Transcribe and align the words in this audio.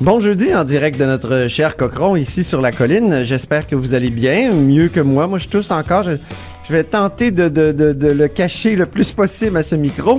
Bon 0.00 0.18
jeudi 0.18 0.54
en 0.54 0.64
direct 0.64 0.98
de 0.98 1.04
notre 1.04 1.46
cher 1.48 1.76
Cochron 1.76 2.16
ici 2.16 2.42
sur 2.42 2.62
la 2.62 2.72
colline. 2.72 3.22
J'espère 3.24 3.66
que 3.66 3.76
vous 3.76 3.92
allez 3.92 4.08
bien, 4.08 4.50
mieux 4.50 4.88
que 4.88 5.00
moi. 5.00 5.26
Moi, 5.26 5.38
je 5.38 5.46
tousse 5.46 5.70
encore. 5.70 6.04
Je, 6.04 6.72
vais 6.72 6.84
tenter 6.84 7.32
de, 7.32 7.50
le 7.52 8.28
cacher 8.28 8.76
le 8.76 8.86
plus 8.86 9.12
possible 9.12 9.58
à 9.58 9.62
ce 9.62 9.74
micro. 9.74 10.18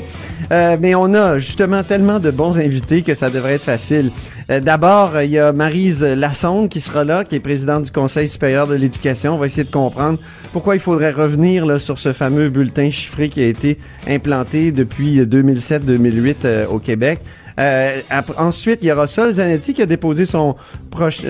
Euh, 0.52 0.77
mais 0.80 0.94
on 0.94 1.16
a 1.16 1.40
justement 1.40 1.81
tellement 1.81 2.20
de 2.20 2.30
bons 2.30 2.59
invités 2.59 3.02
que 3.02 3.16
ça 3.16 3.31
devrait 3.31 3.54
être 3.54 3.63
facile. 3.63 4.12
Euh, 4.52 4.59
D'abord, 4.59 5.20
il 5.20 5.31
y 5.31 5.40
a 5.40 5.52
Marise 5.52 6.04
Lassonde 6.04 6.70
qui 6.70 6.79
sera 6.79 7.04
là, 7.04 7.23
qui 7.23 7.34
est 7.34 7.40
présidente 7.40 7.85
du 7.85 7.91
Conseil 7.91 8.29
supérieur 8.29 8.68
de 8.68 8.76
l'éducation. 8.76 9.34
On 9.34 9.38
va 9.40 9.48
essayer 9.48 9.63
de 9.63 9.71
comprendre 9.71 10.20
pourquoi 10.54 10.76
il 10.76 10.82
faudrait 10.82 11.12
revenir 11.12 11.82
sur 11.82 11.98
ce 11.98 12.13
fameux 12.13 12.49
bulletin 12.49 12.91
chiffré 12.91 13.29
qui 13.29 13.41
a 13.41 13.48
été 13.48 13.79
implanté 14.07 14.71
depuis 14.71 15.21
2007-2008 15.21 16.35
euh, 16.45 16.68
au 16.68 16.77
Québec. 16.77 17.20
Euh, 17.60 18.00
ensuite, 18.38 18.80
il 18.82 18.88
y 18.88 18.91
aura 18.91 19.08
Sol 19.08 19.32
Zanetti 19.32 19.73
qui 19.73 19.82
a 19.82 19.86
déposé 19.86 20.26
son, 20.26 20.55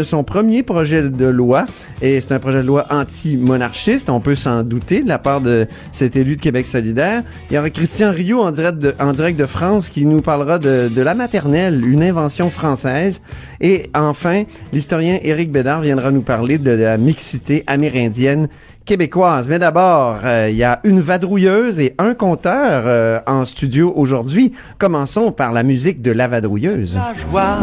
son 0.03 0.23
premier 0.23 0.63
projet 0.63 1.01
de 1.01 1.25
loi. 1.25 1.65
Et 2.01 2.21
c'est 2.21 2.33
un 2.33 2.39
projet 2.39 2.61
de 2.61 2.67
loi 2.67 2.85
anti-monarchiste, 2.89 4.09
on 4.09 4.19
peut 4.19 4.35
s'en 4.35 4.63
douter, 4.63 5.03
de 5.03 5.09
la 5.09 5.19
part 5.19 5.41
de 5.41 5.67
cet 5.91 6.15
élu 6.15 6.35
de 6.35 6.41
Québec 6.41 6.67
solidaire. 6.67 7.23
Il 7.49 7.55
y 7.55 7.57
aura 7.57 7.69
Christian 7.69 8.11
Rio 8.11 8.41
en 8.41 8.51
direct 8.51 8.79
de, 8.79 8.95
en 8.99 9.13
direct 9.13 9.39
de 9.39 9.45
France 9.45 9.89
qui 9.89 10.05
nous 10.05 10.21
parlera 10.21 10.59
de, 10.59 10.89
de 10.93 11.01
la 11.01 11.15
maternelle, 11.15 11.85
une 11.85 12.03
invention 12.03 12.49
française. 12.49 13.21
Et 13.59 13.89
enfin, 13.93 14.43
l'historien 14.73 15.19
Éric 15.21 15.51
Bédard 15.51 15.81
viendra 15.81 16.11
nous 16.11 16.21
parler 16.21 16.57
de 16.57 16.71
la 16.71 16.97
mixité 16.97 17.63
amérindienne 17.67 18.47
québécoise. 18.85 19.47
Mais 19.47 19.59
d'abord, 19.59 20.19
euh, 20.23 20.47
il 20.49 20.55
y 20.55 20.63
a 20.63 20.79
une 20.83 21.01
vadrouilleuse 21.01 21.79
et 21.79 21.95
un 21.97 22.13
conteur 22.13 22.83
euh, 22.85 23.19
en 23.27 23.45
studio 23.45 23.93
aujourd'hui. 23.95 24.53
Commençons 24.77 25.31
par 25.31 25.51
la 25.51 25.63
musique 25.63 26.01
de 26.01 26.11
la 26.11 26.27
vadrouilleuse. 26.27 26.95
La 26.95 27.13
joie, 27.13 27.57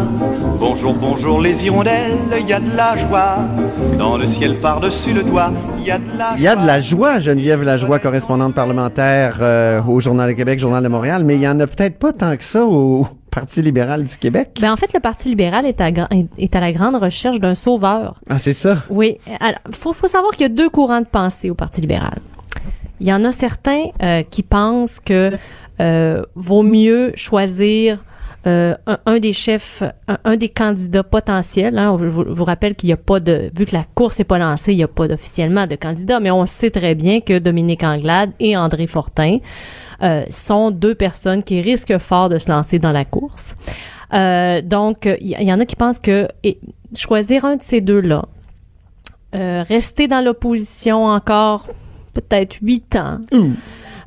bonjour, 0.59 0.93
bonjour 0.93 1.41
les 1.41 1.63
hirondelles, 1.63 2.17
il 2.39 2.47
y 2.47 2.53
a 2.53 2.59
de 2.59 2.75
la 2.75 2.97
joie. 2.97 3.37
Dans 3.97 4.17
le 4.17 4.27
ciel 4.27 4.59
par-dessus 4.59 5.13
le 5.13 5.23
toit, 5.23 5.51
il 5.77 5.85
y 5.85 5.91
a 5.91 5.97
de 5.97 6.17
la 6.17 6.29
Il 6.35 6.41
y 6.41 6.47
a 6.47 6.55
de 6.55 6.65
la 6.65 6.79
joie, 6.79 7.19
Geneviève 7.19 7.63
Lajoie, 7.63 7.99
correspondante 7.99 8.55
parlementaire 8.55 9.37
euh, 9.41 9.81
au 9.83 9.99
Journal 9.99 10.29
de 10.29 10.33
Québec, 10.33 10.59
Journal 10.59 10.83
de 10.83 10.87
Montréal, 10.87 11.23
mais 11.25 11.35
il 11.35 11.41
y 11.41 11.47
en 11.47 11.59
a 11.59 11.67
peut-être 11.67 11.99
pas 11.99 12.13
tant 12.13 12.35
que 12.35 12.43
ça 12.43 12.65
au 12.65 13.07
Parti 13.29 13.61
libéral 13.61 14.03
du 14.03 14.17
Québec? 14.17 14.57
Ben 14.61 14.71
en 14.71 14.75
fait, 14.77 14.91
le 14.93 14.99
Parti 14.99 15.29
libéral 15.29 15.65
est 15.65 15.81
à, 15.81 15.91
gra- 15.91 16.09
est 16.37 16.55
à 16.55 16.59
la 16.59 16.71
grande 16.71 16.95
recherche 16.95 17.39
d'un 17.39 17.55
sauveur. 17.55 18.19
Ah, 18.29 18.39
c'est 18.39 18.53
ça? 18.53 18.83
Oui. 18.89 19.17
Alors, 19.39 19.59
faut, 19.71 19.93
faut 19.93 20.07
savoir 20.07 20.33
qu'il 20.33 20.41
y 20.41 20.45
a 20.45 20.49
deux 20.49 20.69
courants 20.69 21.01
de 21.01 21.05
pensée 21.05 21.49
au 21.49 21.55
Parti 21.55 21.81
libéral. 21.81 22.17
Il 22.99 23.07
y 23.07 23.13
en 23.13 23.23
a 23.23 23.31
certains 23.31 23.85
euh, 24.03 24.23
qui 24.23 24.43
pensent 24.43 24.99
que 24.99 25.31
euh, 25.79 26.23
vaut 26.35 26.63
mieux 26.63 27.13
choisir 27.15 28.03
euh, 28.47 28.75
un, 28.87 28.97
un 29.05 29.19
des 29.19 29.31
chefs, 29.33 29.83
un, 30.07 30.17
un 30.25 30.35
des 30.35 30.49
candidats 30.49 31.03
potentiels. 31.03 31.77
Hein. 31.77 31.97
Je 31.99 32.05
vous, 32.07 32.25
je 32.25 32.33
vous 32.33 32.43
rappelle 32.43 32.75
qu'il 32.75 32.87
n'y 32.87 32.93
a 32.93 32.97
pas 32.97 33.19
de, 33.19 33.51
vu 33.55 33.65
que 33.65 33.73
la 33.75 33.85
course 33.95 34.19
n'est 34.19 34.25
pas 34.25 34.37
lancée, 34.39 34.73
il 34.73 34.77
n'y 34.77 34.83
a 34.83 34.87
pas 34.89 35.05
officiellement 35.05 35.67
de 35.67 35.75
candidat, 35.75 36.19
mais 36.19 36.31
on 36.31 36.45
sait 36.45 36.71
très 36.71 36.95
bien 36.95 37.21
que 37.21 37.39
Dominique 37.39 37.83
Anglade 37.83 38.31
et 38.39 38.57
André 38.57 38.87
Fortin 38.87 39.37
euh, 40.01 40.23
sont 40.29 40.71
deux 40.71 40.95
personnes 40.95 41.43
qui 41.43 41.61
risquent 41.61 41.97
fort 41.97 42.29
de 42.29 42.37
se 42.37 42.49
lancer 42.49 42.79
dans 42.79 42.91
la 42.91 43.05
course. 43.05 43.55
Euh, 44.13 44.61
donc, 44.61 45.05
il 45.21 45.27
y, 45.39 45.43
y 45.43 45.53
en 45.53 45.59
a 45.59 45.65
qui 45.65 45.75
pensent 45.75 45.99
que 45.99 46.27
et, 46.43 46.59
choisir 46.95 47.45
un 47.45 47.57
de 47.57 47.61
ces 47.61 47.81
deux-là, 47.81 48.25
euh, 49.35 49.63
rester 49.67 50.07
dans 50.07 50.21
l'opposition 50.21 51.05
encore 51.05 51.67
peut-être 52.13 52.57
huit 52.61 52.95
ans, 52.95 53.19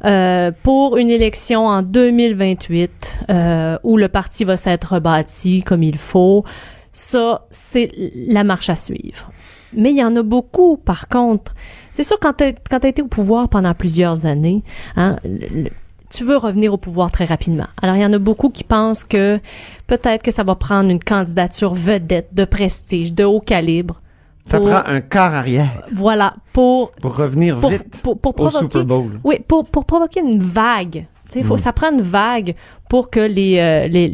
euh, 0.04 0.50
pour 0.62 0.96
une 0.96 1.10
élection 1.10 1.66
en 1.66 1.82
2028 1.82 3.18
euh, 3.30 3.78
où 3.84 3.96
le 3.96 4.08
parti 4.08 4.44
va 4.44 4.56
s'être 4.56 4.94
rebâti 4.94 5.62
comme 5.62 5.84
il 5.84 5.96
faut, 5.96 6.44
ça, 6.92 7.46
c'est 7.52 7.92
la 8.14 8.42
marche 8.42 8.68
à 8.68 8.76
suivre. 8.76 9.30
Mais 9.74 9.90
il 9.90 9.96
y 9.96 10.04
en 10.04 10.14
a 10.16 10.22
beaucoup, 10.22 10.76
par 10.76 11.08
contre. 11.08 11.54
C'est 11.92 12.02
sûr, 12.02 12.18
quand 12.20 12.34
tu 12.38 12.44
as 12.44 12.88
été 12.88 13.00
au 13.00 13.06
pouvoir 13.06 13.48
pendant 13.48 13.74
plusieurs 13.74 14.26
années, 14.26 14.62
hein, 14.96 15.16
le, 15.24 15.70
tu 16.12 16.24
veux 16.24 16.36
revenir 16.36 16.72
au 16.72 16.76
pouvoir 16.76 17.10
très 17.10 17.24
rapidement. 17.24 17.66
Alors, 17.82 17.96
il 17.96 18.02
y 18.02 18.06
en 18.06 18.12
a 18.12 18.18
beaucoup 18.18 18.50
qui 18.50 18.64
pensent 18.64 19.04
que 19.04 19.40
peut-être 19.86 20.22
que 20.22 20.30
ça 20.30 20.44
va 20.44 20.54
prendre 20.54 20.90
une 20.90 21.02
candidature 21.02 21.74
vedette, 21.74 22.28
de 22.32 22.44
prestige, 22.44 23.14
de 23.14 23.24
haut 23.24 23.40
calibre. 23.40 24.00
Ça 24.44 24.60
prend 24.60 24.82
un 24.86 25.00
quart 25.00 25.34
arrière 25.34 25.84
Voilà, 25.94 26.34
pour... 26.52 26.90
pour 27.00 27.16
revenir 27.16 27.58
pour, 27.58 27.70
vite 27.70 28.00
pour, 28.02 28.18
pour 28.18 28.30
au 28.30 28.34
provoquer, 28.34 28.58
Super 28.58 28.84
Bowl. 28.84 29.20
oui, 29.24 29.36
pour, 29.46 29.64
pour 29.64 29.84
provoquer 29.84 30.20
une 30.20 30.40
vague. 30.42 31.06
Faut, 31.44 31.54
Mm. 31.54 31.58
Ça 31.58 31.72
prend 31.72 31.90
une 31.90 32.02
vague 32.02 32.54
pour 32.92 33.08
que 33.08 33.20
les, 33.20 33.58
euh, 33.58 33.88
les, 33.88 34.08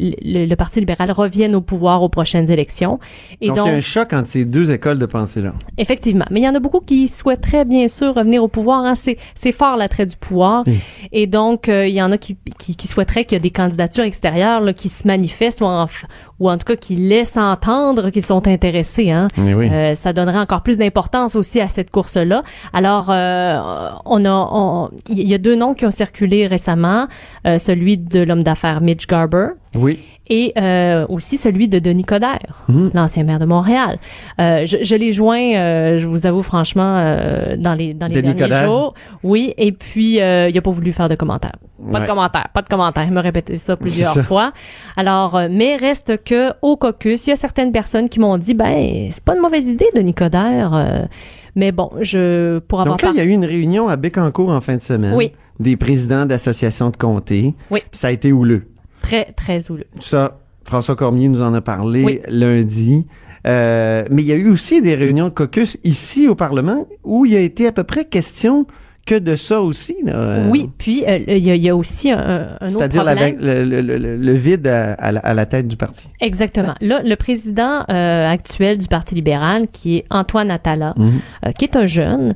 le 0.47 0.55
Parti 0.55 0.79
libéral 0.79 1.11
revienne 1.11 1.53
au 1.53 1.59
pouvoir 1.59 2.01
aux 2.01 2.07
prochaines 2.07 2.49
élections. 2.49 2.97
Et 3.41 3.47
donc, 3.47 3.57
donc, 3.57 3.65
il 3.67 3.71
y 3.71 3.73
a 3.73 3.77
un 3.77 3.81
choc 3.81 4.13
entre 4.13 4.29
ces 4.29 4.45
deux 4.45 4.71
écoles 4.71 4.97
de 4.99 5.05
pensée-là. 5.05 5.51
effectivement. 5.77 6.23
Mais 6.31 6.39
il 6.39 6.43
y 6.43 6.47
en 6.47 6.55
a 6.55 6.59
beaucoup 6.59 6.79
qui 6.79 7.09
souhaiteraient 7.09 7.65
bien 7.65 7.89
sûr 7.89 8.15
revenir 8.15 8.41
au 8.41 8.47
pouvoir. 8.47 8.85
Hein. 8.85 8.95
C'est, 8.95 9.17
c'est 9.35 9.51
fort 9.51 9.75
l'attrait 9.75 10.05
du 10.05 10.15
pouvoir. 10.15 10.63
Oui. 10.65 10.79
Et 11.11 11.27
donc, 11.27 11.67
euh, 11.67 11.87
il 11.87 11.93
y 11.93 12.01
en 12.01 12.09
a 12.13 12.17
qui, 12.17 12.37
qui, 12.57 12.77
qui 12.77 12.87
souhaiteraient 12.87 13.25
qu'il 13.25 13.35
y 13.35 13.39
ait 13.39 13.41
des 13.41 13.49
candidatures 13.51 14.05
extérieures 14.05 14.61
là, 14.61 14.71
qui 14.71 14.87
se 14.87 15.05
manifestent 15.05 15.59
ou 15.59 15.65
en, 15.65 15.83
f- 15.85 16.05
ou 16.39 16.49
en 16.49 16.57
tout 16.57 16.63
cas 16.63 16.77
qui 16.77 16.95
laissent 16.95 17.35
entendre 17.35 18.11
qu'ils 18.11 18.25
sont 18.25 18.47
intéressés. 18.47 19.11
Hein. 19.11 19.27
Oui. 19.37 19.67
Euh, 19.69 19.93
ça 19.95 20.13
donnerait 20.13 20.39
encore 20.39 20.61
plus 20.63 20.77
d'importance 20.77 21.35
aussi 21.35 21.59
à 21.59 21.67
cette 21.67 21.91
course-là. 21.91 22.43
Alors, 22.71 23.09
on 23.09 24.23
a, 24.23 24.31
on- 24.31 24.89
il 25.09 25.27
y 25.27 25.33
a 25.33 25.37
deux 25.37 25.55
noms 25.55 25.73
qui 25.73 25.85
ont 25.85 25.91
circulé 25.91 26.47
récemment, 26.47 27.07
celui 27.43 27.97
de 27.97 28.21
l'homme 28.21 28.43
d'affaires 28.43 28.68
Mitch 28.81 29.07
Garber 29.07 29.47
oui. 29.75 29.99
et 30.29 30.53
euh, 30.57 31.05
aussi 31.09 31.37
celui 31.37 31.67
de 31.67 31.79
Denis 31.79 32.03
Coderre, 32.03 32.63
Mhm. 32.67 32.91
l'ancien 32.93 33.23
maire 33.23 33.39
de 33.39 33.45
Montréal. 33.45 33.97
Euh, 34.39 34.65
je, 34.65 34.77
je 34.83 34.95
l'ai 34.95 35.11
joint, 35.13 35.55
euh, 35.55 35.97
je 35.97 36.07
vous 36.07 36.25
avoue 36.27 36.43
franchement, 36.43 36.97
euh, 36.97 37.55
dans 37.57 37.73
les 37.73 37.93
dans 37.95 38.05
les 38.07 38.21
Denis 38.21 38.33
derniers 38.35 38.41
Coderre. 38.55 38.65
jours. 38.65 38.93
Oui, 39.23 39.53
et 39.57 39.71
puis 39.71 40.15
il 40.17 40.57
a 40.57 40.61
pas 40.61 40.71
voulu 40.71 40.91
faire 40.93 41.09
de 41.09 41.15
commentaires. 41.15 41.55
Pas 41.91 41.97
Ouais. 41.99 42.01
de 42.01 42.07
commentaires, 42.07 42.47
pas 42.53 42.61
de 42.61 42.67
commentaires. 42.69 43.05
Il 43.07 43.13
m'a 43.13 43.21
répété 43.21 43.57
ça 43.57 43.75
plusieurs 43.77 44.13
ça. 44.13 44.21
fois. 44.23 44.51
Alors, 44.97 45.39
mais 45.49 45.77
reste 45.77 46.23
que 46.23 46.51
au 46.61 46.75
caucus, 46.77 47.25
il 47.27 47.29
y 47.31 47.33
a 47.33 47.37
certaines 47.37 47.71
personnes 47.71 48.09
qui 48.09 48.19
m'ont 48.19 48.37
dit, 48.37 48.53
ben 48.53 49.07
c'est 49.11 49.23
pas 49.23 49.33
une 49.35 49.41
mauvaise 49.41 49.67
idée, 49.67 49.87
Denis 49.95 50.13
Coderre. 50.13 51.07
Mais 51.55 51.71
bon, 51.71 51.89
je 52.01 52.59
pour 52.59 52.81
avoir 52.81 52.97
Donc 52.97 53.01
là, 53.03 53.11
il 53.13 53.17
y 53.17 53.21
a 53.21 53.25
eu 53.25 53.29
une 53.29 53.45
réunion 53.45 53.87
à 53.89 53.95
Bécancour 53.95 54.49
en 54.49 54.61
fin 54.61 54.77
de 54.77 54.81
semaine. 54.81 55.15
Oui. 55.15 55.31
Des 55.59 55.75
présidents 55.75 56.25
d'associations 56.25 56.89
de 56.89 56.97
comté. 56.97 57.53
Oui. 57.71 57.81
Ça 57.91 58.07
a 58.07 58.11
été 58.11 58.31
houleux. 58.31 58.63
très 59.01 59.25
très 59.33 59.69
houleux. 59.71 59.87
Ça, 59.99 60.39
François 60.63 60.95
Cormier 60.95 61.27
nous 61.29 61.41
en 61.41 61.53
a 61.53 61.61
parlé 61.61 62.03
Oui. 62.03 62.21
lundi. 62.27 63.05
Euh, 63.47 64.03
mais 64.11 64.21
il 64.21 64.27
y 64.27 64.33
a 64.33 64.35
eu 64.35 64.49
aussi 64.49 64.81
des 64.81 64.95
réunions 64.95 65.29
de 65.29 65.33
caucus 65.33 65.77
ici 65.83 66.27
au 66.27 66.35
Parlement 66.35 66.87
où 67.03 67.25
il 67.25 67.31
y 67.31 67.37
a 67.37 67.39
été 67.39 67.67
à 67.67 67.71
peu 67.71 67.83
près 67.83 68.05
question 68.05 68.67
que 69.05 69.15
de 69.17 69.35
ça 69.35 69.59
aussi. 69.61 69.95
là. 70.03 70.41
Oui, 70.49 70.69
puis 70.77 71.03
euh, 71.07 71.17
il 71.27 71.39
y, 71.39 71.49
a- 71.49 71.55
il 71.55 71.63
y 71.63 71.69
a 71.69 71.75
aussi 71.75 72.11
un, 72.11 72.19
un 72.61 72.67
autre 72.67 72.77
C'est-à-dire 72.77 73.03
problème. 73.03 73.35
vague- 73.37 73.41
le, 73.41 73.81
le- 73.81 73.97
le- 73.97 74.15
le 74.17 74.33
vide 74.33 74.67
à, 74.67 74.93
à 74.93 75.11
la, 75.11 75.19
à 75.21 75.33
la 75.33 75.45
tête 75.47 75.67
du 75.67 75.77
parti. 75.77 76.07
Exactement. 76.21 76.75
Là, 76.79 77.01
le 77.03 77.15
président 77.15 77.81
euh, 77.89 78.27
actuel 78.29 78.77
du 78.77 78.87
Parti 78.87 79.15
libéral, 79.15 79.67
qui 79.71 79.97
est 79.97 80.05
Antoine 80.11 80.51
Attala, 80.51 80.93
Mhm. 80.97 81.11
euh, 81.47 81.51
qui 81.53 81.65
est 81.65 81.75
un 81.75 81.87
jeune, 81.87 82.33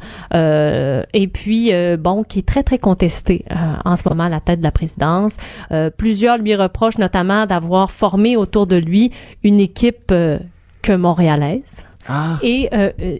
et 1.14 1.28
puis, 1.28 1.72
bon, 2.00 2.24
qui 2.24 2.40
est 2.40 2.48
très, 2.48 2.64
très 2.64 2.80
contesté 2.80 3.46
en 3.86 3.96
ce 3.96 4.08
moment 4.10 4.24
à 4.24 4.30
la 4.30 4.40
tête 4.40 4.60
de 4.60 4.64
la 4.64 4.72
présidence. 4.72 5.34
Plusieurs 5.98 6.38
lui 6.38 6.56
reprochent 6.56 6.98
notamment 6.98 7.46
d'avoir 7.46 7.92
formé 7.92 8.36
autour 8.36 8.68
de 8.68 8.76
lui 8.78 9.12
une 9.44 9.60
équipe 9.60 10.08
que 10.82 10.96
montréalaise 10.96 11.84
Ah. 12.08 12.38
et 12.42 12.70
euh, 12.74 12.92
euh, 13.02 13.18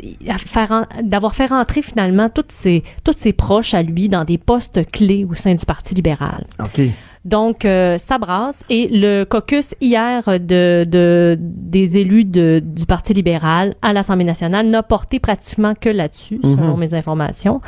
d'avoir 1.04 1.36
fait 1.36 1.46
rentrer 1.46 1.82
finalement 1.82 2.30
toutes 2.30 2.52
ses, 2.52 2.84
toutes 3.04 3.18
ses 3.18 3.34
proches 3.34 3.74
à 3.74 3.82
lui 3.82 4.10
dans 4.10 4.26
des 4.26 4.38
postes 4.38 4.90
clés 4.92 5.26
au 5.30 5.36
sein 5.36 5.56
du 5.56 5.66
Parti 5.66 5.94
libéral. 5.94 6.46
OK. 6.60 6.82
Donc, 7.26 7.64
euh, 7.64 7.98
ça 7.98 8.18
brasse. 8.18 8.64
Et 8.70 8.90
le 8.92 9.24
caucus 9.24 9.76
hier 9.80 10.24
de, 10.28 10.84
de 10.88 11.38
des 11.40 11.98
élus 11.98 12.26
de, 12.26 12.62
du 12.64 12.86
Parti 12.86 13.14
libéral 13.14 13.76
à 13.82 13.94
l'Assemblée 13.94 14.26
nationale 14.26 14.68
n'a 14.68 14.84
porté 14.84 15.20
pratiquement 15.20 15.74
que 15.74 15.90
là-dessus, 15.90 16.40
selon 16.44 16.76
mes 16.78 16.94
informations. 16.94 17.62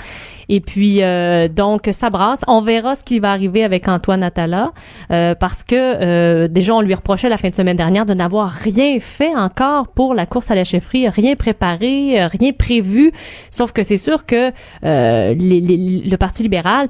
Et 0.50 0.60
puis, 0.60 1.02
euh, 1.02 1.48
donc, 1.48 1.90
ça 1.94 2.10
brasse. 2.10 2.42
On 2.48 2.62
verra 2.62 2.96
ce 2.96 3.04
qui 3.04 3.20
va 3.20 3.32
arriver 3.32 3.64
avec 3.64 3.88
Antoine 3.88 4.24
Attala, 4.24 4.74
euh, 5.12 5.34
parce 5.36 5.64
que 5.64 5.76
euh, 5.76 6.48
déjà, 6.50 6.76
on 6.76 6.82
lui 6.82 6.94
reprochait 6.94 7.30
la 7.30 7.38
fin 7.38 7.50
de 7.50 7.56
semaine 7.56 7.78
dernière 7.78 8.06
de 8.06 8.14
n'avoir 8.14 8.50
rien 8.52 9.00
fait 9.00 9.36
encore 9.36 9.88
pour 9.88 10.14
la 10.14 10.26
course 10.26 10.52
à 10.52 10.56
la 10.56 10.66
chefferie, 10.66 11.08
rien 11.08 11.36
préparé, 11.36 12.22
euh, 12.22 12.28
rien 12.28 12.52
prévu. 12.52 13.12
Sauf 13.52 13.72
que 13.72 13.84
c'est 13.84 13.98
sûr 13.98 14.26
que 14.26 14.52
euh, 14.84 15.34
les- 15.34 15.62
les- 15.62 16.02
le 16.10 16.18
Parti 16.18 16.44
libéral 16.44 16.90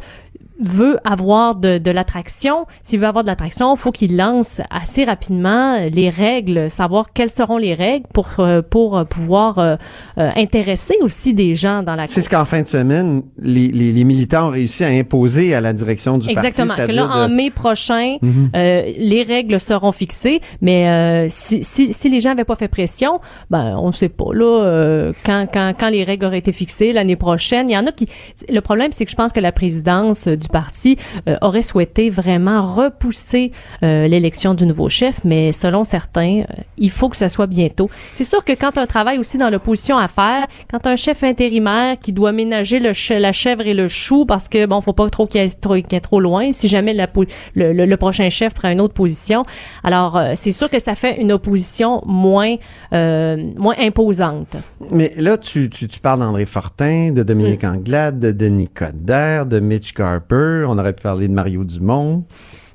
veut 0.63 0.97
avoir 1.03 1.55
de, 1.55 1.77
de 1.77 1.91
l'attraction, 1.91 2.65
s'il 2.81 2.99
veut 2.99 3.07
avoir 3.07 3.23
de 3.23 3.27
l'attraction, 3.29 3.75
il 3.75 3.77
faut 3.77 3.91
qu'il 3.91 4.15
lance 4.15 4.61
assez 4.69 5.03
rapidement 5.03 5.77
les 5.91 6.09
règles, 6.09 6.69
savoir 6.69 7.11
quelles 7.13 7.29
seront 7.29 7.57
les 7.57 7.73
règles 7.73 8.05
pour 8.13 8.27
euh, 8.39 8.61
pour 8.61 8.97
euh, 8.97 9.03
pouvoir 9.03 9.59
euh, 9.59 9.75
euh, 10.17 10.29
intéresser 10.35 10.95
aussi 11.01 11.33
des 11.33 11.55
gens 11.55 11.83
dans 11.83 11.95
la 11.95 12.07
C'est 12.07 12.21
ce 12.21 12.29
qu'en 12.29 12.45
fin 12.45 12.61
de 12.61 12.67
semaine, 12.67 13.23
les, 13.37 13.67
les, 13.67 13.91
les 13.91 14.03
militants 14.03 14.47
ont 14.47 14.51
réussi 14.51 14.83
à 14.83 14.87
imposer 14.87 15.53
à 15.53 15.61
la 15.61 15.73
direction 15.73 16.17
du 16.17 16.29
Exactement. 16.29 16.67
parti. 16.67 16.81
Que 16.87 16.93
c'est-à-dire 16.93 17.07
là, 17.09 17.25
en 17.25 17.29
mai 17.29 17.49
prochain, 17.49 18.17
Mhm. 18.21 18.49
euh, 18.55 18.83
les 18.97 19.23
règles 19.23 19.59
seront 19.59 19.91
fixées, 19.91 20.39
mais 20.61 20.87
euh, 20.89 21.27
si, 21.29 21.63
si, 21.63 21.91
si 21.93 22.09
les 22.09 22.19
gens 22.19 22.29
n'avaient 22.29 22.43
pas 22.45 22.55
fait 22.55 22.67
pression, 22.69 23.19
ben 23.49 23.77
on 23.77 23.87
ne 23.87 23.91
sait 23.93 24.09
pas. 24.09 24.33
Là, 24.33 24.63
euh, 24.63 25.13
quand, 25.25 25.47
quand, 25.51 25.73
quand 25.77 25.89
les 25.89 26.03
règles 26.03 26.25
auraient 26.25 26.37
été 26.37 26.51
fixées 26.51 26.93
l'année 26.93 27.15
prochaine, 27.15 27.69
il 27.69 27.73
y 27.73 27.77
en 27.77 27.85
a 27.85 27.91
qui. 27.91 28.07
Le 28.49 28.61
problème, 28.61 28.91
c'est 28.91 29.05
que 29.05 29.11
je 29.11 29.15
pense 29.15 29.31
que 29.33 29.39
la 29.39 29.51
présidence 29.51 30.27
du 30.45 30.49
parti 30.49 30.97
euh, 31.27 31.35
aurait 31.41 31.61
souhaité 31.61 32.09
vraiment 32.09 32.73
repousser 32.75 33.51
euh, 33.83 34.07
l'élection 34.07 34.53
du 34.53 34.65
nouveau 34.65 34.89
chef, 34.89 35.23
mais 35.23 35.51
selon 35.51 35.83
certains, 35.83 36.41
euh, 36.41 36.61
il 36.77 36.89
faut 36.91 37.09
que 37.09 37.17
ça 37.17 37.29
soit 37.29 37.47
bientôt. 37.47 37.89
C'est 38.13 38.23
sûr 38.23 38.43
que 38.43 38.53
quand 38.53 38.77
un 38.77 38.85
travail 38.85 39.17
aussi 39.19 39.37
dans 39.37 39.49
l'opposition 39.49 39.97
à 39.97 40.07
faire, 40.07 40.45
quand 40.71 40.85
un 40.87 40.95
chef 40.95 41.23
intérimaire 41.23 41.97
qui 41.99 42.11
doit 42.13 42.31
ménager 42.31 42.79
le 42.79 42.91
che- 42.91 43.17
la 43.19 43.31
chèvre 43.31 43.65
et 43.67 43.73
le 43.73 43.87
chou 43.87 44.25
parce 44.25 44.47
que 44.49 44.65
bon, 44.65 44.81
faut 44.81 44.93
pas 44.93 45.09
trop 45.09 45.25
qu'il 45.27 45.41
y 45.41 45.45
ait 45.45 45.49
trop, 45.49 45.75
ait 45.75 45.81
trop 46.09 46.19
loin, 46.19 46.51
si 46.51 46.67
jamais 46.67 46.93
la 46.93 47.07
le, 47.55 47.73
le- 47.73 47.85
le 47.85 47.97
prochain 47.97 48.29
chef 48.29 48.53
prend 48.53 48.69
une 48.69 48.81
autre 48.81 48.93
position. 48.93 49.43
Alors, 49.83 50.19
c'est 50.35 50.51
sûr 50.51 50.69
que 50.69 50.79
ça 50.79 50.95
fait 50.95 51.21
une 51.21 51.31
opposition 51.31 52.01
moins 52.05 52.55
moins 52.91 53.75
imposante. 53.79 54.55
Mais 54.91 55.13
là, 55.17 55.37
tu, 55.37 55.69
tu, 55.69 55.87
tu 55.87 55.99
parles 55.99 56.19
d'André 56.19 56.45
Fortin, 56.45 57.11
de 57.11 57.23
Dominique 57.23 57.63
Mm. 57.63 57.67
Anglade, 57.75 58.19
de 58.19 58.31
Denis 58.31 58.67
Coderre, 58.67 59.45
de 59.45 59.59
Mitch 59.59 59.93
On 60.35 60.77
aurait 60.77 60.93
pu 60.93 61.03
parler 61.03 61.27
de 61.27 61.33
Mario 61.33 61.63
Dumont, 61.63 62.25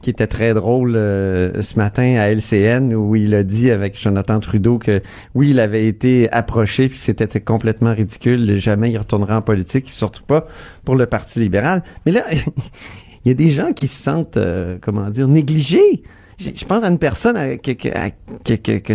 qui 0.02 0.10
était 0.10 0.26
très 0.26 0.54
drôle 0.54 0.96
euh, 0.96 1.60
ce 1.60 1.76
matin 1.76 2.16
à 2.18 2.32
LCN, 2.32 2.94
où 2.94 3.16
il 3.16 3.34
a 3.34 3.42
dit 3.42 3.70
avec 3.70 4.00
Jonathan 4.00 4.40
Trudeau 4.40 4.78
que 4.78 5.02
oui, 5.34 5.50
il 5.50 5.60
avait 5.60 5.86
été 5.86 6.30
approché, 6.32 6.88
puis 6.88 6.98
c'était 6.98 7.40
complètement 7.40 7.94
ridicule. 7.94 8.58
Jamais 8.58 8.90
il 8.90 8.98
retournera 8.98 9.38
en 9.38 9.42
politique, 9.42 9.90
surtout 9.90 10.24
pas 10.24 10.46
pour 10.84 10.96
le 10.96 11.06
Parti 11.06 11.40
libéral. 11.40 11.82
Mais 12.06 12.12
là, 12.12 12.24
il 13.24 13.28
y 13.28 13.30
a 13.30 13.34
des 13.34 13.50
gens 13.50 13.72
qui 13.72 13.88
se 13.88 14.02
sentent, 14.02 14.36
euh, 14.36 14.78
comment 14.80 15.10
dire, 15.10 15.28
négligés. 15.28 16.02
Je 16.40 16.64
pense 16.64 16.82
à 16.82 16.88
une 16.88 16.98
personne 16.98 17.36
à- 17.36 17.56
que, 17.56 17.70
à- 17.88 18.10
tu 18.44 18.52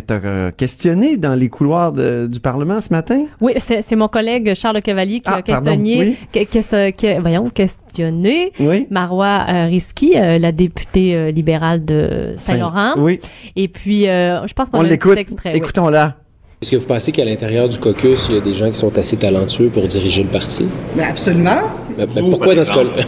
as 0.10 0.52
questionné 0.52 1.18
dans 1.18 1.36
les 1.36 1.48
couloirs 1.50 1.92
de- 1.92 2.28
du 2.28 2.40
Parlement 2.40 2.82
ce 2.82 2.90
matin. 2.92 3.26
Oui, 3.42 3.54
c'est 3.58 3.96
mon 3.96 4.08
collègue 4.08 4.54
Charles 4.56 4.82
Cavalier 4.82 5.20
qui 5.20 5.30
Ah, 5.30 5.36
a 5.38 5.42
questionné, 5.44 6.00
oui. 6.00 6.18
que- 6.34 6.44
que- 6.46 6.92
que- 6.92 7.22
voyons, 7.22 7.50
questionné 7.50 8.52
Oui. 8.60 8.88
Marois 8.90 9.46
euh, 9.48 9.66
Risky, 9.68 10.14
euh, 10.16 10.40
la 10.40 10.52
députée 10.52 11.16
euh, 11.16 11.32
libérale 11.32 11.86
de 11.86 12.34
Saint-Laurent. 12.36 12.94
Oui. 12.98 13.20
Et 13.56 13.68
puis, 13.68 14.08
euh, 14.08 14.46
je 14.48 14.54
pense 14.54 14.70
qu'on 14.70 14.80
On 14.80 14.82
a 14.82 14.88
un 14.88 15.16
extrait. 15.16 15.56
Écoutons-la. 15.56 16.16
Est-ce 16.62 16.72
que 16.72 16.78
vous 16.78 16.86
pensez 16.86 17.12
qu'à 17.12 17.26
l'intérieur 17.26 17.68
du 17.68 17.78
caucus, 17.78 18.28
il 18.30 18.36
y 18.36 18.38
a 18.38 18.42
des 18.42 18.54
gens 18.54 18.68
qui 18.70 18.78
sont 18.78 18.98
assez 18.98 19.18
talentueux 19.18 19.68
pour 19.68 19.84
diriger 19.88 20.24
le 20.24 20.30
parti? 20.30 20.66
Mais 20.96 21.04
absolument. 21.04 21.70
Ben, 21.98 22.08
ben, 22.16 22.30
pourquoi 22.30 22.56
dans 22.56 22.64
ce 22.64 22.72
cas-là? 22.72 23.04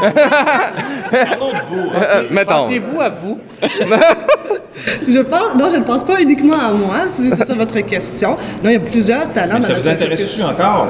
Mettons. 2.30 2.50
Pensez-vous 2.50 3.00
à 3.00 3.10
vous? 3.10 3.38
je 3.62 5.20
pense, 5.20 5.54
non, 5.56 5.68
je 5.70 5.76
ne 5.80 5.84
pense 5.84 6.02
pas 6.04 6.22
uniquement 6.22 6.58
à 6.58 6.72
moi, 6.72 7.00
si 7.10 7.30
c'est 7.30 7.44
ça 7.44 7.54
votre 7.54 7.78
question. 7.80 8.30
Non, 8.64 8.70
il 8.70 8.72
y 8.72 8.76
a 8.76 8.80
plusieurs 8.80 9.30
talents 9.32 9.54
Mais 9.54 9.60
dans 9.60 9.66
ça 9.66 9.74
vous 9.74 9.88
intéresse 9.88 10.20
caucus. 10.20 10.32
aussi 10.34 10.42
encore? 10.42 10.86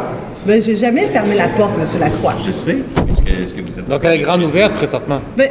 Ben, 0.46 0.62
j'ai 0.62 0.76
jamais 0.76 1.06
fermé 1.06 1.34
la 1.34 1.48
porte, 1.48 1.76
Monsieur 1.78 1.98
Lacroix. 1.98 2.34
Je 2.46 2.52
sais. 2.52 2.78
Est-ce 3.10 3.22
que, 3.22 3.42
est-ce 3.42 3.54
que 3.54 3.60
vous 3.60 3.76
êtes... 3.76 3.88
Donc, 3.88 4.02
elle 4.04 4.20
est 4.20 4.22
grande 4.22 4.42
ouverte 4.44 4.74
présentement. 4.74 5.20
Ben, 5.36 5.48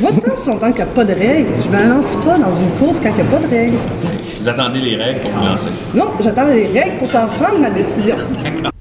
moi, 0.00 0.10
tant 0.12 0.34
si 0.34 0.48
longtemps 0.48 0.72
qu'il 0.72 0.84
n'y 0.84 0.90
a 0.90 0.94
pas 0.94 1.04
de 1.04 1.14
règles, 1.14 1.50
je 1.62 1.68
me 1.68 1.88
lance 1.88 2.16
pas 2.16 2.38
dans 2.38 2.52
une 2.52 2.70
course 2.78 2.98
quand 3.00 3.10
il 3.10 3.14
n'y 3.14 3.20
a 3.20 3.24
pas 3.24 3.38
de 3.38 3.48
règles. 3.48 3.78
Vous 4.40 4.48
attendez 4.48 4.80
les 4.80 4.96
règles 4.96 5.20
pour 5.20 5.32
vous 5.32 5.46
lancer. 5.46 5.70
Non, 5.94 6.06
j'attends 6.20 6.46
les 6.46 6.66
règles 6.66 6.98
pour 6.98 7.08
savoir 7.08 7.30
prendre 7.36 7.60
ma 7.60 7.70
décision. 7.70 8.16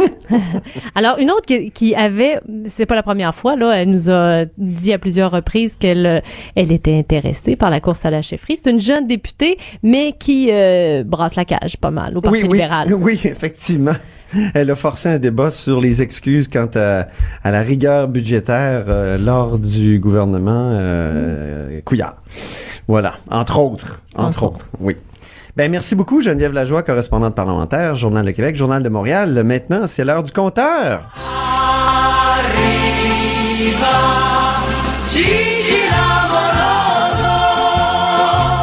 Alors, 0.94 1.18
une 1.18 1.30
autre 1.30 1.46
qui, 1.46 1.70
qui 1.70 1.94
avait, 1.94 2.40
c'est 2.66 2.86
pas 2.86 2.94
la 2.94 3.02
première 3.02 3.34
fois, 3.34 3.56
là, 3.56 3.72
elle 3.72 3.90
nous 3.90 4.10
a 4.10 4.44
dit 4.58 4.92
à 4.92 4.98
plusieurs 4.98 5.30
reprises 5.30 5.76
qu'elle 5.76 6.06
euh, 6.06 6.20
elle 6.54 6.72
était 6.72 6.96
intéressée 6.96 7.56
par 7.56 7.70
la 7.70 7.80
course 7.80 8.04
à 8.04 8.10
la 8.10 8.22
chefferie. 8.22 8.56
C'est 8.56 8.70
une 8.70 8.80
jeune 8.80 9.06
députée, 9.06 9.58
mais 9.82 10.14
qui 10.18 10.48
euh, 10.50 11.04
brasse 11.04 11.36
la 11.36 11.44
cage 11.44 11.76
pas 11.76 11.90
mal 11.90 12.16
au 12.16 12.20
Parti 12.20 12.42
oui, 12.42 12.48
libéral. 12.48 12.92
oui, 12.94 13.20
effectivement. 13.24 13.94
Elle 14.54 14.70
a 14.70 14.76
forcé 14.76 15.08
un 15.08 15.18
débat 15.18 15.50
sur 15.50 15.80
les 15.80 16.02
excuses 16.02 16.46
quant 16.46 16.68
à, 16.76 17.06
à 17.42 17.50
la 17.50 17.62
rigueur 17.62 18.06
budgétaire 18.06 18.84
euh, 18.88 19.18
lors 19.18 19.58
du 19.58 19.98
gouvernement 19.98 20.70
euh, 20.72 21.80
Couillard. 21.84 22.22
Voilà, 22.86 23.14
entre 23.30 23.58
autres. 23.58 24.02
Entre, 24.14 24.26
Entre 24.26 24.42
autres, 24.44 24.68
oui. 24.80 24.96
Ben, 25.56 25.70
merci 25.70 25.94
beaucoup, 25.94 26.20
Geneviève 26.20 26.52
Lajoie, 26.52 26.82
correspondante 26.82 27.34
parlementaire, 27.34 27.94
Journal 27.96 28.24
de 28.24 28.30
Québec, 28.30 28.56
Journal 28.56 28.82
de 28.82 28.88
Montréal. 28.88 29.42
Maintenant, 29.44 29.86
c'est 29.86 30.04
l'heure 30.04 30.22
du 30.22 30.32
compteur. 30.32 31.00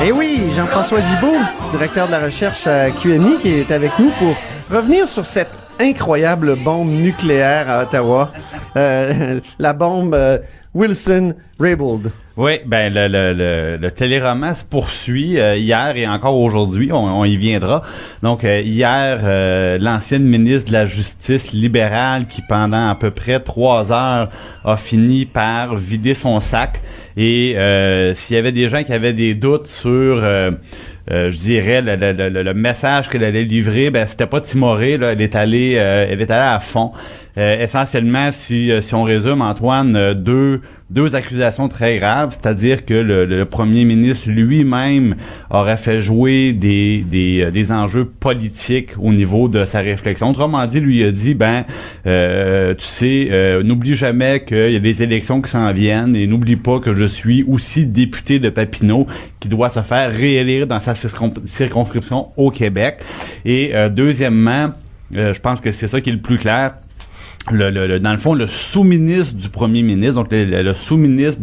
Et 0.02 0.08
Eh 0.10 0.12
oui, 0.14 0.50
Jean-François 0.56 1.00
Gibault, 1.02 1.38
directeur 1.72 2.08
de 2.08 2.12
la 2.12 2.20
recherche 2.20 2.66
à 2.68 2.92
QMI, 2.92 3.40
qui 3.40 3.50
est 3.50 3.72
avec 3.72 3.92
nous 4.00 4.12
pour 4.18 4.36
revenir 4.76 5.10
sur 5.10 5.26
cette 5.26 5.50
incroyable 5.80 6.56
bombe 6.56 6.90
nucléaire 6.90 7.70
à 7.70 7.84
Ottawa, 7.84 8.32
Euh, 8.76 9.40
la 9.60 9.74
bombe 9.74 10.14
euh, 10.14 10.38
Wilson-Raybould. 10.76 12.12
Oui, 12.36 12.60
ben 12.68 12.94
le, 12.94 13.08
le, 13.08 13.34
le, 13.34 13.78
le 13.78 13.92
téléroman 13.92 14.54
se 14.54 14.64
poursuit 14.64 15.40
euh, 15.40 15.56
hier 15.58 15.94
et 15.96 16.08
encore 16.08 16.38
aujourd'hui, 16.38 16.92
on, 16.92 16.98
on 17.22 17.26
y 17.26 17.36
viendra. 17.36 17.82
Donc 18.22 18.44
euh, 18.44 18.62
hier, 18.62 19.22
euh, 19.24 19.80
l'ancienne 19.80 20.24
ministre 20.24 20.68
de 20.70 20.74
la 20.74 20.86
Justice 20.86 21.52
libérale 21.52 22.28
qui 22.28 22.44
pendant 22.44 22.90
à 22.90 22.96
peu 22.96 23.10
près 23.10 23.40
trois 23.40 23.92
heures 23.92 24.30
a 24.64 24.78
fini 24.78 25.26
par 25.26 25.76
vider 25.76 26.14
son 26.14 26.40
sac 26.40 26.82
et 27.16 27.56
euh, 27.58 28.14
s'il 28.14 28.36
y 28.36 28.40
avait 28.40 28.52
des 28.52 28.70
gens 28.70 28.84
qui 28.84 28.94
avaient 28.94 29.14
des 29.14 29.34
doutes 29.34 29.66
sur 29.66 30.22
euh, 31.12 31.32
je 31.32 31.38
dirais 31.38 31.82
le, 31.82 31.96
le, 31.96 32.30
le, 32.30 32.44
le 32.44 32.54
message 32.54 33.10
qu'elle 33.10 33.24
allait 33.24 33.44
livrer, 33.44 33.90
ben 33.90 34.06
c'était 34.06 34.26
pas 34.26 34.42
timoré, 34.42 34.98
là, 34.98 35.14
elle 35.14 35.22
est 35.22 35.36
allée, 35.36 35.76
euh, 35.78 36.08
elle 36.10 36.22
est 36.22 36.32
allée 36.32 36.56
à 36.56 36.60
fond. 36.60 36.92
Euh, 37.38 37.62
essentiellement, 37.62 38.32
si, 38.32 38.72
euh, 38.72 38.82
si 38.82 38.96
on 38.96 39.04
résume, 39.04 39.42
Antoine, 39.42 39.96
euh, 39.96 40.14
deux, 40.14 40.62
deux 40.90 41.16
accusations 41.16 41.68
très 41.68 41.98
graves, 41.98 42.38
c'est-à-dire 42.40 42.86
que 42.86 42.94
le, 42.94 43.26
le 43.26 43.44
premier 43.44 43.84
ministre 43.84 44.30
lui-même 44.30 45.16
aurait 45.50 45.76
fait 45.76 46.00
jouer 46.00 46.54
des, 46.54 47.04
des, 47.06 47.42
euh, 47.42 47.52
des 47.52 47.74
enjeux 47.74 48.06
politiques 48.06 48.92
au 48.98 49.12
niveau 49.12 49.50
de 49.50 49.66
sa 49.66 49.82
réflexion. 49.82 50.30
Autrement 50.30 50.66
dit, 50.66 50.80
lui 50.80 51.04
a 51.04 51.12
dit, 51.12 51.34
ben, 51.34 51.66
euh, 52.06 52.74
tu 52.74 52.86
sais, 52.86 53.28
euh, 53.32 53.64
n'oublie 53.64 53.96
jamais 53.96 54.46
qu'il 54.46 54.72
y 54.72 54.76
a 54.78 54.80
des 54.80 55.04
élections 55.04 55.42
qui 55.42 55.52
s'en 55.52 55.74
viennent 55.74 56.16
et 56.16 56.26
n'oublie 56.26 56.56
pas 56.56 56.80
que 56.80 56.94
je 56.96 57.06
suis 57.06 57.44
aussi 57.44 57.86
député 57.86 58.40
de 58.40 58.50
Papineau 58.50 59.08
qui 59.42 59.50
doit 59.50 59.70
se 59.70 59.82
faire 59.82 60.10
réélire 60.10 60.68
dans 60.68 60.80
sa 60.80 60.94
circon- 60.94 61.46
circonscription 61.46 62.28
au 62.38 62.50
Québec. 62.50 63.00
Et 63.44 63.72
euh, 63.76 63.90
deuxièmement, 63.90 64.70
euh, 65.16 65.34
je 65.34 65.40
pense 65.42 65.60
que 65.60 65.74
c'est 65.74 65.90
ça 65.90 66.00
qui 66.00 66.12
est 66.12 66.14
le 66.14 66.20
plus 66.22 66.38
clair, 66.38 66.76
le, 67.52 67.70
le- 67.72 67.88
le- 67.88 68.00
dans 68.00 68.12
le 68.12 68.18
fond, 68.18 68.34
le 68.34 68.48
sous-ministre 68.48 69.36
du 69.38 69.50
premier 69.50 69.82
ministre, 69.82 70.16
donc 70.16 70.32
le, 70.32 70.46
le- 70.64 70.74
sous-ministre 70.74 71.42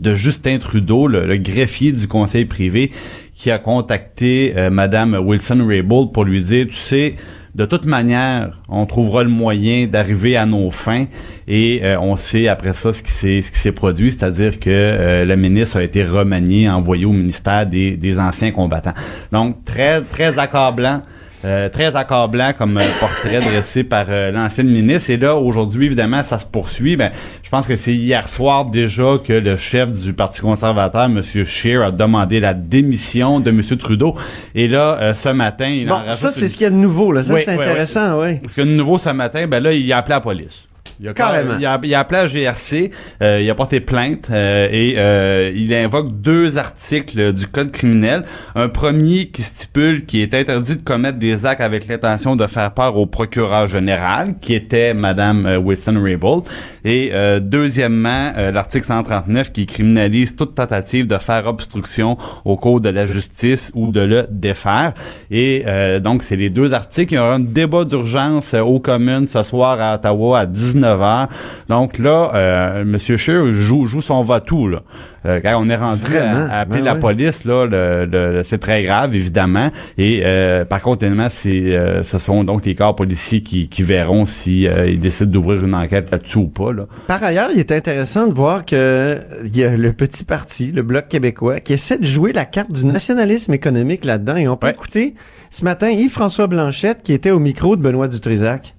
de, 0.00 0.14
Justin 0.14 0.58
Trudeau, 0.58 1.06
le, 1.06 1.26
le 1.26 1.36
greffier 1.36 1.92
du 1.92 2.06
conseil 2.08 2.44
privé, 2.44 2.90
qui 3.34 3.50
a 3.50 3.58
contacté 3.58 4.54
euh, 4.56 4.70
Madame 4.70 5.14
Wilson-Raybould 5.14 6.12
pour 6.12 6.24
lui 6.24 6.40
dire, 6.42 6.66
tu 6.68 6.74
sais, 6.74 7.14
de 7.54 7.64
toute 7.64 7.86
manière, 7.86 8.60
on 8.68 8.84
trouvera 8.84 9.22
le 9.22 9.30
moyen 9.30 9.86
d'arriver 9.86 10.36
à 10.36 10.44
nos 10.44 10.70
fins 10.70 11.06
et 11.48 11.80
euh, 11.84 11.98
on 12.00 12.16
sait 12.16 12.48
après 12.48 12.74
ça 12.74 12.92
ce 12.92 13.02
qui 13.02 13.10
s'est 13.10 13.40
ce 13.40 13.50
qui 13.50 13.58
s'est 13.58 13.72
produit, 13.72 14.12
c'est-à-dire 14.12 14.60
que 14.60 14.68
euh, 14.68 15.24
le 15.24 15.36
ministre 15.36 15.78
a 15.78 15.82
été 15.82 16.04
remanié, 16.04 16.68
envoyé 16.68 17.06
au 17.06 17.12
ministère 17.12 17.66
des, 17.66 17.96
des 17.96 18.18
anciens 18.18 18.50
combattants. 18.50 18.92
Donc 19.32 19.64
très 19.64 20.02
très 20.02 20.38
accablant 20.38 21.00
Euh, 21.44 21.68
très 21.68 21.94
accablant 21.94 22.52
comme 22.56 22.78
euh, 22.78 22.82
portrait 22.98 23.40
dressé 23.40 23.84
par 23.84 24.06
euh, 24.08 24.32
l'ancienne 24.32 24.68
ministre. 24.68 25.10
Et 25.10 25.16
là, 25.18 25.36
aujourd'hui, 25.36 25.86
évidemment, 25.86 26.22
ça 26.22 26.38
se 26.38 26.46
poursuit. 26.46 26.96
Ben, 26.96 27.12
je 27.42 27.50
pense 27.50 27.68
que 27.68 27.76
c'est 27.76 27.94
hier 27.94 28.26
soir 28.26 28.64
déjà 28.64 29.16
que 29.22 29.34
le 29.34 29.54
chef 29.56 29.92
du 29.92 30.12
Parti 30.14 30.40
conservateur, 30.40 31.04
M. 31.04 31.20
Scheer, 31.22 31.82
a 31.82 31.90
demandé 31.90 32.40
la 32.40 32.54
démission 32.54 33.38
de 33.40 33.50
M. 33.50 33.60
Trudeau. 33.78 34.16
Et 34.54 34.66
là, 34.66 34.98
euh, 35.00 35.14
ce 35.14 35.28
matin, 35.28 35.68
il 35.68 35.86
Bon, 35.86 36.00
ça, 36.10 36.32
c'est 36.32 36.40
une- 36.40 36.48
ce 36.48 36.54
qu'il 36.54 36.64
y 36.64 36.66
a 36.66 36.70
de 36.70 36.74
nouveau, 36.76 37.12
là. 37.12 37.22
Ça, 37.22 37.34
Oui, 37.34 37.42
c'est 37.44 37.52
oui, 37.52 37.58
oui. 37.58 37.64
intéressant, 37.64 38.20
oui. 38.22 38.38
Parce 38.40 38.54
que 38.54 38.62
de 38.62 38.70
nouveau 38.70 38.96
ce 38.98 39.10
matin, 39.10 39.46
ben 39.46 39.62
là, 39.62 39.72
il 39.72 39.92
a 39.92 39.98
appelé 39.98 40.14
la 40.14 40.20
police. 40.20 40.64
Il 41.00 41.08
a, 41.08 41.14
Carrément. 41.14 41.56
Il 41.58 41.66
a, 41.66 41.78
il 41.82 41.94
a 41.94 42.00
appelé 42.00 42.22
la 42.22 42.26
GRC, 42.26 42.90
euh, 43.22 43.40
il 43.42 43.50
a 43.50 43.54
porté 43.54 43.80
plainte 43.80 44.28
euh, 44.30 44.68
et 44.70 44.94
euh, 44.96 45.52
il 45.54 45.72
invoque 45.74 46.20
deux 46.20 46.58
articles 46.58 47.32
du 47.32 47.46
code 47.46 47.70
criminel. 47.70 48.24
Un 48.54 48.68
premier 48.68 49.26
qui 49.26 49.42
stipule 49.42 50.06
qu'il 50.06 50.20
est 50.20 50.34
interdit 50.34 50.76
de 50.76 50.82
commettre 50.82 51.18
des 51.18 51.44
actes 51.44 51.60
avec 51.60 51.86
l'intention 51.86 52.36
de 52.36 52.46
faire 52.46 52.72
peur 52.72 52.96
au 52.96 53.06
procureur 53.06 53.66
général, 53.66 54.36
qui 54.40 54.54
était 54.54 54.94
Madame 54.94 55.46
euh, 55.46 55.58
Wilson-Raybould. 55.58 56.44
Et 56.86 57.10
euh, 57.12 57.40
deuxièmement, 57.40 58.32
euh, 58.36 58.52
l'article 58.52 58.86
139 58.86 59.50
qui 59.50 59.66
criminalise 59.66 60.36
toute 60.36 60.54
tentative 60.54 61.08
de 61.08 61.18
faire 61.18 61.44
obstruction 61.48 62.16
au 62.44 62.56
cours 62.56 62.80
de 62.80 62.88
la 62.88 63.06
justice 63.06 63.72
ou 63.74 63.90
de 63.90 64.00
le 64.00 64.26
défaire. 64.30 64.94
Et 65.30 65.64
euh, 65.66 65.98
donc, 65.98 66.22
c'est 66.22 66.36
les 66.36 66.48
deux 66.48 66.74
articles. 66.74 67.12
Il 67.12 67.16
y 67.16 67.18
aura 67.18 67.34
un 67.34 67.40
débat 67.40 67.84
d'urgence 67.84 68.54
aux 68.54 68.78
communes 68.78 69.26
ce 69.26 69.42
soir 69.42 69.80
à 69.80 69.96
Ottawa 69.96 70.38
à 70.38 70.46
19h. 70.94 71.28
Donc 71.68 71.98
là, 71.98 72.30
euh, 72.34 72.82
M. 72.82 72.98
Scheer 72.98 73.54
joue, 73.54 73.86
joue 73.86 74.00
son 74.00 74.22
va-tout. 74.22 74.68
Là. 74.68 74.82
Euh, 75.24 75.40
quand 75.42 75.60
on 75.60 75.68
est 75.68 75.76
rendu 75.76 76.16
à, 76.16 76.46
à 76.54 76.60
appeler 76.60 76.78
Ben 76.80 76.84
la 76.84 76.94
ouais. 76.94 77.00
police, 77.00 77.44
là, 77.44 77.66
le- 77.66 78.04
le- 78.06 78.42
c'est 78.44 78.58
très 78.58 78.84
grave, 78.84 79.14
évidemment. 79.16 79.70
Et 79.98 80.22
euh, 80.24 80.64
par 80.64 80.80
contre, 80.80 81.02
évidemment, 81.04 81.26
c'est, 81.30 81.74
euh, 81.76 82.04
ce 82.04 82.18
sont 82.18 82.44
donc 82.44 82.64
les 82.64 82.76
corps 82.76 82.94
policiers 82.94 83.42
qui, 83.42 83.68
qui 83.68 83.82
verront 83.82 84.24
si 84.24 84.68
euh, 84.68 84.86
ils 84.88 85.00
décident 85.00 85.30
d'ouvrir 85.30 85.64
une 85.64 85.74
enquête 85.74 86.12
là-dessus 86.12 86.38
ou 86.38 86.46
pas. 86.46 86.72
Là. 86.72 86.86
Par 87.08 87.20
ailleurs, 87.24 87.48
il 87.52 87.58
est 87.58 87.72
intéressant 87.72 88.28
de 88.28 88.32
voir 88.34 88.64
que 88.64 89.18
y 89.52 89.64
a 89.64 89.76
le 89.76 89.92
petit 89.92 90.22
parti, 90.22 90.70
le 90.70 90.82
Bloc 90.82 91.08
québécois, 91.08 91.58
qui 91.58 91.72
essaie 91.72 91.98
de 91.98 92.06
jouer 92.06 92.32
la 92.32 92.44
carte 92.44 92.70
du 92.70 92.86
nationalisme 92.86 93.52
économique 93.52 94.04
là-dedans. 94.04 94.36
Et 94.36 94.46
on 94.46 94.56
peut 94.56 94.68
Ouais. 94.68 94.72
écouter 94.74 95.14
ce 95.50 95.64
matin 95.64 95.88
Yves-François 95.90 96.46
Blanchette 96.46 97.02
qui 97.02 97.12
était 97.12 97.32
au 97.32 97.40
micro 97.40 97.74
de 97.74 97.82
Benoît 97.82 98.06
Dutrisac. 98.06 98.75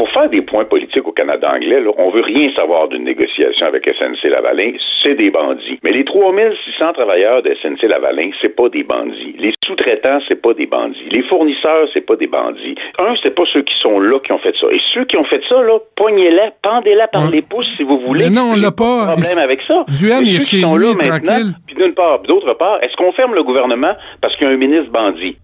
Pour 0.00 0.08
faire 0.12 0.30
des 0.30 0.40
points 0.40 0.64
politiques 0.64 1.06
au 1.06 1.12
Canada 1.12 1.52
anglais, 1.54 1.78
là, 1.78 1.90
on 1.98 2.08
veut 2.08 2.22
rien 2.22 2.50
savoir 2.56 2.88
d'une 2.88 3.04
négociation 3.04 3.66
avec 3.66 3.86
SNC-Lavalin, 3.86 4.72
c'est 5.02 5.14
des 5.14 5.28
bandits. 5.30 5.78
Mais 5.84 5.92
les 5.92 6.06
3600 6.06 6.94
travailleurs 6.94 7.42
de 7.42 7.50
SNC-Lavalin, 7.62 8.30
c'est 8.40 8.56
pas 8.56 8.70
des 8.70 8.82
bandits. 8.82 9.34
Les 9.38 9.52
sous-traitants, 9.62 10.20
c'est 10.26 10.40
pas 10.40 10.54
des 10.54 10.64
bandits. 10.64 11.06
Les 11.10 11.22
fournisseurs, 11.24 11.86
c'est 11.92 12.00
pas 12.00 12.16
des 12.16 12.28
bandits. 12.28 12.76
Un, 12.98 13.12
c'est 13.22 13.34
pas 13.34 13.42
ceux 13.52 13.60
qui 13.60 13.74
sont 13.82 14.00
là 14.00 14.18
qui 14.20 14.32
ont 14.32 14.38
fait 14.38 14.54
ça. 14.58 14.68
Et 14.72 14.80
ceux 14.94 15.04
qui 15.04 15.18
ont 15.18 15.28
fait 15.28 15.42
ça, 15.46 15.60
là, 15.60 15.78
pognez-les, 15.96 16.48
pendez-les 16.62 17.04
par 17.12 17.30
les 17.30 17.42
pouces 17.42 17.68
si 17.76 17.82
vous 17.82 17.98
voulez. 17.98 18.24
Mais 18.24 18.30
non, 18.30 18.52
on 18.54 18.56
l'a 18.56 18.70
pas. 18.70 19.12
problème 19.12 19.38
avec 19.38 19.60
ça. 19.60 19.84
Duhem, 19.86 20.20
Mais 20.20 20.28
il 20.30 20.36
est 20.36 20.38
ceux 20.38 20.56
qui 20.56 20.62
chez 20.62 20.62
sont 20.62 20.76
lui, 20.76 20.86
là 20.86 20.92
maintenant, 20.94 21.34
tranquille. 21.34 21.52
Puis 21.66 21.76
d'une 21.76 21.92
part, 21.92 22.20
d'autre 22.20 22.54
part, 22.54 22.82
est-ce 22.82 22.96
qu'on 22.96 23.12
ferme 23.12 23.34
le 23.34 23.42
gouvernement 23.42 23.92
parce 24.22 24.34
qu'il 24.36 24.46
y 24.46 24.50
a 24.50 24.54
un 24.54 24.56
ministre 24.56 24.90
bandit? 24.90 25.36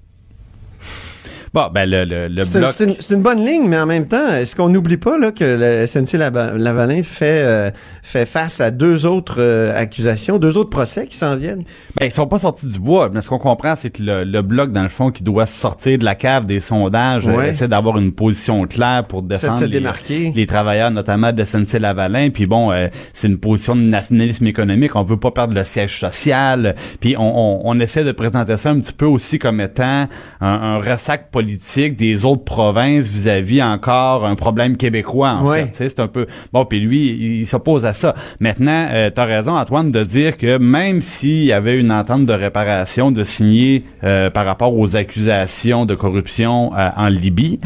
Bon, 1.56 1.70
ben 1.72 1.88
le, 1.88 2.04
le, 2.04 2.28
le 2.28 2.42
C'est 2.44 2.58
bloc. 2.58 2.74
c'est 3.00 3.14
une, 3.14 3.22
bonne 3.22 3.42
ligne, 3.42 3.66
mais 3.66 3.78
en 3.78 3.86
même 3.86 4.06
temps, 4.06 4.28
est-ce 4.34 4.54
qu'on 4.54 4.68
n'oublie 4.68 4.98
pas 4.98 5.16
là, 5.16 5.32
que 5.32 5.42
le 5.42 5.86
SNC 5.86 6.18
Lava- 6.18 6.52
Lavalin 6.54 7.02
fait, 7.02 7.40
euh, 7.42 7.70
fait 8.02 8.26
face 8.26 8.60
à 8.60 8.70
deux 8.70 9.06
autres 9.06 9.36
euh, 9.38 9.74
accusations, 9.74 10.36
deux 10.36 10.58
autres 10.58 10.68
procès 10.68 11.06
qui 11.06 11.16
s'en 11.16 11.34
viennent? 11.34 11.62
Ben, 11.98 12.04
ils 12.04 12.10
sont 12.10 12.26
pas 12.26 12.36
sortis 12.40 12.66
du 12.66 12.78
bois. 12.78 13.08
Mais 13.10 13.22
ce 13.22 13.30
qu'on 13.30 13.38
comprend, 13.38 13.74
c'est 13.74 13.88
que 13.88 14.02
le, 14.02 14.24
le 14.24 14.42
bloc, 14.42 14.70
dans 14.70 14.82
le 14.82 14.90
fond, 14.90 15.10
qui 15.10 15.22
doit 15.22 15.46
sortir 15.46 15.96
de 15.96 16.04
la 16.04 16.14
cave 16.14 16.44
des 16.44 16.60
sondages, 16.60 17.26
Ouais. 17.26 17.48
essaie 17.48 17.68
d'avoir 17.68 17.96
une 17.96 18.12
position 18.12 18.66
claire 18.66 19.06
pour 19.08 19.22
défendre 19.22 19.64
les 19.64 20.44
travailleurs, 20.46 20.90
notamment 20.90 21.32
de 21.32 21.42
SNC-Lavalin. 21.42 22.28
Puis 22.28 22.44
bon, 22.44 22.70
euh, 22.70 22.88
c'est 23.14 23.28
une 23.28 23.38
position 23.38 23.74
de 23.74 23.80
nationalisme 23.80 24.46
économique. 24.46 24.94
On 24.94 25.04
veut 25.04 25.16
pas 25.16 25.30
perdre 25.30 25.54
le 25.54 25.64
siège 25.64 26.00
social. 26.00 26.74
Puis 27.00 27.16
on, 27.18 27.22
on, 27.22 27.62
on 27.64 27.80
essaie 27.80 28.04
de 28.04 28.12
présenter 28.12 28.58
ça 28.58 28.72
un 28.72 28.78
petit 28.78 28.92
peu 28.92 29.06
aussi 29.06 29.38
comme 29.38 29.62
étant 29.62 30.06
un, 30.42 30.46
un 30.46 30.78
ressac 30.80 31.30
politique 31.30 31.45
des 31.46 32.24
autres 32.24 32.44
provinces 32.44 33.08
vis-à-vis 33.08 33.62
encore 33.62 34.26
un 34.26 34.34
problème 34.34 34.76
québécois, 34.76 35.30
en 35.40 35.46
Ouais. 35.46 35.60
fait. 35.72 35.84
Tu 35.84 35.90
c'est 35.90 36.00
un 36.00 36.08
peu 36.08 36.26
bon 36.52 36.64
puis 36.64 36.80
lui 36.80 37.06
il, 37.08 37.40
il 37.40 37.46
s'oppose 37.46 37.86
à 37.86 37.92
ça 37.92 38.14
maintenant 38.40 38.88
euh, 38.92 39.10
t'as 39.10 39.24
raison 39.24 39.56
Antoine 39.56 39.90
de 39.90 40.02
dire 40.02 40.36
que 40.36 40.58
même 40.58 41.00
s'il 41.00 41.44
y 41.44 41.52
avait 41.52 41.78
une 41.78 41.92
entente 41.92 42.26
de 42.26 42.32
réparation 42.32 43.10
de 43.12 43.24
signer 43.24 43.84
euh, 44.04 44.30
par 44.30 44.44
rapport 44.46 44.76
aux 44.76 44.96
accusations 44.96 45.86
de 45.86 45.94
corruption 45.94 46.72
euh, 46.76 46.88
en 46.96 47.08
Libye 47.08 47.58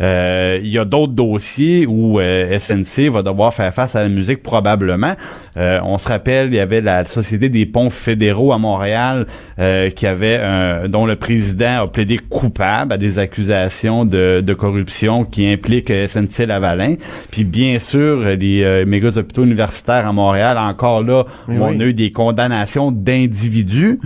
il 0.00 0.68
y 0.68 0.78
a 0.78 0.84
d'autres 0.84 1.12
dossiers 1.14 1.86
où 1.86 2.20
euh, 2.20 2.58
SNC 2.58 3.08
va 3.10 3.22
devoir 3.22 3.54
faire 3.54 3.72
face 3.72 3.96
à 3.96 4.02
la 4.02 4.08
musique 4.08 4.42
probablement 4.42 5.14
Euh, 5.56 5.80
on 5.84 5.96
se 5.96 6.06
rappelle 6.08 6.48
il 6.48 6.56
y 6.56 6.60
avait 6.60 6.82
la 6.82 7.04
société 7.06 7.48
des 7.48 7.64
ponts 7.64 7.88
fédéraux 7.88 8.52
à 8.52 8.58
Montréal 8.58 9.26
euh, 9.58 9.88
qui 9.88 10.06
avait 10.06 10.36
un- 10.36 10.86
dont 10.86 11.06
le 11.06 11.16
président 11.16 11.84
a 11.84 11.86
plaidé 11.86 12.18
coupable 12.18 12.92
à 12.92 12.98
des 12.98 13.18
accusations 13.18 14.04
de, 14.04 14.42
de 14.42 14.54
corruption 14.54 15.24
qui 15.24 15.50
impliquent 15.50 15.90
euh, 15.90 16.06
SNC 16.06 16.44
Lavalin. 16.46 16.96
Puis 17.30 17.44
bien 17.44 17.78
sûr, 17.78 18.20
euh, 18.20 18.34
les 18.36 18.62
euh, 18.62 18.84
méga 18.84 19.08
hôpitaux 19.16 19.44
universitaires 19.44 20.06
à 20.06 20.12
Montréal, 20.12 20.58
encore 20.58 21.02
là, 21.02 21.24
où 21.48 21.52
on 21.76 21.80
a 21.80 21.84
eu 21.84 21.94
des 21.94 22.12
condamnations 22.12 22.92
d'individus. 22.92 23.98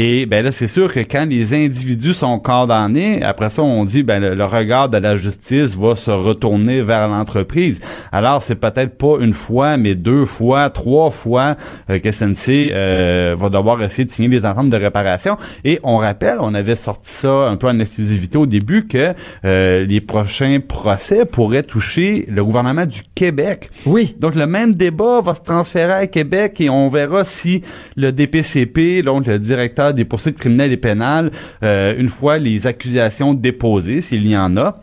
Et 0.00 0.26
ben 0.26 0.44
là, 0.44 0.52
c'est 0.52 0.68
sûr 0.68 0.92
que 0.92 1.00
quand 1.00 1.26
les 1.28 1.54
individus 1.54 2.14
sont 2.14 2.38
condamnés, 2.38 3.20
après 3.24 3.48
ça, 3.48 3.64
on 3.64 3.84
dit 3.84 4.04
ben 4.04 4.20
le, 4.20 4.36
le 4.36 4.44
regard 4.44 4.88
de 4.88 4.96
la 4.96 5.16
justice 5.16 5.76
va 5.76 5.96
se 5.96 6.12
retourner 6.12 6.82
vers 6.82 7.08
l'entreprise. 7.08 7.80
Alors, 8.12 8.40
c'est 8.40 8.54
peut-être 8.54 8.96
pas 8.96 9.16
une 9.20 9.34
fois, 9.34 9.76
mais 9.76 9.96
deux 9.96 10.24
fois, 10.24 10.70
trois 10.70 11.10
fois 11.10 11.56
euh, 11.90 11.98
que 11.98 12.12
SNC 12.12 12.70
euh, 12.70 13.34
va 13.36 13.48
devoir 13.48 13.82
essayer 13.82 14.04
de 14.04 14.10
signer 14.12 14.28
des 14.28 14.46
ententes 14.46 14.70
de 14.70 14.76
réparation. 14.76 15.36
Et 15.64 15.80
on 15.82 15.96
rappelle, 15.96 16.38
on 16.40 16.54
avait 16.54 16.76
sorti 16.76 17.10
ça 17.10 17.48
un 17.48 17.56
peu 17.56 17.66
en 17.66 17.80
exclusivité 17.80 18.38
au 18.38 18.46
début 18.46 18.86
que 18.86 19.14
euh, 19.44 19.84
les 19.84 20.00
prochains 20.00 20.60
procès 20.60 21.24
pourraient 21.24 21.64
toucher 21.64 22.24
le 22.30 22.44
gouvernement 22.44 22.86
du 22.86 23.02
Québec. 23.16 23.68
Oui. 23.84 24.14
Donc, 24.20 24.36
le 24.36 24.46
même 24.46 24.76
débat 24.76 25.20
va 25.22 25.34
se 25.34 25.40
transférer 25.40 25.92
à 25.92 26.06
Québec 26.06 26.60
et 26.60 26.70
on 26.70 26.88
verra 26.88 27.24
si 27.24 27.62
le 27.96 28.12
DPCP, 28.12 29.02
donc 29.02 29.26
le 29.26 29.40
directeur 29.40 29.87
des 29.92 30.04
poursuites 30.04 30.38
criminelles 30.38 30.72
et 30.72 30.76
pénales, 30.76 31.30
euh, 31.62 31.94
une 31.98 32.08
fois 32.08 32.38
les 32.38 32.66
accusations 32.66 33.34
déposées, 33.34 34.00
s'il 34.00 34.26
y 34.26 34.36
en 34.36 34.56
a, 34.56 34.80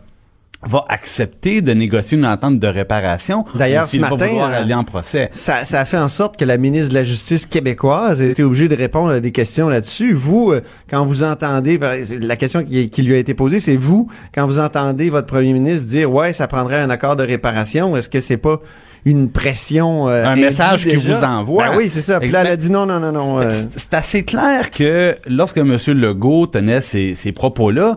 va 0.62 0.84
accepter 0.88 1.60
de 1.60 1.72
négocier 1.72 2.16
une 2.18 2.26
entente 2.26 2.58
de 2.58 2.66
réparation. 2.66 3.44
D'ailleurs, 3.54 3.86
ce 3.86 3.98
matin, 3.98 4.26
euh, 4.26 4.62
aller 4.62 4.74
en 4.74 4.84
procès. 4.84 5.28
Ça, 5.32 5.64
ça 5.64 5.80
a 5.80 5.84
fait 5.84 5.98
en 5.98 6.08
sorte 6.08 6.36
que 6.36 6.44
la 6.44 6.56
ministre 6.56 6.88
de 6.90 6.94
la 6.94 7.04
Justice 7.04 7.46
québécoise 7.46 8.20
a 8.20 8.24
été 8.24 8.42
obligée 8.42 8.68
de 8.68 8.74
répondre 8.74 9.12
à 9.12 9.20
des 9.20 9.32
questions 9.32 9.68
là-dessus. 9.68 10.12
Vous, 10.12 10.52
euh, 10.52 10.62
quand 10.88 11.04
vous 11.04 11.24
entendez, 11.24 11.78
la 12.20 12.36
question 12.36 12.64
qui, 12.64 12.90
qui 12.90 13.02
lui 13.02 13.14
a 13.14 13.18
été 13.18 13.34
posée, 13.34 13.60
c'est 13.60 13.76
vous, 13.76 14.08
quand 14.34 14.46
vous 14.46 14.60
entendez 14.60 15.10
votre 15.10 15.26
premier 15.26 15.52
ministre 15.52 15.88
dire, 15.88 16.12
ouais, 16.12 16.32
ça 16.32 16.48
prendrait 16.48 16.80
un 16.80 16.90
accord 16.90 17.16
de 17.16 17.22
réparation, 17.22 17.96
est-ce 17.96 18.08
que 18.08 18.20
c'est 18.20 18.36
pas 18.36 18.60
une 19.06 19.30
pression 19.30 20.08
euh, 20.10 20.26
Un 20.26 20.36
message 20.36 20.82
qu'il 20.82 20.92
déjà? 20.98 21.18
vous 21.18 21.24
envoie. 21.24 21.68
Ben 21.70 21.76
oui, 21.78 21.88
c'est 21.88 22.02
ça. 22.02 22.20
Puis 22.20 22.28
là, 22.30 22.42
elle 22.42 22.48
a 22.48 22.56
dit 22.56 22.70
non, 22.70 22.84
non, 22.84 23.00
non, 23.00 23.12
non. 23.12 23.40
euh, 23.40 23.48
C'est 23.70 23.94
assez 23.94 24.24
clair 24.24 24.70
que 24.70 25.16
lorsque 25.28 25.56
M. 25.58 25.76
Legault 25.88 26.46
tenait 26.48 26.80
ces, 26.82 27.14
ces 27.14 27.32
propos-là, 27.32 27.94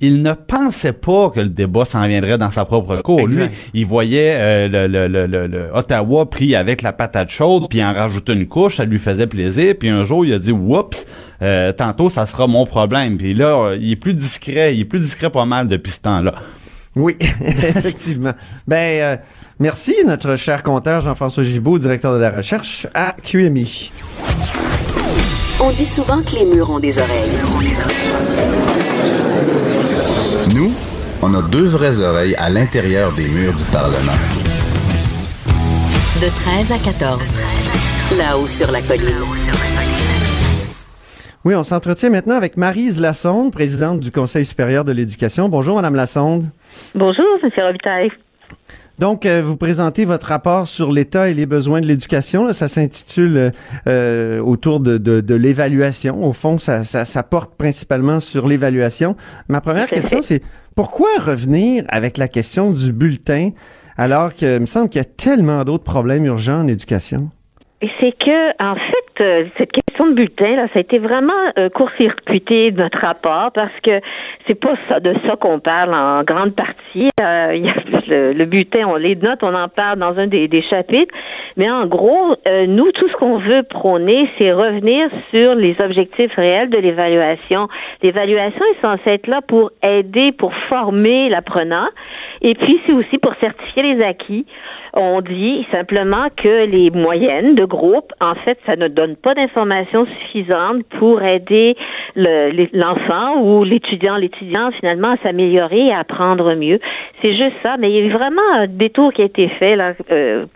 il 0.00 0.20
ne 0.22 0.32
pensait 0.32 0.92
pas 0.92 1.30
que 1.30 1.40
le 1.40 1.48
débat 1.48 1.84
s'en 1.86 2.06
viendrait 2.06 2.36
dans 2.36 2.50
sa 2.50 2.64
propre 2.66 2.96
cour. 2.96 3.20
Exact. 3.20 3.46
Lui, 3.46 3.80
il 3.80 3.86
voyait 3.86 4.34
euh, 4.36 4.68
le, 4.68 4.86
le- 4.86 5.08
le- 5.08 5.26
le- 5.26 5.46
le 5.46 5.70
Ottawa 5.72 6.28
pris 6.28 6.54
avec 6.54 6.82
la 6.82 6.92
patate 6.92 7.30
chaude, 7.30 7.66
puis 7.70 7.82
en 7.82 7.94
rajoutait 7.94 8.34
une 8.34 8.46
couche, 8.46 8.76
ça 8.76 8.84
lui 8.84 8.98
faisait 8.98 9.26
plaisir. 9.28 9.74
Puis 9.78 9.88
un 9.88 10.04
jour, 10.04 10.26
il 10.26 10.34
a 10.34 10.38
dit 10.38 10.52
«Oups, 10.52 11.06
euh, 11.40 11.72
tantôt, 11.72 12.10
ça 12.10 12.26
sera 12.26 12.46
mon 12.48 12.66
problème.» 12.66 13.16
Puis 13.18 13.32
là, 13.34 13.56
euh, 13.68 13.78
il 13.80 13.92
est 13.92 13.96
plus 13.96 14.12
discret. 14.14 14.74
Il 14.74 14.80
est 14.80 14.84
plus 14.84 14.98
discret 15.00 15.30
pas 15.30 15.46
mal 15.46 15.68
depuis 15.68 15.92
ce 15.92 16.00
temps-là. 16.00 16.34
Oui, 16.96 17.16
effectivement. 17.44 18.34
Ben, 18.68 18.76
euh, 19.02 19.16
merci, 19.60 19.94
notre 20.06 20.36
cher 20.36 20.62
compteur 20.62 21.02
Jean-François 21.02 21.44
Gibault, 21.44 21.78
directeur 21.78 22.14
de 22.14 22.18
la 22.18 22.30
recherche 22.30 22.86
à 22.94 23.14
QMI. 23.22 23.92
On 25.62 25.70
dit 25.70 25.84
souvent 25.84 26.20
que 26.22 26.36
les 26.36 26.44
murs 26.44 26.70
ont 26.70 26.80
des 26.80 26.98
oreilles. 26.98 27.30
Nous, 30.54 30.72
on 31.22 31.34
a 31.34 31.42
deux 31.42 31.66
vraies 31.66 32.00
oreilles 32.00 32.34
à 32.36 32.50
l'intérieur 32.50 33.12
des 33.12 33.28
murs 33.28 33.54
du 33.54 33.64
Parlement. 33.64 34.18
De 36.20 36.28
13 36.28 36.72
à 36.72 36.78
14. 36.78 37.20
Là-haut 38.18 38.46
sur 38.46 38.70
la 38.70 38.82
colline. 38.82 39.24
Oui, 41.44 41.54
on 41.54 41.62
s'entretient 41.62 42.08
maintenant 42.10 42.36
avec 42.36 42.56
Marise 42.56 42.98
Lassonde, 43.00 43.52
présidente 43.52 44.00
du 44.00 44.10
Conseil 44.10 44.46
supérieur 44.46 44.84
de 44.84 44.92
l'éducation. 44.92 45.48
Bonjour, 45.48 45.76
Madame 45.76 45.94
Lassonde. 45.94 46.44
Bonjour, 46.94 47.26
M. 47.42 47.50
Robitaille. 47.58 48.10
Donc, 48.98 49.26
euh, 49.26 49.42
vous 49.44 49.56
présentez 49.56 50.04
votre 50.04 50.28
rapport 50.28 50.66
sur 50.66 50.92
l'état 50.92 51.28
et 51.28 51.34
les 51.34 51.46
besoins 51.46 51.80
de 51.80 51.86
l'éducation. 51.86 52.52
Ça 52.52 52.68
s'intitule 52.68 53.52
euh, 53.86 54.40
autour 54.40 54.80
de, 54.80 54.98
de, 54.98 55.20
de 55.20 55.34
l'évaluation. 55.34 56.22
Au 56.22 56.32
fond, 56.32 56.58
ça, 56.58 56.84
ça, 56.84 57.04
ça, 57.04 57.22
porte 57.22 57.56
principalement 57.56 58.20
sur 58.20 58.46
l'évaluation. 58.46 59.16
Ma 59.48 59.60
première 59.60 59.88
question, 59.88 60.22
c'est 60.22 60.42
pourquoi 60.76 61.08
revenir 61.18 61.84
avec 61.88 62.18
la 62.18 62.28
question 62.28 62.70
du 62.70 62.92
bulletin 62.92 63.50
alors 63.96 64.34
que 64.34 64.56
il 64.56 64.60
me 64.60 64.66
semble 64.66 64.88
qu'il 64.88 65.00
y 65.00 65.04
a 65.04 65.08
tellement 65.08 65.64
d'autres 65.64 65.84
problèmes 65.84 66.24
urgents 66.24 66.60
en 66.60 66.68
éducation? 66.68 67.30
c'est 68.00 68.12
que, 68.12 68.62
en 68.62 68.76
fait, 68.76 69.22
euh, 69.22 69.44
cette 69.58 69.70
question 69.72 69.83
de 69.98 70.14
bulletin, 70.14 70.56
là, 70.56 70.66
ça 70.72 70.78
a 70.78 70.80
été 70.80 70.98
vraiment 70.98 71.32
euh, 71.58 71.68
court-circuité 71.68 72.70
de 72.70 72.82
notre 72.82 72.98
rapport 72.98 73.50
parce 73.52 73.72
que 73.82 74.00
c'est 74.46 74.54
pas 74.54 74.74
ça 74.88 75.00
de 75.00 75.14
ça 75.26 75.36
qu'on 75.36 75.60
parle 75.60 75.94
en 75.94 76.22
grande 76.24 76.54
partie. 76.54 77.08
Euh, 77.20 77.54
y 77.54 77.68
a 77.68 77.74
le, 78.08 78.32
le, 78.32 78.44
bulletin, 78.44 78.86
on 78.86 78.96
les 78.96 79.16
notes, 79.16 79.42
on 79.42 79.54
en 79.54 79.68
parle 79.68 79.98
dans 79.98 80.18
un 80.18 80.26
des, 80.26 80.48
des 80.48 80.62
chapitres, 80.62 81.14
mais 81.56 81.70
en 81.70 81.86
gros, 81.86 82.34
nous, 82.66 82.90
tout 82.92 83.08
ce 83.08 83.14
qu'on 83.14 83.38
veut 83.38 83.62
prôner, 83.62 84.28
c'est 84.38 84.52
revenir 84.52 85.08
sur 85.30 85.54
les 85.54 85.76
objectifs 85.80 86.34
réels 86.34 86.70
de 86.70 86.78
l'évaluation. 86.78 87.68
L'évaluation 88.02 88.62
est 88.72 88.80
censée 88.82 89.10
être 89.10 89.26
là 89.28 89.40
pour 89.46 89.70
aider, 89.82 90.32
pour 90.32 90.52
former 90.68 91.28
l'apprenant, 91.28 91.88
et 92.42 92.54
puis 92.54 92.80
c'est 92.86 92.92
aussi 92.92 93.18
pour 93.18 93.34
certifier 93.36 93.94
les 93.94 94.02
acquis. 94.02 94.46
On 94.96 95.20
dit 95.22 95.66
simplement 95.72 96.28
que 96.36 96.66
les 96.66 96.90
moyennes 96.90 97.56
de 97.56 97.64
groupe, 97.64 98.12
en 98.20 98.36
fait, 98.36 98.58
ça 98.64 98.76
ne 98.76 98.86
donne 98.86 99.16
pas 99.16 99.34
d'informations 99.34 100.06
suffisantes 100.06 100.84
pour 101.00 101.20
aider 101.20 101.76
l'enfant 102.14 103.42
ou 103.42 103.64
l'étudiant, 103.64 104.16
l'étudiant 104.16 104.70
finalement 104.78 105.12
à 105.12 105.16
s'améliorer 105.16 105.86
et 105.88 105.92
à 105.92 105.98
apprendre 106.00 106.54
mieux. 106.54 106.78
C'est 107.22 107.32
juste 107.32 107.56
ça, 107.62 107.76
mais 107.76 107.90
il 107.90 107.96
y 107.96 107.98
a 107.98 108.04
eu 108.06 108.12
vraiment 108.12 108.42
un 108.54 108.68
détour 108.68 109.12
qui 109.12 109.22
a 109.22 109.24
été 109.24 109.48
fait 109.48 109.74
là. 109.74 109.94
Euh, 110.12 110.46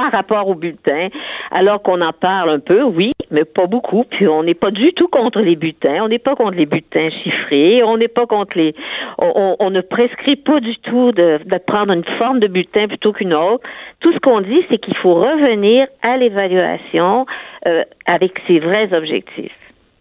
par 0.00 0.12
rapport 0.12 0.48
au 0.48 0.54
bulletin, 0.54 1.08
alors 1.50 1.82
qu'on 1.82 2.00
en 2.00 2.12
parle 2.12 2.50
un 2.50 2.58
peu, 2.58 2.82
oui, 2.82 3.12
mais 3.30 3.44
pas 3.44 3.66
beaucoup. 3.66 4.04
Puis 4.04 4.26
on 4.26 4.42
n'est 4.42 4.54
pas 4.54 4.70
du 4.70 4.92
tout 4.94 5.08
contre 5.08 5.40
les 5.40 5.56
bulletins, 5.56 5.98
on 6.02 6.08
n'est 6.08 6.18
pas 6.18 6.34
contre 6.34 6.56
les 6.56 6.66
bulletins 6.66 7.10
chiffrés, 7.22 7.82
on 7.84 7.98
n'est 7.98 8.08
pas 8.08 8.26
contre 8.26 8.56
les, 8.56 8.74
on, 9.18 9.56
on, 9.58 9.70
ne 9.70 9.82
prescrit 9.82 10.36
pas 10.36 10.60
du 10.60 10.76
tout 10.78 11.12
de, 11.12 11.40
de 11.44 11.58
prendre 11.58 11.92
une 11.92 12.04
forme 12.18 12.40
de 12.40 12.46
bulletin 12.46 12.88
plutôt 12.88 13.12
qu'une 13.12 13.34
autre. 13.34 13.62
Tout 14.00 14.12
ce 14.12 14.18
qu'on 14.18 14.40
dit, 14.40 14.64
c'est 14.70 14.78
qu'il 14.78 14.96
faut 14.96 15.14
revenir 15.14 15.86
à 16.02 16.16
l'évaluation 16.16 17.26
euh, 17.66 17.82
avec 18.06 18.32
ses 18.46 18.58
vrais 18.58 18.92
objectifs. 18.94 19.52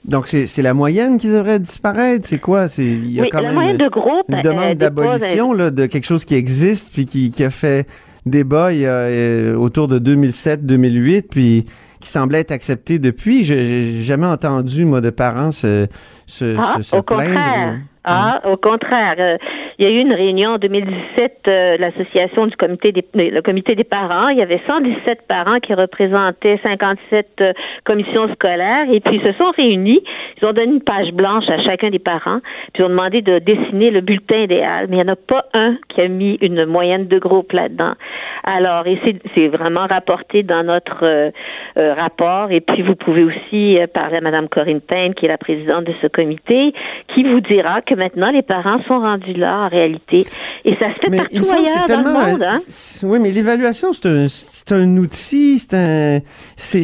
Donc, 0.05 0.27
c'est 0.27 0.61
la 0.61 0.73
moyenne 0.73 1.17
qui 1.17 1.27
devrait 1.27 1.59
disparaître? 1.59 2.25
C'est 2.25 2.39
quoi? 2.39 2.65
Il 2.77 3.11
y 3.11 3.19
a 3.19 3.23
oui, 3.23 3.29
quand 3.29 3.41
même 3.41 3.53
moyenne 3.53 3.77
de 3.77 3.89
groupe, 3.89 4.25
une 4.29 4.41
demande 4.41 4.75
d'abolition 4.75 5.53
de 5.53 5.85
quelque 5.87 6.05
chose 6.05 6.23
qui 6.23 6.35
existe 6.35 6.93
puis 6.93 7.05
qui, 7.05 7.31
qui 7.31 7.43
a 7.43 7.49
fait 7.49 7.85
débat 8.25 8.73
il 8.73 8.79
y 8.79 8.85
a, 8.85 8.91
euh, 8.91 9.55
autour 9.55 9.87
de 9.87 9.99
2007-2008, 9.99 11.27
puis 11.29 11.65
qui 11.99 12.07
semblait 12.07 12.39
être 12.39 12.51
accepté 12.51 12.99
depuis. 12.99 13.43
J'ai 13.43 14.03
jamais 14.03 14.27
entendu, 14.27 14.85
moi, 14.85 15.01
de 15.01 15.09
parents 15.09 15.51
se, 15.51 15.87
se, 16.25 16.55
ah, 16.57 16.77
se, 16.81 16.95
au 16.95 17.01
plaindre. 17.01 17.25
Contraire. 17.25 17.79
Ah, 18.05 18.41
au 18.45 18.57
contraire. 18.57 19.37
Euh, 19.79 19.83
il 19.83 19.83
y 19.83 19.87
a 19.87 19.91
eu 19.91 20.01
une 20.01 20.13
réunion 20.13 20.51
en 20.51 20.57
2017, 20.57 21.39
euh, 21.47 21.77
l'association 21.77 22.47
du 22.47 22.55
comité 22.55 22.91
des, 22.91 23.03
le 23.29 23.41
comité 23.41 23.75
des 23.75 23.83
parents. 23.83 24.29
Il 24.29 24.37
y 24.37 24.41
avait 24.41 24.61
117 24.67 25.27
parents 25.27 25.59
qui 25.59 25.73
représentaient 25.73 26.59
57 26.63 27.27
euh, 27.41 27.53
commissions 27.85 28.31
scolaires 28.33 28.87
et 28.91 28.99
puis 28.99 29.19
ils 29.21 29.25
se 29.25 29.37
sont 29.37 29.51
réunis. 29.55 30.01
Ils 30.41 30.45
ont 30.45 30.53
donné 30.53 30.73
une 30.73 30.81
page 30.81 31.11
blanche 31.11 31.45
à 31.49 31.61
chacun 31.63 31.89
des 31.89 31.99
parents 31.99 32.39
puis 32.73 32.83
ils 32.83 32.85
ont 32.85 32.89
demandé 32.89 33.21
de 33.21 33.39
dessiner 33.39 33.91
le 33.91 34.01
bulletin 34.01 34.39
idéal. 34.39 34.87
Mais 34.89 34.97
il 34.97 35.03
n'y 35.03 35.09
en 35.09 35.13
a 35.13 35.15
pas 35.15 35.45
un 35.53 35.75
qui 35.89 36.01
a 36.01 36.07
mis 36.07 36.37
une 36.41 36.65
moyenne 36.65 37.07
de 37.07 37.19
groupe 37.19 37.51
là-dedans. 37.51 37.93
Alors, 38.43 38.87
et 38.87 38.99
c'est 39.35 39.47
vraiment 39.47 39.85
rapporté 39.87 40.43
dans 40.43 40.63
notre 40.63 41.03
euh, 41.03 41.31
rapport. 41.75 42.51
Et 42.51 42.61
puis, 42.61 42.81
vous 42.81 42.95
pouvez 42.95 43.23
aussi 43.23 43.77
parler 43.93 44.17
à 44.17 44.21
Mme 44.21 44.47
Corinne 44.49 44.81
Payne, 44.81 45.13
qui 45.13 45.25
est 45.25 45.29
la 45.29 45.37
présidente 45.37 45.85
de 45.85 45.93
ce 46.01 46.07
comité, 46.07 46.73
qui 47.13 47.23
vous 47.23 47.41
dira 47.41 47.81
que 47.81 47.95
maintenant, 47.95 48.31
les 48.31 48.41
parents 48.41 48.81
sont 48.87 48.99
rendus 48.99 49.33
là, 49.33 49.68
en 49.69 49.75
réalité. 49.75 50.25
Et 50.65 50.75
ça 50.75 50.93
se 50.93 50.99
fait 50.99 51.09
mais 51.09 51.17
partout 51.17 51.31
il 51.33 51.39
me 51.39 51.43
semble 51.43 51.67
ailleurs 51.67 51.83
c'est 51.87 51.93
dans 51.93 52.03
tellement, 52.03 52.25
le 52.25 52.31
monde. 52.31 52.43
Hein? 52.43 52.59
Oui, 53.03 53.19
mais 53.19 53.31
l'évaluation, 53.31 53.93
c'est 53.93 54.05
un, 54.07 54.27
c'est 54.27 54.71
un 54.71 54.97
outil, 54.97 55.59
c'est 55.59 55.75
un... 55.75 56.19
c'est 56.55 56.83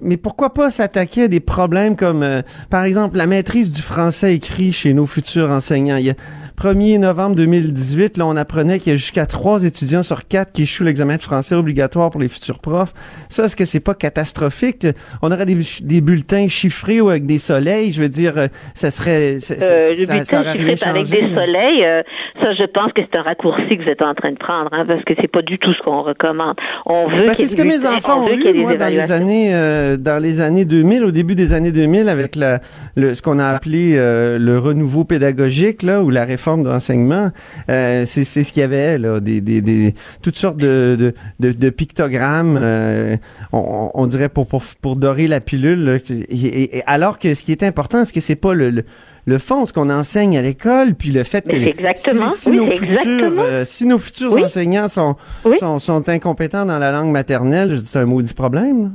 mais 0.00 0.16
pourquoi 0.16 0.54
pas 0.54 0.70
s'attaquer 0.70 1.24
à 1.24 1.28
des 1.28 1.40
problèmes 1.40 1.96
comme, 1.96 2.22
euh, 2.22 2.42
par 2.70 2.84
exemple, 2.84 3.16
la 3.16 3.26
maîtrise 3.26 3.72
du 3.72 3.82
français 3.82 4.34
écrit 4.34 4.72
chez 4.72 4.94
nos 4.94 5.06
futurs 5.06 5.50
enseignants? 5.50 5.96
Il 5.96 6.06
y 6.06 6.10
a, 6.10 6.14
1er 6.60 6.98
novembre 6.98 7.36
2018, 7.36 8.18
là, 8.18 8.26
on 8.26 8.36
apprenait 8.36 8.78
qu'il 8.78 8.92
y 8.92 8.94
a 8.94 8.96
jusqu'à 8.96 9.26
trois 9.26 9.64
étudiants 9.64 10.02
sur 10.02 10.28
quatre 10.28 10.52
qui 10.52 10.62
échouent 10.62 10.84
l'examen 10.84 11.16
de 11.16 11.22
français 11.22 11.54
obligatoire 11.54 12.10
pour 12.10 12.20
les 12.20 12.28
futurs 12.28 12.60
profs. 12.60 12.92
Ça, 13.28 13.44
est-ce 13.44 13.56
que 13.56 13.64
c'est 13.64 13.80
pas 13.80 13.94
catastrophique? 13.94 14.86
On 15.22 15.32
aurait 15.32 15.46
des, 15.46 15.58
des, 15.82 16.00
bulletins 16.00 16.48
chiffrés 16.48 17.00
ou 17.00 17.08
avec 17.08 17.26
des 17.26 17.38
soleils? 17.38 17.92
Je 17.92 18.00
veux 18.00 18.08
dire, 18.08 18.34
euh, 18.36 18.46
ça 18.74 18.90
serait... 18.90 19.40
Ça, 19.40 19.54
euh, 19.54 19.90
le 19.90 19.96
ça, 19.96 20.12
bulletin 20.12 20.44
ça 20.44 20.52
chiffré 20.52 20.90
avec 20.90 21.06
des 21.06 21.34
soleils, 21.34 21.84
euh, 21.84 22.02
ça, 22.40 22.52
je 22.54 22.64
pense 22.64 22.92
que 22.92 23.02
c'est 23.02 23.18
un 23.18 23.22
raccourci 23.22 23.76
que 23.76 23.82
vous 23.82 23.88
êtes 23.88 24.02
en 24.02 24.14
train 24.14 24.32
de 24.32 24.38
prendre, 24.38 24.70
hein, 24.72 24.84
parce 24.86 25.02
que 25.04 25.14
c'est 25.20 25.30
pas 25.30 25.42
du 25.42 25.58
tout 25.58 25.72
ce 25.74 25.82
qu'on 25.82 26.02
recommande. 26.02 26.56
On 26.86 27.08
veut 27.08 27.26
ben, 27.26 27.34
c'est 27.34 27.48
ce 27.48 27.56
que 27.56 27.62
mes 27.62 27.86
enfants 27.86 28.24
ont 28.24 28.32
eu, 28.32 28.52
moi, 28.54 28.74
dans 28.74 28.88
les 28.88 29.10
années, 29.10 29.54
euh, 29.54 29.96
dans 29.96 30.22
les 30.22 30.40
années 30.40 30.64
2000, 30.64 31.04
au 31.04 31.10
début 31.10 31.34
des 31.34 31.52
années 31.52 31.72
2000, 31.72 32.08
avec 32.08 32.36
la, 32.36 32.60
le, 32.96 33.14
ce 33.14 33.22
qu'on 33.22 33.38
a 33.38 33.46
appelé 33.46 33.94
euh, 33.96 34.38
le 34.38 34.58
renouveau 34.58 35.04
pédagogique, 35.04 35.82
là, 35.82 36.02
ou 36.02 36.10
la 36.10 36.24
réforme 36.24 36.43
de 36.64 36.68
l'enseignement. 36.68 37.30
Euh, 37.70 38.04
c'est, 38.06 38.24
c'est 38.24 38.44
ce 38.44 38.52
qu'il 38.52 38.60
y 38.60 38.64
avait, 38.64 38.98
là, 38.98 39.20
des, 39.20 39.40
des, 39.40 39.60
des 39.60 39.94
toutes 40.22 40.36
sortes 40.36 40.56
de, 40.58 40.96
de, 40.98 41.14
de, 41.40 41.52
de 41.52 41.70
pictogrammes, 41.70 42.58
euh, 42.60 43.16
on, 43.52 43.90
on, 43.94 44.06
dirait 44.06 44.28
pour, 44.28 44.46
pour, 44.46 44.62
pour 44.80 44.96
dorer 44.96 45.26
la 45.26 45.40
pilule. 45.40 45.84
Là, 45.84 45.96
et, 46.08 46.78
et, 46.78 46.82
alors 46.86 47.18
que 47.18 47.34
ce 47.34 47.42
qui 47.42 47.52
est 47.52 47.62
important, 47.62 48.04
c'est 48.04 48.12
que 48.12 48.20
c'est 48.20 48.36
pas 48.36 48.54
le, 48.54 48.70
le 48.70 48.84
le 49.26 49.38
fond, 49.38 49.64
ce 49.64 49.72
qu'on 49.72 49.88
enseigne 49.88 50.36
à 50.36 50.42
l'école, 50.42 50.94
puis 50.94 51.10
le 51.10 51.24
fait 51.24 51.48
que 51.48 51.56
exactement, 51.56 52.28
si, 52.28 52.36
si, 52.42 52.50
oui, 52.50 52.56
nos 52.56 52.66
exactement. 52.70 53.00
futurs, 53.00 53.32
euh, 53.38 53.64
si 53.64 53.86
nos 53.86 53.98
futurs 53.98 54.36
enseignants 54.36 54.88
sont, 54.88 55.16
Oui. 55.46 55.56
sont, 55.58 55.78
sont 55.78 56.06
incompétents 56.10 56.66
dans 56.66 56.78
la 56.78 56.90
langue 56.90 57.10
maternelle, 57.10 57.80
c'est 57.86 58.00
un 58.00 58.04
maudit 58.04 58.34
problème. 58.34 58.92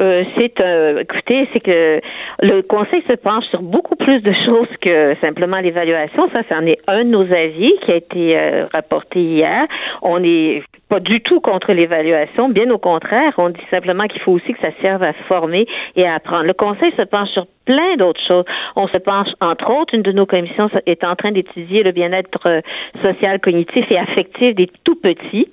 Euh, 0.00 0.24
c'est 0.36 0.60
euh, 0.60 1.00
écoutez, 1.00 1.48
c'est 1.52 1.60
que 1.60 2.00
le 2.40 2.62
conseil 2.62 3.02
se 3.08 3.14
penche 3.14 3.44
sur 3.46 3.62
beaucoup 3.62 3.96
plus 3.96 4.20
de 4.20 4.32
choses 4.44 4.68
que 4.80 5.14
simplement 5.20 5.58
l'évaluation. 5.60 6.28
Ça, 6.32 6.42
c'en 6.48 6.66
est 6.66 6.78
un 6.88 7.04
de 7.04 7.10
nos 7.10 7.32
avis 7.32 7.72
qui 7.82 7.92
a 7.92 7.96
été 7.96 8.38
euh, 8.38 8.66
rapporté 8.72 9.20
hier. 9.20 9.66
On 10.02 10.18
n'est 10.18 10.62
pas 10.88 11.00
du 11.00 11.20
tout 11.20 11.40
contre 11.40 11.72
l'évaluation, 11.72 12.48
bien 12.48 12.68
au 12.70 12.78
contraire. 12.78 13.32
On 13.38 13.50
dit 13.50 13.60
simplement 13.70 14.06
qu'il 14.08 14.20
faut 14.22 14.32
aussi 14.32 14.52
que 14.52 14.60
ça 14.60 14.72
serve 14.82 15.02
à 15.02 15.12
former 15.28 15.66
et 15.94 16.06
à 16.06 16.14
apprendre. 16.14 16.44
Le 16.44 16.54
conseil 16.54 16.92
se 16.96 17.02
penche 17.02 17.28
sur 17.30 17.46
plein 17.64 17.96
d'autres 17.96 18.20
choses. 18.26 18.44
On 18.76 18.88
se 18.88 18.98
penche, 18.98 19.28
entre 19.40 19.70
autres, 19.70 19.94
une 19.94 20.02
de 20.02 20.12
nos 20.12 20.26
commissions 20.26 20.68
est 20.86 21.04
en 21.04 21.14
train 21.16 21.32
d'étudier 21.32 21.82
le 21.82 21.92
bien-être 21.92 22.46
euh, 22.46 22.60
social, 23.02 23.40
cognitif 23.40 23.84
et 23.90 23.98
affectif 23.98 24.54
des 24.54 24.68
tout 24.84 24.96
petits. 24.96 25.48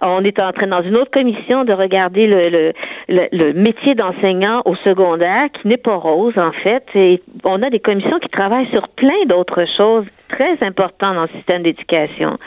On 0.00 0.24
est 0.24 0.38
en 0.40 0.52
train, 0.52 0.66
dans 0.66 0.82
une 0.82 0.96
autre 0.96 1.10
commission, 1.10 1.64
de 1.64 1.72
regarder 1.72 2.26
le, 2.26 2.48
le, 2.48 3.28
le, 3.30 3.52
métier 3.52 3.94
d'enseignant 3.94 4.62
au 4.64 4.74
secondaire, 4.76 5.48
qui 5.52 5.68
n'est 5.68 5.76
pas 5.76 5.94
rose, 5.94 6.36
en 6.36 6.52
fait. 6.52 6.84
Et 6.94 7.22
on 7.44 7.62
a 7.62 7.70
des 7.70 7.80
commissions 7.80 8.18
qui 8.18 8.28
travaillent 8.28 8.70
sur 8.70 8.88
plein 8.88 9.24
d'autres 9.26 9.64
choses 9.76 10.06
très 10.28 10.56
importantes 10.62 11.14
dans 11.14 11.22
le 11.22 11.28
système 11.36 11.62
d'éducation. 11.62 12.38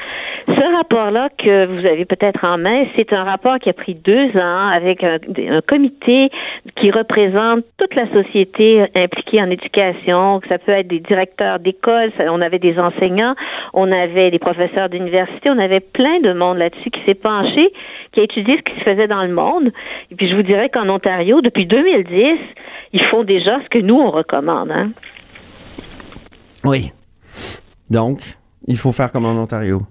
Ce 0.47 0.75
rapport-là 0.77 1.29
que 1.37 1.65
vous 1.65 1.85
avez 1.85 2.05
peut-être 2.05 2.43
en 2.43 2.57
main, 2.57 2.85
c'est 2.95 3.13
un 3.13 3.23
rapport 3.23 3.59
qui 3.59 3.69
a 3.69 3.73
pris 3.73 3.95
deux 3.95 4.29
ans 4.35 4.67
avec 4.67 5.03
un, 5.03 5.17
un 5.49 5.61
comité 5.61 6.29
qui 6.75 6.91
représente 6.91 7.63
toute 7.77 7.95
la 7.95 8.07
société 8.11 8.85
impliquée 8.95 9.41
en 9.41 9.49
éducation. 9.49 10.41
Ça 10.47 10.57
peut 10.57 10.71
être 10.71 10.87
des 10.87 10.99
directeurs 10.99 11.59
d'école, 11.59 12.11
on 12.19 12.41
avait 12.41 12.59
des 12.59 12.77
enseignants, 12.79 13.35
on 13.73 13.91
avait 13.91 14.31
des 14.31 14.39
professeurs 14.39 14.89
d'université, 14.89 15.49
on 15.49 15.59
avait 15.59 15.79
plein 15.79 16.19
de 16.21 16.33
monde 16.33 16.57
là-dessus 16.57 16.89
qui 16.89 17.01
s'est 17.05 17.15
penché, 17.15 17.73
qui 18.11 18.19
a 18.19 18.23
étudié 18.23 18.57
ce 18.57 18.61
qui 18.61 18.79
se 18.79 18.83
faisait 18.83 19.07
dans 19.07 19.23
le 19.23 19.33
monde. 19.33 19.71
Et 20.11 20.15
puis 20.15 20.29
je 20.29 20.35
vous 20.35 20.43
dirais 20.43 20.69
qu'en 20.69 20.89
Ontario, 20.89 21.41
depuis 21.41 21.65
2010, 21.65 22.39
ils 22.93 23.03
font 23.05 23.23
déjà 23.23 23.59
ce 23.63 23.69
que 23.69 23.79
nous 23.79 23.99
on 23.99 24.11
recommande. 24.11 24.71
Hein. 24.71 24.91
Oui. 26.63 26.91
Donc, 27.89 28.19
il 28.67 28.77
faut 28.77 28.91
faire 28.91 29.11
comme 29.11 29.25
en 29.25 29.39
Ontario. 29.41 29.81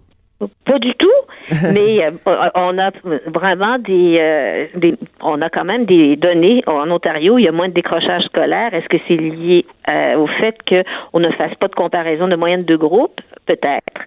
Pas 0.64 0.78
du 0.78 0.92
tout, 0.94 1.06
mais 1.72 2.04
euh, 2.04 2.10
on 2.54 2.78
a 2.78 2.90
vraiment 3.26 3.78
des, 3.78 4.18
euh, 4.20 4.66
des, 4.76 4.94
on 5.20 5.40
a 5.42 5.50
quand 5.50 5.64
même 5.64 5.84
des 5.84 6.16
données 6.16 6.62
en 6.66 6.90
Ontario. 6.90 7.38
Il 7.38 7.44
y 7.44 7.48
a 7.48 7.52
moins 7.52 7.68
de 7.68 7.74
décrochage 7.74 8.22
scolaire. 8.24 8.72
Est-ce 8.72 8.88
que 8.88 8.96
c'est 9.06 9.16
lié 9.16 9.66
euh, 9.88 10.16
au 10.16 10.26
fait 10.26 10.56
qu'on 10.68 11.20
ne 11.20 11.30
fasse 11.32 11.54
pas 11.56 11.68
de 11.68 11.74
comparaison 11.74 12.28
de 12.28 12.36
moyenne 12.36 12.64
de 12.64 12.76
groupe? 12.76 13.20
Peut-être. 13.46 14.00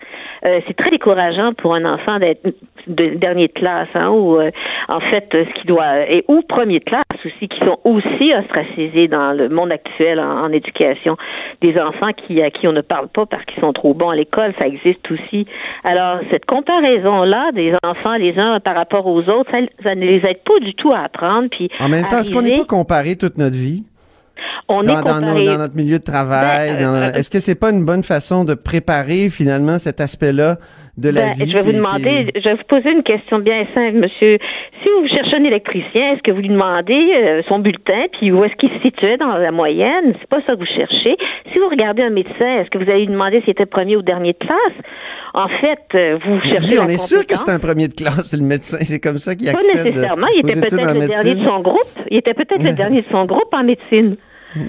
Euh, 0.45 0.59
c'est 0.67 0.75
très 0.75 0.89
décourageant 0.91 1.53
pour 1.53 1.73
un 1.75 1.85
enfant 1.85 2.19
d'être 2.19 2.41
de 2.87 3.15
dernier 3.15 3.47
de 3.47 3.53
classe, 3.53 3.89
hein, 3.95 4.09
ou 4.09 4.39
euh, 4.39 4.51
en 4.87 4.99
fait, 4.99 5.27
euh, 5.33 5.45
ce 5.45 5.61
qui 5.61 5.67
doit 5.67 6.09
et 6.09 6.23
ou 6.27 6.41
premier 6.41 6.79
de 6.79 6.85
classe 6.85 7.03
aussi, 7.25 7.47
qui 7.47 7.59
sont 7.59 7.79
aussi 7.83 8.33
ostracisés 8.33 9.07
dans 9.07 9.33
le 9.33 9.49
monde 9.49 9.71
actuel 9.71 10.19
en, 10.19 10.45
en 10.45 10.51
éducation. 10.51 11.17
Des 11.61 11.79
enfants 11.79 12.11
qui 12.13 12.41
à 12.41 12.51
qui 12.51 12.67
on 12.67 12.71
ne 12.71 12.81
parle 12.81 13.07
pas 13.09 13.25
parce 13.25 13.43
qu'ils 13.45 13.59
sont 13.59 13.73
trop 13.73 13.93
bons 13.93 14.09
à 14.09 14.15
l'école, 14.15 14.53
ça 14.59 14.67
existe 14.67 15.09
aussi. 15.11 15.45
Alors 15.83 16.19
cette 16.31 16.45
comparaison 16.45 17.23
là 17.23 17.51
des 17.53 17.73
enfants 17.83 18.15
les 18.15 18.37
uns 18.37 18.59
par 18.59 18.75
rapport 18.75 19.07
aux 19.07 19.27
autres, 19.29 19.49
ça, 19.51 19.57
ça 19.83 19.95
ne 19.95 20.05
les 20.05 20.25
aide 20.25 20.43
pas 20.45 20.59
du 20.61 20.73
tout 20.75 20.93
à 20.93 20.99
apprendre. 20.99 21.49
Puis 21.49 21.69
En 21.79 21.89
même 21.89 22.05
temps, 22.07 22.19
est-ce 22.19 22.31
qu'on 22.31 22.41
n'est 22.41 22.57
pas 22.57 22.65
comparé 22.65 23.15
toute 23.15 23.37
notre 23.37 23.55
vie? 23.55 23.83
On 24.69 24.83
dans, 24.83 24.99
est 24.99 25.03
dans 25.03 25.19
nos- 25.21 25.27
comparé. 25.27 25.43
dans 25.45 25.57
notre 25.57 25.75
milieu 25.75 25.99
de 25.99 26.03
travail. 26.03 26.75
Ben, 26.77 26.83
euh, 26.93 27.11
Est-ce 27.13 27.29
que 27.29 27.39
c'est 27.39 27.59
pas 27.59 27.71
une 27.71 27.85
bonne 27.85 28.03
façon 28.03 28.43
de 28.45 28.53
préparer 28.53 29.29
finalement 29.29 29.77
cet 29.79 30.01
aspect-là 30.01 30.57
de 30.97 31.09
la 31.09 31.27
Ben, 31.27 31.33
vie? 31.45 31.51
je 31.51 31.57
vais 31.57 31.63
vous 31.63 31.71
demander, 31.73 32.25
qui- 32.33 32.41
je 32.41 32.49
vais 32.49 32.55
vous 32.55 32.63
poser 32.67 32.91
une 32.91 33.03
question 33.03 33.39
bien 33.39 33.65
simple, 33.75 33.97
monsieur. 33.97 34.37
Si 34.83 34.89
vous 34.99 35.07
cherchez 35.07 35.35
un 35.37 35.43
électricien, 35.43 36.13
est-ce 36.13 36.21
que 36.23 36.31
vous 36.31 36.41
lui 36.41 36.49
demandez 36.49 36.93
euh, 37.15 37.41
son 37.47 37.59
bulletin, 37.59 38.05
puis 38.19 38.31
où 38.31 38.43
est-ce 38.43 38.55
qu'il 38.55 38.69
se 38.69 38.79
situait 38.81 39.17
dans 39.17 39.35
la 39.37 39.51
moyenne? 39.51 40.13
C'est 40.19 40.29
pas 40.29 40.39
ça 40.45 40.53
que 40.53 40.59
vous 40.59 40.65
cherchez. 40.65 41.15
Si 41.53 41.59
vous 41.59 41.69
regardez 41.69 42.03
un 42.03 42.09
médecin, 42.09 42.59
est-ce 42.61 42.69
que 42.69 42.77
vous 42.77 42.89
allez 42.89 43.01
lui 43.05 43.13
demander 43.13 43.41
s'il 43.41 43.51
était 43.51 43.65
premier 43.65 43.95
ou 43.95 44.01
dernier 44.01 44.33
de 44.33 44.37
classe? 44.39 44.77
En 45.33 45.47
fait, 45.49 45.79
euh, 45.95 46.17
vous 46.25 46.39
cherchez 46.41 46.75
la 46.75 46.83
on 46.83 46.87
est 46.87 46.97
sûr 46.97 47.25
que 47.27 47.37
c'est 47.37 47.51
un 47.51 47.59
premier 47.59 47.87
de 47.87 47.93
classe, 47.93 48.35
le 48.35 48.43
médecin. 48.43 48.77
C'est 48.81 48.99
comme 48.99 49.17
ça 49.19 49.35
qu'il 49.35 49.45
Pas 49.51 49.53
accède 49.53 49.85
nécessairement. 49.85 50.27
Il 50.33 50.39
était 50.49 50.59
peut-être 50.59 50.93
le 50.93 51.07
dernier 51.07 51.35
de 51.35 51.43
son 51.43 51.59
groupe. 51.59 51.99
Il 52.09 52.17
était 52.17 52.33
peut-être 52.33 52.63
le 52.63 52.71
dernier 52.75 53.01
de 53.01 53.07
son 53.11 53.25
groupe 53.25 53.53
en 53.53 53.63
médecine. 53.63 54.15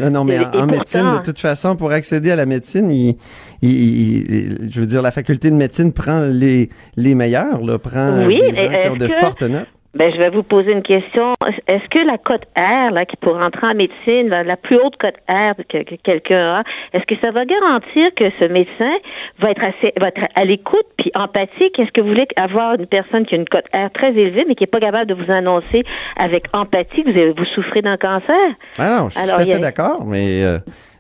Non, 0.00 0.10
non, 0.10 0.24
mais 0.24 0.36
Et- 0.36 0.38
en, 0.40 0.64
et 0.68 0.70
médecine, 0.70 1.00
pourtant- 1.02 1.18
de 1.18 1.22
toute 1.24 1.38
façon, 1.38 1.76
pour 1.76 1.90
accéder 1.92 2.30
à 2.30 2.36
la 2.36 2.46
médecine, 2.46 2.90
il, 2.90 3.16
il- 3.62 4.68
je 4.70 4.80
veux 4.80 4.86
dire, 4.86 5.02
la 5.02 5.10
faculté 5.10 5.50
de 5.50 5.56
médecine 5.56 5.92
prend 5.92 6.20
les, 6.20 6.68
les 6.96 7.14
meilleurs, 7.14 7.60
là, 7.64 7.78
prend 7.78 8.26
Oui, 8.26 8.38
des 8.40 8.54
gens 8.54 8.80
qui 8.82 8.88
ont 8.88 8.96
de 8.96 9.06
que- 9.06 9.12
fortes 9.14 9.42
notes. 9.42 9.66
Ben, 9.94 10.12
je 10.12 10.18
vais 10.18 10.28
vous 10.28 10.42
poser 10.42 10.72
une 10.72 10.82
question. 10.82 11.32
Est-ce 11.66 11.88
que 11.88 11.98
la 12.06 12.18
cote 12.18 12.44
R, 12.54 12.90
là, 12.92 13.06
qui 13.06 13.16
pour 13.16 13.36
entrer 13.38 13.66
en 13.68 13.74
médecine, 13.74 14.28
la, 14.28 14.44
la 14.44 14.56
plus 14.56 14.76
haute 14.76 14.96
cote 14.98 15.16
R 15.28 15.54
que, 15.68 15.82
que 15.82 15.94
quelqu'un 15.96 16.56
a, 16.58 16.62
est-ce 16.92 17.04
que 17.06 17.14
ça 17.22 17.30
va 17.30 17.46
garantir 17.46 18.14
que 18.14 18.24
ce 18.38 18.44
médecin 18.44 18.92
va 19.38 19.50
être 19.50 19.64
assez, 19.64 19.92
va 19.98 20.08
être 20.08 20.20
à 20.34 20.44
l'écoute 20.44 20.86
puis 20.98 21.10
empathique? 21.14 21.78
Est-ce 21.78 21.90
que 21.92 22.02
vous 22.02 22.08
voulez 22.08 22.28
avoir 22.36 22.74
une 22.74 22.86
personne 22.86 23.24
qui 23.24 23.34
a 23.34 23.38
une 23.38 23.48
cote 23.48 23.64
R 23.72 23.90
très 23.92 24.10
élevée, 24.12 24.44
mais 24.46 24.54
qui 24.54 24.64
n'est 24.64 24.68
pas 24.68 24.78
capable 24.80 25.06
de 25.06 25.14
vous 25.14 25.32
annoncer 25.32 25.82
avec 26.16 26.44
empathie 26.52 27.02
que 27.02 27.10
vous, 27.10 27.18
avez- 27.18 27.32
vous 27.32 27.46
souffrez 27.54 27.80
d'un 27.80 27.96
cancer? 27.96 28.36
Ah 28.78 28.90
non, 29.00 29.08
je 29.08 29.14
suis 29.18 29.22
Alors, 29.22 29.36
tout 29.36 29.48
à 29.48 29.52
a- 29.52 29.54
fait 29.54 29.60
d'accord, 29.60 30.04
mais, 30.04 30.44
euh, 30.44 30.58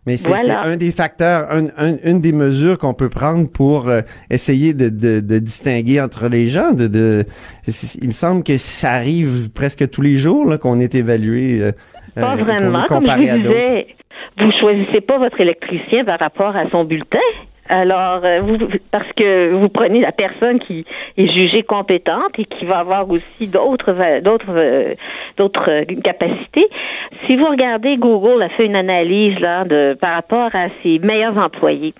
mais 0.08 0.16
c'est 0.16 0.30
Voilà. 0.30 0.62
un 0.62 0.76
des 0.78 0.90
facteurs, 0.90 1.46
un- 1.50 1.66
un- 1.76 1.98
une 2.02 2.20
des 2.22 2.32
mesures 2.32 2.78
qu'on 2.78 2.94
peut 2.94 3.10
prendre 3.10 3.46
pour 3.50 3.88
euh, 3.88 4.00
essayer 4.30 4.72
de, 4.72 4.88
de- 4.88 5.20
de 5.20 5.38
distinguer 5.38 6.00
entre 6.00 6.28
les 6.28 6.48
gens. 6.48 6.72
De, 6.72 6.86
de- 6.86 7.24
c'est- 7.66 7.98
il 8.00 8.08
me 8.08 8.12
semble 8.12 8.42
que 8.42 8.56
ça 8.56 8.92
arrive 8.92 9.50
presque 9.52 9.88
tous 9.90 10.00
les 10.02 10.16
jours 10.16 10.58
qu'on 10.58 10.80
est 10.80 10.94
évalué. 10.94 11.60
euh, 11.60 11.72
Pas 12.14 12.34
euh, 12.34 12.38
est 12.38 12.42
vraiment. 12.42 12.84
Comme 12.88 13.02
je 13.02 13.10
comparé 13.10 13.28
à 13.30 13.36
vous 13.36 13.42
disais, 13.42 13.86
vous 14.40 14.50
choisissez 14.60 15.00
pas 15.02 15.18
votre 15.18 15.38
électricien 15.40 16.04
par 16.06 16.18
rapport 16.18 16.56
à 16.56 16.64
son 16.70 16.84
bulletin. 16.84 17.18
Alors, 17.68 18.24
euh, 18.24 18.40
vous, 18.40 18.56
parce 18.90 19.12
que 19.14 19.52
vous 19.52 19.68
prenez 19.68 20.00
la 20.00 20.12
personne 20.12 20.58
qui 20.58 20.86
est 21.18 21.26
jugée 21.36 21.62
compétente 21.62 22.38
et 22.38 22.44
qui 22.44 22.64
va 22.64 22.78
avoir 22.78 23.08
aussi 23.10 23.50
d'autres 23.50 24.20
d'autres 24.22 24.56
euh, 24.56 24.94
d'autres 25.36 25.70
euh, 25.70 25.84
capacités. 26.02 26.66
Si 27.26 27.36
vous 27.36 27.46
regardez, 27.46 27.96
Google 27.98 28.42
a 28.42 28.48
fait 28.50 28.64
une 28.64 28.76
analyse 28.76 29.38
là 29.40 29.64
de 29.64 29.96
par 30.00 30.14
rapport 30.14 30.54
à 30.54 30.68
ses 30.82 30.98
meilleurs 31.00 31.36
employés 31.36 31.92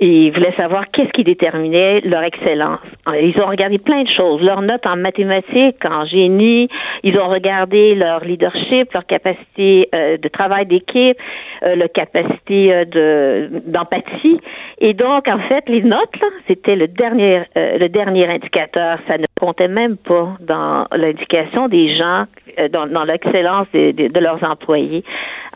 et 0.00 0.30
voulait 0.32 0.54
savoir 0.56 0.90
qu'est-ce 0.90 1.12
qui 1.12 1.22
déterminait 1.22 2.00
leur 2.00 2.24
excellence. 2.24 2.80
Ils 3.06 3.40
ont 3.40 3.46
regardé 3.46 3.78
plein 3.78 4.02
de 4.02 4.08
choses, 4.08 4.42
leurs 4.42 4.60
notes 4.60 4.84
en 4.86 4.96
mathématiques, 4.96 5.84
en 5.84 6.04
génie, 6.04 6.68
ils 7.04 7.16
ont 7.16 7.28
regardé 7.28 7.94
leur 7.94 8.24
leadership, 8.24 8.92
leur 8.92 9.06
capacité 9.06 9.88
de 9.92 10.28
travail 10.28 10.66
d'équipe, 10.66 11.16
euh, 11.62 11.76
leur 11.76 11.92
capacité 11.92 12.84
de 12.86 13.48
d'empathie. 13.66 14.40
Et 14.80 14.92
en 15.08 15.38
fait, 15.48 15.64
les 15.68 15.82
notes, 15.82 16.14
là, 16.20 16.26
c'était 16.48 16.76
le 16.76 16.88
dernier 16.88 17.42
euh, 17.56 17.78
le 17.78 17.88
dernier 17.88 18.26
indicateur. 18.28 18.98
Ça 19.08 19.18
ne 19.18 19.24
comptait 19.40 19.68
même 19.68 19.96
pas 19.96 20.36
dans 20.40 20.86
l'indication 20.96 21.68
des 21.68 21.88
gens, 21.88 22.24
euh, 22.58 22.68
dans, 22.68 22.86
dans 22.86 23.04
l'excellence 23.04 23.66
de, 23.74 23.92
de- 23.92 24.08
de 24.08 24.20
leurs 24.20 24.42
employés. 24.44 25.04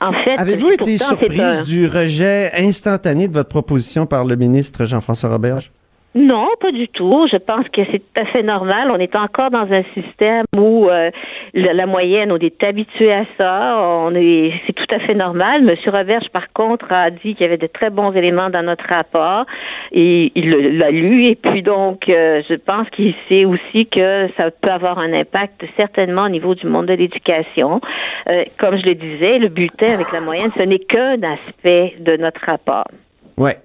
En 0.01 0.13
fait, 0.13 0.39
Avez-vous 0.39 0.71
été 0.73 0.99
pourtant, 0.99 1.17
surprise 1.17 1.41
un- 1.41 1.63
du 1.65 1.87
rejet 1.87 2.51
instantané 2.59 3.29
de 3.29 3.33
votre 3.33 3.49
proposition 3.49 4.07
par 4.07 4.25
le 4.25 4.37
ministre 4.37 4.87
Jean-François 4.87 5.31
Roberge? 5.31 5.71
Non, 6.19 6.49
pas 6.61 6.73
du 6.73 6.89
tout. 6.89 7.29
Je 7.31 7.37
pense 7.37 7.69
que 7.69 7.83
c'est 7.93 8.01
tout 8.01 8.21
à 8.21 8.25
fait 8.25 8.43
normal. 8.43 8.91
On 8.91 8.99
est 8.99 9.15
encore 9.15 9.51
dans 9.51 9.71
un 9.71 9.85
système 9.95 10.45
où 10.57 10.89
euh, 10.89 11.13
la, 11.55 11.87
moyenne, 11.87 12.33
on 12.33 12.39
est 12.39 12.61
habitué 12.65 13.13
à 13.13 13.25
ça. 13.37 13.79
On 13.79 14.13
est, 14.17 14.53
c'est 14.67 14.73
tout 14.73 14.93
à 14.93 14.99
fait 14.99 15.15
normal. 15.15 15.63
Monsieur 15.63 15.93
Roberge, 15.93 16.29
par 16.33 16.53
contre, 16.53 16.91
a 16.91 17.11
dit 17.11 17.37
qu'il 17.37 17.43
y 17.43 17.45
avait 17.45 17.57
de 17.57 17.69
très 17.69 17.91
bons 17.91 18.11
éléments 18.13 18.51
dans 18.51 18.65
notre 18.65 18.85
rapport 18.89 19.47
et 19.93 20.33
il 20.35 20.51
l'a 20.79 20.91
lu. 20.91 21.27
Et 21.27 21.37
puis 21.37 21.63
donc, 21.63 22.09
euh, 22.09 22.43
je 22.49 22.55
pense 22.55 22.91
qu'il 22.91 23.15
sait 23.29 23.45
aussi 23.45 23.87
que 23.87 24.29
ça 24.37 24.51
peut 24.51 24.71
avoir 24.71 24.99
un 24.99 25.13
impact 25.13 25.65
certainement 25.77 26.25
au 26.25 26.31
niveau 26.31 26.57
du 26.57 26.67
monde 26.67 26.87
de 26.87 26.95
l'éducation. 26.95 27.81
Euh, 28.29 28.43
comme 28.59 28.77
je 28.77 28.87
le 28.87 28.97
disais, 28.97 29.39
le 29.39 29.51
bulletin 29.51 29.95
avec 29.95 30.11
la 30.11 30.21
moyenne, 30.21 30.51
ce 30.57 30.63
n'est 30.63 30.81
qu'un 30.81 31.23
aspect 31.23 31.95
de 32.01 32.17
notre 32.17 32.45
rapport. 32.45 32.89
Ouais. 33.37 33.57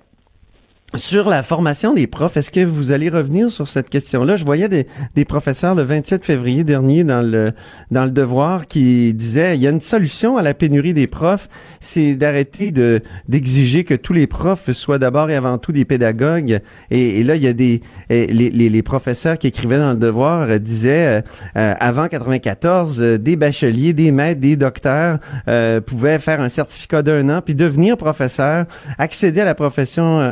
Sur 0.95 1.27
la 1.27 1.41
formation 1.41 1.95
des 1.95 2.06
profs, 2.06 2.38
est-ce 2.38 2.51
que 2.51 2.63
vous 2.63 2.91
allez 2.91 3.10
revenir 3.10 3.51
sur 3.51 3.67
cette 3.67 3.89
question-là? 3.89 4.36
Je 4.36 4.45
voyais 4.45 4.69
des, 4.69 4.86
des 5.15 5.25
professeurs 5.25 5.73
le 5.73 5.82
27 5.82 6.23
février 6.23 6.63
dernier 6.63 7.03
dans 7.03 7.23
le, 7.23 7.51
dans 7.89 8.06
le 8.06 8.12
Devoir 8.12 8.67
qui 8.67 9.12
disaient 9.15 9.56
il 9.56 9.63
y 9.63 9.65
a 9.65 9.71
une 9.71 9.82
solution 9.82 10.38
à 10.38 10.43
la 10.43 10.53
pénurie 10.53 10.93
des 10.93 11.08
profs, 11.08 11.49
c'est 11.79 12.13
d'arrêter 12.13 12.69
de, 12.69 13.01
d'exiger 13.27 13.86
que 13.86 13.95
tous 13.95 14.13
les 14.13 14.27
profs 14.27 14.71
soient 14.71 14.99
d'abord 14.99 15.32
et 15.32 15.36
avant 15.36 15.58
tout 15.58 15.71
des 15.71 15.84
pédagogues. 15.84 16.60
Et, 16.91 17.21
et 17.21 17.23
là, 17.23 17.38
il 17.38 17.41
y 17.41 17.47
a 17.47 17.53
des, 17.53 17.82
les, 18.12 18.27
les, 18.27 18.69
les 18.69 18.82
professeurs 18.84 19.39
qui 19.39 19.47
écrivaient 19.47 19.79
dans 19.79 19.91
le 19.93 19.97
Devoir 19.97 20.60
disaient 20.60 21.08
euh, 21.08 21.21
euh, 21.58 21.73
avant 21.79 22.08
94, 22.08 23.01
euh, 23.01 23.17
des 23.17 23.36
bacheliers, 23.36 23.93
des 23.93 24.12
maîtres, 24.12 24.41
des 24.41 24.56
docteurs 24.56 25.17
euh, 25.47 25.82
pouvaient 25.82 26.19
faire 26.19 26.39
un 26.39 26.49
certificat 26.49 27.01
d'un 27.01 27.29
an 27.29 27.41
puis 27.41 27.56
devenir 27.56 27.97
professeur, 27.97 28.65
accéder 28.99 29.41
à 29.41 29.45
la 29.45 29.56
profession 29.56 30.19
euh, 30.19 30.32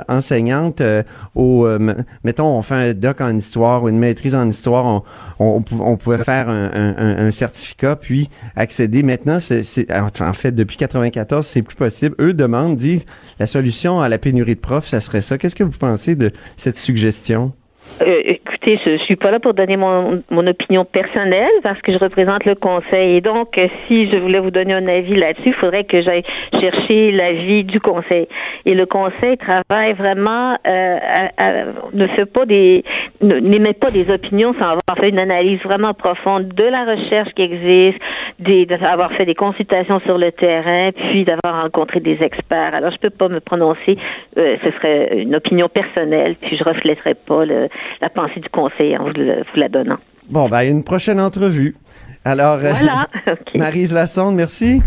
euh, 0.81 1.03
au, 1.35 1.65
euh, 1.65 1.95
mettons, 2.23 2.47
on 2.47 2.61
fait 2.61 2.75
un 2.75 2.93
doc 2.93 3.21
en 3.21 3.35
histoire 3.35 3.83
ou 3.83 3.89
une 3.89 3.97
maîtrise 3.99 4.35
en 4.35 4.47
histoire, 4.47 4.85
on, 4.85 5.03
on, 5.39 5.45
on 5.57 5.61
pou- 5.61 5.81
on 5.81 5.97
pouvait 5.97 6.23
faire 6.23 6.49
un, 6.49 7.31
certificat 7.31 7.95
puis 7.95 8.29
accéder. 8.55 9.03
Maintenant, 9.03 9.39
c'est, 9.39 9.91
en 9.91 10.33
fait, 10.33 10.51
depuis 10.51 10.77
94, 10.77 11.45
c'est 11.45 11.61
plus 11.61 11.75
possible. 11.75 12.15
Eux 12.19 12.33
demandent, 12.33 12.75
disent, 12.75 13.05
la 13.39 13.45
solution 13.45 14.01
à 14.01 14.09
la 14.09 14.17
pénurie 14.17 14.55
de 14.55 14.59
profs, 14.59 14.87
ça 14.87 14.99
serait 14.99 15.21
ça. 15.21 15.37
Qu'est-ce 15.37 15.55
que 15.55 15.63
vous 15.63 15.77
pensez 15.77 16.15
de 16.15 16.31
cette 16.57 16.77
suggestion? 16.77 17.53
Euh, 18.01 18.21
écoutez, 18.63 18.79
je 18.85 18.97
suis 19.03 19.15
pas 19.15 19.31
là 19.31 19.39
pour 19.39 19.53
donner 19.53 19.77
mon, 19.77 20.21
mon 20.29 20.45
opinion 20.47 20.85
personnelle 20.85 21.49
parce 21.63 21.81
que 21.81 21.91
je 21.91 21.97
représente 21.97 22.45
le 22.45 22.55
conseil. 22.55 23.17
Et 23.17 23.21
donc, 23.21 23.57
euh, 23.57 23.67
si 23.87 24.09
je 24.09 24.17
voulais 24.17 24.39
vous 24.39 24.51
donner 24.51 24.73
un 24.73 24.87
avis 24.87 25.15
là-dessus, 25.15 25.49
il 25.49 25.53
faudrait 25.53 25.83
que 25.83 26.01
j'aille 26.01 26.23
chercher 26.59 27.11
l'avis 27.11 27.63
du 27.63 27.79
conseil. 27.79 28.27
Et 28.65 28.73
le 28.75 28.85
conseil 28.85 29.37
travaille 29.37 29.93
vraiment, 29.93 30.57
euh, 30.67 30.97
à- 31.01 31.31
à- 31.37 31.63
ne 31.93 32.07
fait 32.07 32.25
pas 32.25 32.45
des, 32.45 32.83
ne- 33.21 33.39
n'émet 33.39 33.73
pas 33.73 33.89
des 33.89 34.09
opinions 34.11 34.53
sans 34.53 34.65
avoir 34.65 34.97
fait 34.99 35.09
une 35.09 35.19
analyse 35.19 35.59
vraiment 35.63 35.93
profonde 35.93 36.49
de 36.49 36.63
la 36.63 36.85
recherche 36.85 37.29
qui 37.35 37.41
existe, 37.43 37.99
d'avoir 38.39 39.11
fait 39.13 39.25
des 39.25 39.35
consultations 39.35 39.99
sur 40.01 40.17
le 40.17 40.31
terrain, 40.31 40.91
puis 40.91 41.25
d'avoir 41.25 41.63
rencontré 41.63 41.99
des 41.99 42.21
experts. 42.21 42.73
Alors, 42.75 42.91
je 42.91 42.97
peux 42.97 43.09
pas 43.09 43.27
me 43.27 43.39
prononcer. 43.39 43.97
euh, 44.37 44.55
ce 44.63 44.71
serait 44.71 45.17
une 45.21 45.35
opinion 45.35 45.67
personnelle, 45.69 46.35
puis 46.41 46.57
je 46.57 46.63
reflèterais 46.63 47.15
pas 47.15 47.45
le, 47.45 47.67
la 48.01 48.09
pensée 48.09 48.39
du 48.39 48.49
conseil 48.51 48.97
en 48.97 49.03
vous, 49.05 49.13
le- 49.15 49.39
vous 49.43 49.59
la 49.59 49.69
donnant. 49.69 49.97
Bon, 50.29 50.47
ben, 50.49 50.61
une 50.61 50.83
prochaine 50.83 51.19
entrevue. 51.19 51.75
Alors, 52.23 52.55
euh, 52.63 52.71
Voilà. 52.71 53.07
Marise 53.55 53.93
Lassonde, 53.93 54.35
merci. 54.35 54.81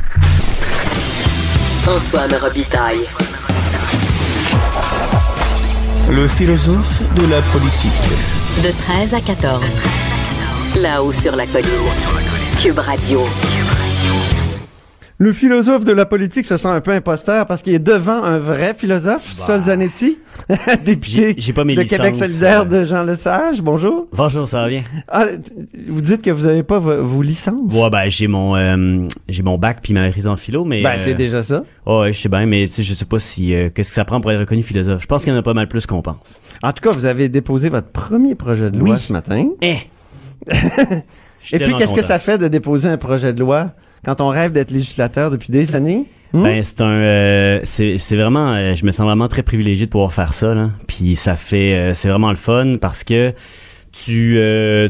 Antoine 1.87 2.33
Robitaille. 2.41 3.05
Le 6.11 6.27
philosophe 6.27 7.03
de 7.15 7.27
la 7.31 7.41
politique. 7.53 7.93
De 8.63 8.71
13 8.71 9.15
à 9.15 9.21
14. 9.21 9.77
Là-haut 10.77 11.13
sur 11.13 11.35
la 11.37 11.47
colline. 11.47 11.71
Cube 12.63 12.79
Radio. 12.79 13.21
Le 15.25 15.33
philosophe 15.33 15.87
de 15.87 15.93
la 15.93 16.05
politique 16.05 16.45
se 16.45 16.59
sent 16.59 16.69
un 16.69 16.83
peu 16.83 16.91
imposteur 16.91 17.47
parce 17.47 17.63
qu'il 17.63 17.73
est 17.73 17.79
devant 17.79 18.23
un 18.23 18.37
vrai 18.37 18.75
philosophe, 18.77 19.33
Sol 19.33 19.59
Zanetti, 19.59 20.19
député 20.85 21.35
J'ai 21.39 21.55
pas 21.55 21.65
mes 21.65 21.75
de 21.75 21.81
licences, 21.81 21.97
Québec 21.97 22.15
solidaire 22.15 22.61
euh. 22.61 22.65
de 22.67 22.85
Jean 22.85 23.05
Lesage. 23.05 23.63
Bonjour. 23.63 24.07
Bonjour, 24.13 24.47
ça 24.47 24.61
va 24.61 24.69
bien? 24.69 24.83
Ah, 25.09 25.25
vous 25.89 26.03
dites 26.03 26.21
que 26.21 26.31
vous 26.31 26.45
n'avez 26.45 26.63
pas 26.63 26.79
vo- 26.79 27.03
vos 27.03 27.23
licences. 27.23 27.73
Ouais, 27.73 27.89
ben, 27.89 28.11
j'ai 28.11 28.27
mon, 28.27 28.55
euh, 28.55 29.09
j'ai 29.27 29.43
mon 29.43 29.57
bac 29.57 29.79
puis 29.83 29.95
ma 29.95 30.03
maîtrise 30.03 30.27
en 30.27 30.37
philo, 30.37 30.67
mais. 30.67 30.83
Ben, 30.83 30.91
euh, 30.91 30.99
c'est 30.99 31.15
déjà 31.15 31.43
ça. 31.43 31.65
Ouais, 31.87 32.13
je 32.13 32.21
sais 32.21 32.29
bien, 32.29 32.45
mais 32.45 32.67
tu 32.67 32.75
sais, 32.75 32.83
je 32.83 32.93
sais 32.93 33.07
pas 33.07 33.19
si, 33.19 33.55
euh, 33.55 33.71
qu'est-ce 33.71 33.89
que 33.89 33.95
ça 33.95 34.05
prend 34.05 34.21
pour 34.21 34.31
être 34.31 34.41
reconnu 34.41 34.63
philosophe. 34.63 35.01
Je 35.01 35.07
pense 35.07 35.25
qu'il 35.25 35.33
y 35.33 35.37
en 35.37 35.39
a 35.39 35.43
pas 35.43 35.55
mal 35.55 35.69
plus 35.69 35.87
qu'on 35.87 36.03
pense. 36.03 36.39
En 36.63 36.71
tout 36.75 36.83
cas, 36.87 36.91
vous 36.95 37.07
avez 37.07 37.31
déposé 37.31 37.71
votre 37.71 37.89
premier 37.89 38.35
projet 38.35 38.71
de 38.71 38.79
loi 38.79 38.97
Oui. 38.97 39.01
ce 39.01 39.11
matin. 39.11 39.47
Eh! 39.63 39.79
Et 41.51 41.59
puis, 41.61 41.75
qu'est-ce 41.77 41.95
que 41.95 42.03
ça 42.03 42.19
fait 42.19 42.37
de 42.37 42.47
déposer 42.49 42.91
un 42.91 42.99
projet 42.99 43.33
de 43.33 43.41
loi? 43.41 43.71
Quand 44.05 44.21
on 44.21 44.29
rêve 44.29 44.53
d'être 44.53 44.71
législateur 44.71 45.31
depuis 45.31 45.51
des 45.51 45.75
années? 45.77 46.05
Hmm? 46.33 46.43
Ben 46.43 46.63
c'est 46.65 46.81
un 46.81 46.87
euh, 46.91 47.61
c'est 47.65 47.99
c'est 47.99 48.17
vraiment 48.17 48.53
euh, 48.55 48.75
je 48.75 48.85
me 48.85 48.91
sens 48.91 49.07
vraiment 49.07 49.29
très 49.29 49.43
privilégié 49.45 49.87
de 49.87 49.91
pouvoir 49.91 50.13
faire 50.13 50.35
ça 50.35 50.53
là. 50.55 50.71
Puis 50.89 51.15
ça 51.17 51.37
fait 51.37 51.75
euh, 51.75 51.95
c'est 51.95 52.09
vraiment 52.09 52.31
le 52.31 52.37
fun 52.37 52.77
parce 52.81 53.05
que 53.05 53.33
tu 53.93 54.37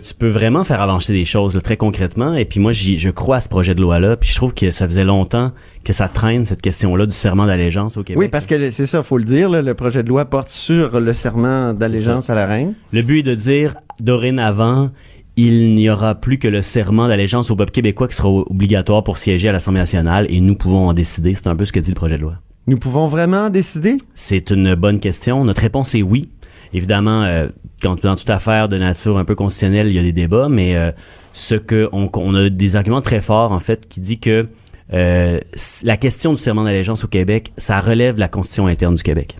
tu 0.02 0.14
peux 0.14 0.28
vraiment 0.30 0.64
faire 0.64 0.80
avancer 0.80 1.12
des 1.12 1.26
choses 1.26 1.54
là, 1.54 1.60
très 1.60 1.76
concrètement 1.76 2.32
et 2.32 2.46
puis 2.46 2.58
moi 2.58 2.72
j'y- 2.72 2.98
je 2.98 3.10
crois 3.10 3.36
à 3.36 3.40
ce 3.40 3.50
projet 3.50 3.74
de 3.74 3.82
loi 3.82 4.00
là 4.00 4.16
puis 4.16 4.30
je 4.30 4.34
trouve 4.36 4.54
que 4.54 4.70
ça 4.70 4.86
faisait 4.88 5.04
longtemps 5.04 5.52
que 5.84 5.92
ça 5.92 6.08
traîne 6.08 6.46
cette 6.46 6.62
question 6.62 6.96
là 6.96 7.04
du 7.04 7.12
serment 7.12 7.44
d'allégeance 7.44 7.98
au 7.98 8.02
Québec. 8.02 8.18
Oui, 8.18 8.28
parce 8.28 8.46
que 8.46 8.70
c'est 8.70 8.86
ça, 8.86 9.02
faut 9.02 9.18
le 9.18 9.24
dire, 9.24 9.50
là, 9.50 9.60
le 9.60 9.74
projet 9.74 10.02
de 10.02 10.08
loi 10.08 10.24
porte 10.24 10.48
sur 10.48 10.98
le 10.98 11.12
serment 11.12 11.74
d'allégeance 11.74 12.30
à 12.30 12.34
la 12.34 12.46
reine. 12.46 12.72
Le 12.94 13.02
but 13.02 13.18
est 13.18 13.22
de 13.24 13.34
dire 13.34 13.74
dorénavant 14.00 14.88
il 15.36 15.74
n'y 15.74 15.90
aura 15.90 16.14
plus 16.14 16.38
que 16.38 16.48
le 16.48 16.62
serment 16.62 17.08
d'allégeance 17.08 17.50
au 17.50 17.56
peuple 17.56 17.72
québécois 17.72 18.08
qui 18.08 18.14
sera 18.14 18.28
obligatoire 18.28 19.02
pour 19.02 19.18
siéger 19.18 19.48
à 19.48 19.52
l'Assemblée 19.52 19.80
nationale 19.80 20.26
et 20.28 20.40
nous 20.40 20.54
pouvons 20.54 20.88
en 20.88 20.92
décider. 20.92 21.34
C'est 21.34 21.48
un 21.48 21.56
peu 21.56 21.64
ce 21.64 21.72
que 21.72 21.80
dit 21.80 21.90
le 21.90 21.96
projet 21.96 22.16
de 22.16 22.22
loi. 22.22 22.34
Nous 22.66 22.78
pouvons 22.78 23.08
vraiment 23.08 23.50
décider? 23.50 23.96
C'est 24.14 24.50
une 24.50 24.74
bonne 24.74 25.00
question. 25.00 25.44
Notre 25.44 25.60
réponse 25.60 25.94
est 25.94 26.02
oui. 26.02 26.28
Évidemment, 26.72 27.22
euh, 27.24 27.48
quand, 27.82 28.00
dans 28.02 28.16
toute 28.16 28.30
affaire 28.30 28.68
de 28.68 28.78
nature 28.78 29.18
un 29.18 29.24
peu 29.24 29.34
constitutionnelle, 29.34 29.88
il 29.88 29.94
y 29.94 29.98
a 29.98 30.02
des 30.02 30.12
débats, 30.12 30.48
mais 30.48 30.76
euh, 30.76 30.90
ce 31.32 31.54
que 31.54 31.88
on, 31.92 32.08
on 32.14 32.34
a 32.34 32.48
des 32.48 32.76
arguments 32.76 33.02
très 33.02 33.20
forts 33.20 33.52
en 33.52 33.60
fait 33.60 33.88
qui 33.88 34.00
dit 34.00 34.18
que 34.18 34.48
euh, 34.92 35.40
la 35.82 35.96
question 35.96 36.32
du 36.32 36.38
serment 36.38 36.64
d'allégeance 36.64 37.04
au 37.04 37.08
Québec, 37.08 37.52
ça 37.56 37.80
relève 37.80 38.14
de 38.14 38.20
la 38.20 38.28
constitution 38.28 38.66
interne 38.66 38.94
du 38.94 39.02
Québec. 39.02 39.38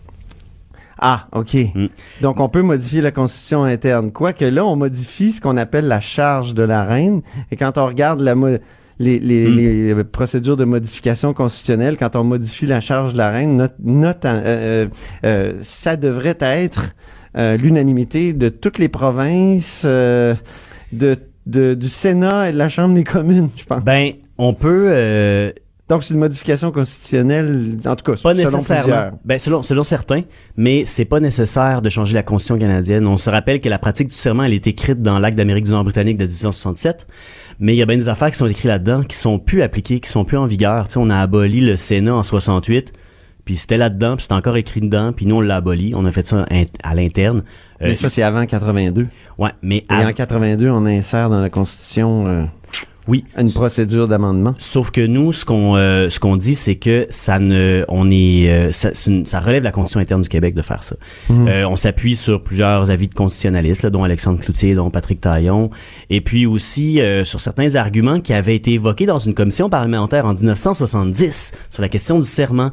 Ah, 0.99 1.27
OK. 1.33 1.55
Mm. 1.75 1.87
Donc, 2.21 2.39
on 2.39 2.47
peut 2.49 2.61
modifier 2.61 3.01
la 3.01 3.11
constitution 3.11 3.63
interne. 3.63 4.11
Quoique 4.11 4.45
là, 4.45 4.65
on 4.65 4.75
modifie 4.75 5.31
ce 5.33 5.41
qu'on 5.41 5.57
appelle 5.57 5.87
la 5.87 5.99
charge 5.99 6.53
de 6.53 6.63
la 6.63 6.85
reine. 6.85 7.21
Et 7.51 7.55
quand 7.57 7.77
on 7.77 7.85
regarde 7.87 8.21
la 8.21 8.33
mo- 8.35 8.57
les, 8.99 9.19
les- 9.19 9.49
Mm. 9.49 9.97
les 9.97 10.03
procédures 10.05 10.55
de 10.55 10.63
modification 10.63 11.33
constitutionnelle, 11.33 11.97
quand 11.97 12.15
on 12.15 12.23
modifie 12.23 12.65
la 12.65 12.79
charge 12.79 13.11
de 13.13 13.17
la 13.17 13.29
reine, 13.29 13.57
not- 13.57 13.67
note- 13.83 14.23
euh, 14.25 14.41
euh, 14.45 14.87
euh, 15.25 15.53
ça 15.61 15.97
devrait 15.97 16.37
être 16.39 16.93
euh, 17.37 17.57
l'unanimité 17.57 18.31
de 18.31 18.47
toutes 18.47 18.77
les 18.77 18.87
provinces, 18.87 19.83
de, 19.85 20.35
de- 20.93 21.73
du 21.73 21.89
Sénat 21.89 22.49
et 22.49 22.53
de 22.53 22.57
la 22.57 22.69
Chambre 22.69 22.95
des 22.95 23.03
communes, 23.03 23.49
je 23.57 23.65
pense. 23.65 23.83
Ben, 23.83 24.13
on 24.37 24.53
peut. 24.53 25.51
Donc, 25.87 26.03
c'est 26.03 26.15
une 26.15 26.19
modification 26.19 26.71
constitutionnelle, 26.71 27.77
en 27.85 27.95
tout 27.95 28.11
cas, 28.11 28.17
Pas 28.21 28.33
selon 28.33 28.57
plusieurs. 28.81 29.11
Ben, 29.23 29.37
selon, 29.37 29.61
selon 29.61 29.83
certains, 29.83 30.23
mais 30.57 30.83
c'est 30.87 31.05
pas 31.05 31.19
nécessaire 31.19 31.83
de 31.83 31.89
changer 31.89 32.15
la 32.15 32.23
Constitution 32.23 32.57
canadienne. 32.57 33.05
On 33.05 33.17
se 33.17 33.29
rappelle 33.29 33.61
que 33.61 33.69
la 33.69 33.77
pratique 33.77 34.07
du 34.07 34.15
serment, 34.15 34.43
elle 34.45 34.53
est 34.53 34.65
écrite 34.65 35.03
dans 35.03 35.19
l'Acte 35.19 35.37
d'Amérique 35.37 35.65
du 35.65 35.71
Nord 35.71 35.83
britannique 35.83 36.17
de 36.17 36.23
1867, 36.25 37.05
mais 37.59 37.75
il 37.75 37.77
y 37.77 37.83
a 37.83 37.85
bien 37.85 37.97
des 37.97 38.09
affaires 38.09 38.31
qui 38.31 38.37
sont 38.37 38.47
écrites 38.47 38.65
là-dedans 38.65 39.03
qui 39.03 39.15
sont 39.15 39.37
plus 39.37 39.61
appliquées, 39.61 39.99
qui 39.99 40.09
sont 40.09 40.25
plus 40.25 40.37
en 40.37 40.47
vigueur. 40.47 40.87
Tu 40.87 40.93
sais, 40.93 40.99
on 40.99 41.09
a 41.11 41.19
aboli 41.19 41.61
le 41.61 41.77
Sénat 41.77 42.15
en 42.15 42.23
68, 42.23 42.91
puis 43.45 43.55
c'était 43.55 43.77
là-dedans, 43.77 44.15
puis 44.15 44.23
c'était 44.23 44.33
encore 44.33 44.57
écrit 44.57 44.81
dedans, 44.81 45.13
puis 45.13 45.27
nous 45.27 45.35
on 45.35 45.41
l'a 45.41 45.57
aboli. 45.57 45.93
On 45.95 46.03
a 46.05 46.11
fait 46.11 46.25
ça 46.25 46.47
à 46.83 46.95
l'interne. 46.95 47.43
Euh, 47.83 47.89
Mais 47.89 47.95
ça, 47.95 48.09
c'est 48.09 48.23
avant 48.23 48.43
82. 48.47 49.05
ouais, 49.37 49.51
mais 49.61 49.77
Et 49.77 49.85
av- 49.89 50.07
en 50.07 50.13
82, 50.13 50.67
on 50.67 50.87
insère 50.87 51.29
dans 51.29 51.41
la 51.41 51.51
Constitution 51.51 52.25
euh, 52.27 52.43
oui, 53.07 53.23
une 53.37 53.51
procédure 53.51 54.07
d'amendement. 54.07 54.55
Sauf 54.57 54.89
que 54.91 55.05
nous, 55.05 55.31
ce 55.33 55.45
qu'on 55.45 55.75
euh, 55.75 56.09
ce 56.09 56.19
qu'on 56.19 56.37
dit, 56.37 56.55
c'est 56.55 56.75
que 56.75 57.05
ça 57.09 57.37
ne, 57.39 57.85
on 57.87 58.09
est, 58.09 58.49
euh, 58.49 58.71
ça, 58.71 58.89
une- 59.07 59.25
ça 59.25 59.39
relève 59.39 59.59
de 59.61 59.65
la 59.65 59.71
constitution 59.71 59.99
interne 59.99 60.21
du 60.21 60.29
Québec 60.29 60.55
de 60.55 60.61
faire 60.61 60.83
ça. 60.83 60.95
Mhm. 61.29 61.47
Euh, 61.47 61.67
on 61.69 61.75
s'appuie 61.75 62.15
sur 62.15 62.41
plusieurs 62.43 62.89
avis 62.89 63.07
de 63.07 63.13
constitutionnalistes, 63.13 63.83
là, 63.83 63.89
dont 63.91 64.03
Alexandre 64.03 64.39
Cloutier, 64.39 64.73
dont 64.75 64.89
Patrick 64.89 65.21
Taillon, 65.21 65.69
et 66.09 66.21
puis 66.21 66.45
aussi 66.45 66.99
euh, 67.01 67.23
sur 67.23 67.41
certains 67.41 67.75
arguments 67.75 68.19
qui 68.19 68.33
avaient 68.33 68.55
été 68.55 68.73
évoqués 68.73 69.05
dans 69.05 69.19
une 69.19 69.33
commission 69.33 69.69
parlementaire 69.69 70.25
en 70.25 70.33
1970 70.33 71.51
sur 71.69 71.81
la 71.81 71.89
question 71.89 72.19
du 72.19 72.25
serment 72.27 72.71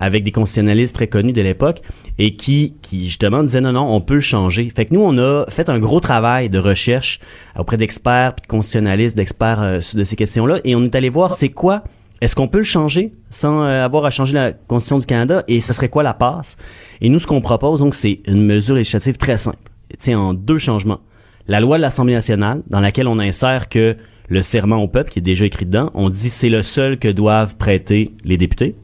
avec 0.00 0.24
des 0.24 0.32
constitutionnalistes 0.32 0.94
très 0.94 1.06
connus 1.06 1.32
de 1.32 1.42
l'époque 1.42 1.82
et 2.18 2.34
qui, 2.34 2.74
qui 2.82 3.06
justement 3.06 3.42
disaient 3.42 3.60
non, 3.60 3.72
non, 3.72 3.94
on 3.94 4.00
peut 4.00 4.14
le 4.14 4.20
changer. 4.20 4.70
Fait 4.74 4.86
que 4.86 4.94
nous, 4.94 5.00
on 5.00 5.18
a 5.18 5.44
fait 5.48 5.68
un 5.68 5.78
gros 5.78 6.00
travail 6.00 6.48
de 6.48 6.58
recherche 6.58 7.20
auprès 7.58 7.76
d'experts, 7.76 8.34
puis 8.34 8.42
de 8.42 8.48
constitutionnalistes, 8.48 9.16
d'experts 9.16 9.62
euh, 9.62 9.80
de 9.94 10.04
ces 10.04 10.16
questions-là 10.16 10.60
et 10.64 10.74
on 10.74 10.84
est 10.84 10.94
allé 10.94 11.08
voir 11.08 11.34
c'est 11.36 11.50
quoi 11.50 11.84
est-ce 12.20 12.34
qu'on 12.34 12.48
peut 12.48 12.58
le 12.58 12.64
changer 12.64 13.12
sans 13.30 13.62
euh, 13.62 13.84
avoir 13.84 14.04
à 14.04 14.10
changer 14.10 14.34
la 14.34 14.52
Constitution 14.52 14.98
du 14.98 15.06
Canada 15.06 15.44
et 15.46 15.60
ce 15.60 15.72
serait 15.72 15.88
quoi 15.88 16.02
la 16.02 16.14
passe? 16.14 16.56
Et 17.00 17.08
nous, 17.08 17.20
ce 17.20 17.26
qu'on 17.26 17.40
propose, 17.40 17.80
donc, 17.80 17.94
c'est 17.94 18.20
une 18.26 18.44
mesure 18.44 18.74
législative 18.74 19.16
très 19.16 19.38
simple. 19.38 19.58
Sais, 19.98 20.14
en 20.14 20.34
deux 20.34 20.58
changements. 20.58 21.00
La 21.46 21.60
loi 21.60 21.76
de 21.76 21.82
l'Assemblée 21.82 22.14
nationale, 22.14 22.62
dans 22.66 22.80
laquelle 22.80 23.06
on 23.06 23.18
insère 23.18 23.68
que 23.68 23.96
le 24.28 24.42
serment 24.42 24.82
au 24.82 24.88
peuple, 24.88 25.10
qui 25.10 25.20
est 25.20 25.22
déjà 25.22 25.46
écrit 25.46 25.64
dedans, 25.64 25.90
on 25.94 26.10
dit 26.10 26.28
c'est 26.28 26.50
le 26.50 26.62
seul 26.62 26.98
que 26.98 27.08
doivent 27.08 27.56
prêter 27.56 28.12
les 28.24 28.36
députés. 28.36 28.74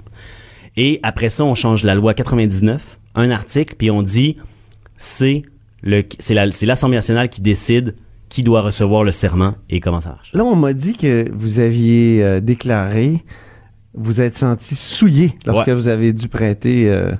Et 0.76 1.00
après 1.02 1.28
ça, 1.28 1.44
on 1.44 1.54
change 1.54 1.84
la 1.84 1.94
loi 1.94 2.14
99, 2.14 2.98
un 3.14 3.30
article, 3.30 3.74
puis 3.76 3.90
on 3.90 4.02
dit 4.02 4.36
c'est 4.96 5.42
la- 5.82 6.46
l'Assemblée 6.62 6.96
nationale 6.96 7.28
qui 7.28 7.40
décide 7.40 7.94
qui 8.28 8.42
doit 8.42 8.62
recevoir 8.62 9.04
le 9.04 9.12
serment 9.12 9.54
et 9.70 9.78
comment 9.80 10.00
ça 10.00 10.10
marche. 10.10 10.32
Là, 10.32 10.44
on 10.44 10.56
m'a 10.56 10.72
dit 10.72 10.94
que 10.94 11.30
vous 11.32 11.60
aviez 11.60 12.24
euh, 12.24 12.40
déclaré, 12.40 13.22
vous 13.92 14.20
êtes 14.20 14.34
senti 14.34 14.74
souillé 14.74 15.34
lorsque 15.46 15.68
Ouais. 15.68 15.74
vous 15.74 15.86
avez 15.88 16.12
dû 16.12 16.26
prêter 16.28 16.90
euh, 16.90 17.12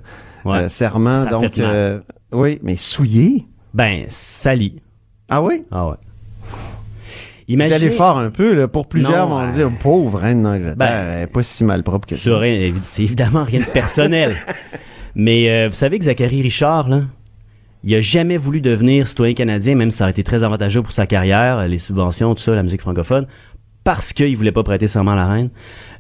Ouais. 0.45 0.59
euh, 0.59 0.69
serment. 0.69 1.23
Ça 1.25 1.31
donc, 1.31 1.57
euh, 1.59 2.01
oui, 2.33 2.59
mais 2.63 2.75
souillé? 2.77 3.47
Ben, 3.75 4.07
sali. 4.09 4.77
Ah 5.29 5.43
oui? 5.43 5.63
Ah 5.71 5.89
ouais. 5.89 5.97
Vous 7.49 7.61
allez 7.61 7.91
fort 7.91 8.19
un 8.19 8.31
peu, 8.31 8.55
là. 8.55 8.69
Pour 8.69 8.87
plusieurs, 8.87 9.29
Non, 9.29 9.37
vont 9.37 9.49
euh, 9.49 9.53
dire, 9.53 9.71
pauvre 9.79 10.19
reine 10.19 10.43
d'Angleterre, 10.43 10.77
Ben, 10.77 11.09
elle 11.11 11.23
est 11.23 11.27
pas 11.27 11.43
si 11.43 11.65
mal 11.65 11.83
propre 11.83 12.09
que 12.09 12.15
ça. 12.15 12.41
C'est 12.83 13.03
évidemment 13.03 13.45
rien 13.45 13.61
de 13.61 13.67
personnel. 13.67 14.35
Mais 15.15 15.51
euh, 15.51 15.69
vous 15.69 15.75
savez 15.75 15.99
que 15.99 16.05
Zachary 16.07 16.43
Richard, 16.43 16.89
là, 16.89 17.03
il 17.85 17.95
a 17.95 18.01
jamais 18.01 18.39
voulu 18.39 18.61
devenir 18.61 19.07
citoyen 19.07 19.35
canadien, 19.35 19.75
même 19.75 19.91
si 19.91 19.99
ça 19.99 20.05
aurait 20.05 20.13
été 20.13 20.25
très 20.25 20.43
avantageux 20.43 20.83
pour 20.83 20.93
sa 20.93 21.07
carrière, 21.07 21.69
les 21.69 21.79
subventions, 21.79 22.35
tout 22.35 22.43
ça, 22.43 22.55
la 22.55 22.63
musique 22.63 22.81
francophone, 22.81 23.27
parce 23.85 24.15
qu'il 24.15 24.37
voulait 24.37 24.53
pas 24.53 24.63
prêter 24.63 24.87
serment 24.87 25.13
à 25.13 25.17
la 25.17 25.27
reine. 25.27 25.51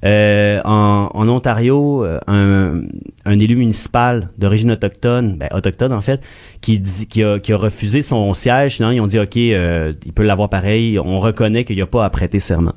Euh, 0.04 0.60
en, 0.64 1.28
Ontario, 1.28 2.04
euh, 2.04 2.18
un, 2.26 2.82
un 3.24 3.38
élu 3.38 3.56
municipal 3.56 4.30
d'origine 4.38 4.72
autochtone, 4.72 5.36
ben, 5.36 5.48
autochtone 5.52 5.92
en 5.92 6.00
fait, 6.00 6.22
qui, 6.60 6.78
dit, 6.78 7.06
qui, 7.06 7.22
a, 7.22 7.38
refusé 7.56 8.02
son 8.02 8.34
siège, 8.34 8.76
finalement 8.76 8.94
ils 8.94 9.00
ont 9.00 9.06
dit 9.06 9.18
ok, 9.18 9.36
euh, 9.36 9.92
il 10.04 10.12
peut 10.12 10.24
l'avoir 10.24 10.48
pareil, 10.48 10.98
on 10.98 11.20
reconnaît 11.20 11.64
qu'il 11.64 11.76
n'y 11.76 11.82
a 11.82 11.86
pas 11.86 12.04
à 12.04 12.10
prêter 12.10 12.40
serment. 12.40 12.74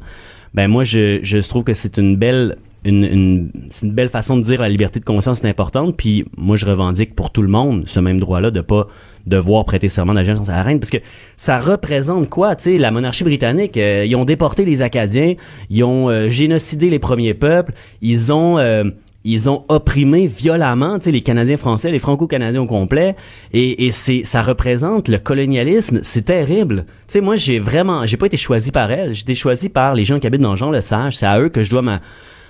Ben 0.53 0.67
moi 0.67 0.83
je, 0.83 1.47
trouve 1.47 1.63
que 1.63 1.73
c'est 1.73 1.97
une 1.97 2.15
belle 2.15 2.55
une, 2.85 3.03
une 3.03 3.91
belle 3.91 4.07
façon 4.07 4.37
de 4.37 4.43
dire 4.43 4.61
la 4.61 4.69
liberté 4.69 4.99
de 5.01 5.05
conscience 5.05 5.43
est 5.43 5.49
importante. 5.49 5.97
Puis 5.97 6.25
moi, 6.37 6.55
je 6.55 6.65
revendique 6.65 7.15
pour 7.15 7.31
tout 7.31 7.41
le 7.41 7.49
monde 7.49 7.83
ce 7.85 7.99
même 7.99 8.17
droit-là 8.17 8.49
de 8.49 8.61
pas 8.61 8.87
devoir 9.27 9.65
prêter 9.65 9.87
serment 9.87 10.13
d'allégeance 10.13 10.49
à 10.49 10.53
la 10.53 10.63
reine, 10.63 10.79
parce 10.79 10.89
que 10.89 10.97
ça 11.35 11.59
représente 11.59 12.29
quoi, 12.29 12.55
tu 12.55 12.63
sais, 12.63 12.77
la 12.77 12.91
monarchie 12.91 13.23
britannique, 13.23 13.77
euh, 13.77 14.05
ils 14.07 14.15
ont 14.15 14.25
déporté 14.25 14.65
les 14.65 14.81
Acadiens, 14.81 15.35
ils 15.69 15.83
ont 15.83 16.09
euh, 16.09 16.29
génocidé 16.29 16.89
les 16.89 16.99
premiers 16.99 17.33
peuples, 17.33 17.73
ils 18.01 18.31
ont 18.31 18.57
euh, 18.57 18.83
ils 19.23 19.49
ont 19.49 19.65
opprimé 19.67 20.25
violemment, 20.25 20.99
les 21.05 21.19
Canadiens 21.21 21.57
français, 21.57 21.91
les 21.91 21.99
Franco-Canadiens 21.99 22.61
au 22.61 22.65
complet, 22.65 23.17
et, 23.51 23.85
et 23.85 23.91
c'est, 23.91 24.21
ça 24.23 24.41
représente 24.41 25.09
le 25.09 25.17
colonialisme, 25.17 25.99
c'est 26.01 26.21
terrible. 26.21 26.85
Tu 26.87 27.13
sais, 27.13 27.21
moi, 27.21 27.35
j'ai 27.35 27.59
vraiment, 27.59 28.05
j'ai 28.05 28.15
pas 28.15 28.27
été 28.27 28.37
choisi 28.37 28.71
par 28.71 28.89
elle, 28.89 29.13
j'ai 29.13 29.23
été 29.23 29.35
choisi 29.35 29.67
par 29.67 29.95
les 29.95 30.05
gens 30.05 30.19
qui 30.19 30.27
habitent 30.27 30.39
dans 30.39 30.55
Jean 30.55 30.71
le 30.71 30.79
Sage, 30.79 31.17
c'est 31.17 31.25
à 31.25 31.41
eux 31.41 31.49
que 31.49 31.61
je 31.61 31.69
dois 31.69 31.81
ma, 31.81 31.99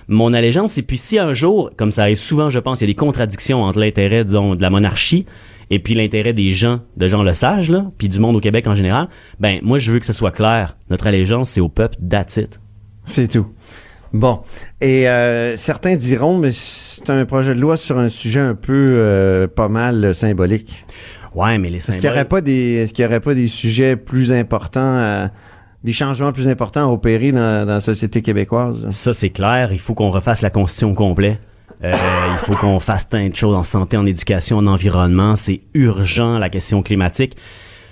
mon 0.08 0.32
allégeance. 0.32 0.78
Et 0.78 0.82
puis 0.82 0.98
si 0.98 1.18
un 1.18 1.34
jour, 1.34 1.70
comme 1.76 1.90
ça 1.90 2.02
arrive 2.02 2.16
souvent, 2.16 2.50
je 2.50 2.58
pense, 2.58 2.80
il 2.80 2.84
y 2.84 2.86
a 2.86 2.88
des 2.88 2.94
contradictions 2.94 3.62
entre 3.64 3.78
l'intérêt, 3.78 4.24
disons, 4.24 4.54
de 4.54 4.62
la 4.62 4.70
monarchie 4.70 5.26
et 5.70 5.78
puis 5.78 5.94
l'intérêt 5.94 6.32
des 6.32 6.52
gens 6.52 6.80
de 6.96 7.08
Jean 7.08 7.22
le 7.22 7.34
Sage, 7.34 7.70
là, 7.70 7.90
puis 7.98 8.08
du 8.08 8.20
monde 8.20 8.36
au 8.36 8.40
Québec 8.40 8.66
en 8.66 8.74
général, 8.74 9.08
ben 9.40 9.58
moi, 9.62 9.78
je 9.78 9.92
veux 9.92 9.98
que 9.98 10.06
ce 10.06 10.12
soit 10.12 10.30
clair. 10.30 10.76
Notre 10.90 11.06
allégeance, 11.06 11.50
c'est 11.50 11.60
au 11.60 11.68
peuple, 11.68 11.96
that's 12.08 12.36
it. 12.36 12.60
C'est 13.04 13.28
tout. 13.28 13.46
Bon. 14.12 14.40
Et 14.80 15.08
euh, 15.08 15.56
certains 15.56 15.96
diront, 15.96 16.38
mais 16.38 16.50
c'est 16.52 17.10
un 17.10 17.24
projet 17.26 17.54
de 17.54 17.60
loi 17.60 17.76
sur 17.76 17.98
un 17.98 18.08
sujet 18.08 18.40
un 18.40 18.54
peu 18.54 18.88
euh, 18.90 19.46
pas 19.46 19.68
mal 19.68 20.04
euh, 20.04 20.14
symbolique. 20.14 20.86
Ouais, 21.34 21.58
mais 21.58 21.68
les 21.68 21.76
Est-ce 21.76 21.92
qu'il 21.92 22.02
n'y 22.02 22.08
aurait 22.08 22.24
pas 22.24 22.40
des, 22.40 22.86
qu'il 22.92 23.04
y 23.04 23.06
aurait 23.06 23.20
pas 23.20 23.34
des 23.34 23.46
sujets 23.46 23.96
plus 23.96 24.32
importants 24.32 24.96
à, 24.96 25.30
des 25.84 25.92
changements 25.92 26.32
plus 26.32 26.48
importants 26.48 26.88
à 26.88 26.92
opérer 26.92 27.32
dans, 27.32 27.66
dans 27.66 27.74
la 27.74 27.80
société 27.82 28.22
québécoise? 28.22 28.88
Ça, 28.90 29.12
c'est 29.12 29.30
clair. 29.30 29.68
Il 29.72 29.78
faut 29.78 29.94
qu'on 29.94 30.10
refasse 30.10 30.40
la 30.40 30.50
Constitution 30.50 30.94
complète. 30.94 31.40
Euh, 31.84 31.94
il 32.32 32.38
faut 32.38 32.54
qu'on 32.56 32.80
fasse 32.80 33.04
plein 33.04 33.28
de 33.28 33.36
choses 33.36 33.54
en 33.54 33.62
santé, 33.64 33.96
en 33.96 34.04
éducation, 34.06 34.58
en 34.58 34.66
environnement. 34.66 35.36
C'est 35.36 35.60
urgent, 35.74 36.38
la 36.38 36.48
question 36.50 36.82
climatique. 36.82 37.36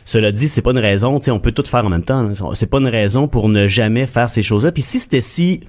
Cela 0.04 0.32
dit, 0.32 0.48
c'est 0.48 0.62
pas 0.62 0.70
une 0.70 0.78
raison, 0.78 1.18
tu 1.18 1.26
sais, 1.26 1.30
on 1.30 1.40
peut 1.40 1.52
tout 1.52 1.64
faire 1.64 1.84
en 1.84 1.88
même 1.88 2.04
temps. 2.04 2.28
C'est 2.54 2.66
pas 2.70 2.78
une 2.78 2.86
raison 2.88 3.26
pour 3.28 3.48
ne 3.48 3.66
jamais 3.68 4.06
faire 4.06 4.30
ces 4.30 4.42
choses-là. 4.42 4.72
Puis 4.72 4.82
si 4.82 4.98
c'était 4.98 5.20
si 5.20 5.60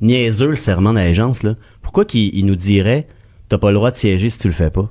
niaiseux 0.00 0.48
le 0.48 0.56
serment 0.56 0.92
d'allégeance, 0.92 1.42
là, 1.42 1.54
pourquoi 1.82 2.04
qu'il 2.04 2.34
il 2.34 2.44
nous 2.46 2.56
dirait 2.56 3.06
t'as 3.48 3.58
pas 3.58 3.68
le 3.70 3.76
droit 3.76 3.90
de 3.90 3.96
siéger 3.96 4.28
si 4.28 4.38
tu 4.38 4.48
le 4.48 4.54
fais 4.54 4.70
pas? 4.70 4.90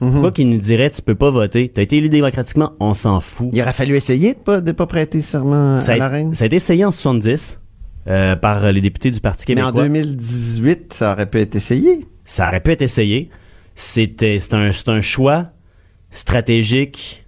Pourquoi 0.00 0.32
qu'il 0.32 0.48
nous 0.50 0.58
dirait 0.58 0.90
tu 0.90 1.00
peux 1.00 1.14
pas 1.14 1.30
voter? 1.30 1.70
T'as 1.70 1.80
été 1.82 1.96
élu 1.96 2.10
démocratiquement, 2.10 2.72
on 2.78 2.92
s'en 2.94 3.20
fout. 3.20 3.48
Il 3.52 3.62
aurait 3.62 3.72
fallu 3.72 3.96
essayer 3.96 4.34
de 4.34 4.38
pas, 4.38 4.60
de 4.60 4.72
pas 4.72 4.86
prêter 4.86 5.22
serment 5.22 5.78
Ça 5.78 5.92
à 5.92 5.94
a, 5.94 5.98
la 5.98 6.08
reine. 6.08 6.34
ça 6.34 6.44
a 6.44 6.46
été 6.46 6.56
essayé 6.56 6.84
en 6.84 6.90
70 6.90 7.58
euh, 8.08 8.36
par 8.36 8.70
les 8.70 8.82
députés 8.82 9.10
du 9.10 9.20
Parti 9.20 9.46
Mais 9.48 9.54
québécois. 9.54 9.70
en 9.82 9.84
2018, 9.86 10.92
ça 10.92 11.12
aurait 11.12 11.24
pu 11.26 11.38
être 11.38 11.54
essayé. 11.56 12.06
Ça 12.24 12.48
aurait 12.48 12.60
pu 12.60 12.72
être 12.72 12.82
essayé. 12.82 13.30
C'était 13.74 14.38
c'est 14.38 14.54
un, 14.88 15.00
choix 15.00 15.50
stratégique 16.10 17.24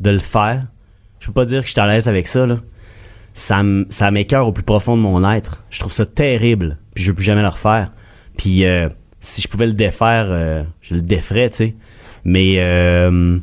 de 0.00 0.10
le 0.10 0.18
faire. 0.18 0.66
Je 1.20 1.26
peux 1.26 1.32
pas 1.32 1.44
dire 1.44 1.60
que 1.62 1.66
je 1.66 1.72
suis 1.72 1.80
à 1.80 1.86
l'aise 1.86 2.08
avec 2.08 2.26
ça. 2.26 2.46
Là. 2.46 2.58
Ça, 3.32 3.62
ça 3.88 4.10
m'écœure 4.10 4.46
au 4.46 4.52
plus 4.52 4.64
profond 4.64 4.96
de 4.96 5.02
mon 5.02 5.28
être. 5.32 5.62
Je 5.70 5.80
trouve 5.80 5.92
ça 5.92 6.06
terrible. 6.06 6.78
Puis 6.94 7.04
je 7.04 7.10
veux 7.10 7.14
plus 7.14 7.24
jamais 7.24 7.42
le 7.42 7.48
refaire. 7.48 7.92
Puis 8.36 8.64
euh, 8.64 8.88
si 9.20 9.40
je 9.40 9.48
pouvais 9.48 9.66
le 9.66 9.72
défaire, 9.72 10.26
euh, 10.28 10.62
je 10.82 10.94
le 10.94 11.00
déferais, 11.00 11.50
tu 11.50 11.56
sais. 11.56 11.74
Mais 12.24 12.56
euh, 12.58 13.38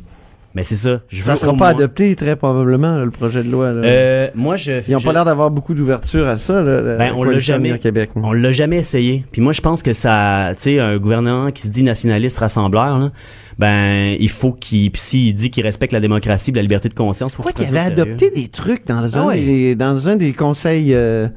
mais 0.54 0.62
c'est 0.62 0.76
ça. 0.76 1.00
Je 1.08 1.22
Ça 1.22 1.32
veux 1.32 1.36
sera 1.36 1.52
pas 1.52 1.58
moins- 1.58 1.68
adopté 1.68 2.14
très 2.16 2.36
probablement, 2.36 2.94
là, 2.96 3.04
le 3.04 3.10
projet 3.10 3.42
de 3.42 3.50
loi. 3.50 3.72
là. 3.72 3.82
Euh, 3.86 4.28
moi, 4.34 4.56
je. 4.56 4.72
Ils 4.86 4.92
n'ont 4.92 4.98
je- 4.98 5.04
pas 5.06 5.12
l'air 5.12 5.24
d'avoir 5.24 5.50
beaucoup 5.50 5.74
d'ouverture 5.74 6.26
à 6.28 6.36
ça. 6.36 6.62
Là, 6.62 6.96
Ben, 6.98 7.12
on 7.16 7.24
l'a 7.24 7.38
jamais, 7.38 7.78
Québec. 7.78 8.10
on 8.16 8.32
l'a 8.32 8.52
jamais 8.52 8.76
essayé. 8.78 9.24
Puis 9.32 9.40
moi, 9.40 9.52
je 9.52 9.60
pense 9.60 9.82
que 9.82 9.92
ça, 9.92 10.50
tu 10.56 10.62
sais, 10.62 10.78
un 10.80 10.98
gouvernement 10.98 11.50
qui 11.50 11.62
se 11.62 11.68
dit 11.68 11.82
nationaliste 11.82 12.38
rassembleur, 12.38 12.98
là, 12.98 13.10
ben, 13.58 14.16
il 14.18 14.30
faut 14.30 14.52
qu'il, 14.52 14.90
puis 14.90 15.00
s'il 15.00 15.34
dit 15.34 15.50
qu'il 15.50 15.62
respecte 15.64 15.92
la 15.92 16.00
démocratie, 16.00 16.50
et 16.50 16.54
la 16.54 16.62
liberté 16.62 16.88
de 16.88 16.94
conscience, 16.94 17.34
faut 17.34 17.42
qu'il 17.42 17.66
qu'il 17.66 17.76
avait 17.76 17.86
adopté 17.92 18.30
des 18.30 18.48
trucs 18.48 18.86
dans 18.86 19.18
un, 19.18 19.22
Ah 19.22 19.26
ouais. 19.26 19.40
des, 19.40 19.74
dans 19.74 20.08
un 20.08 20.16
des 20.16 20.32
conseils 20.32 20.94
euh, 20.94 21.28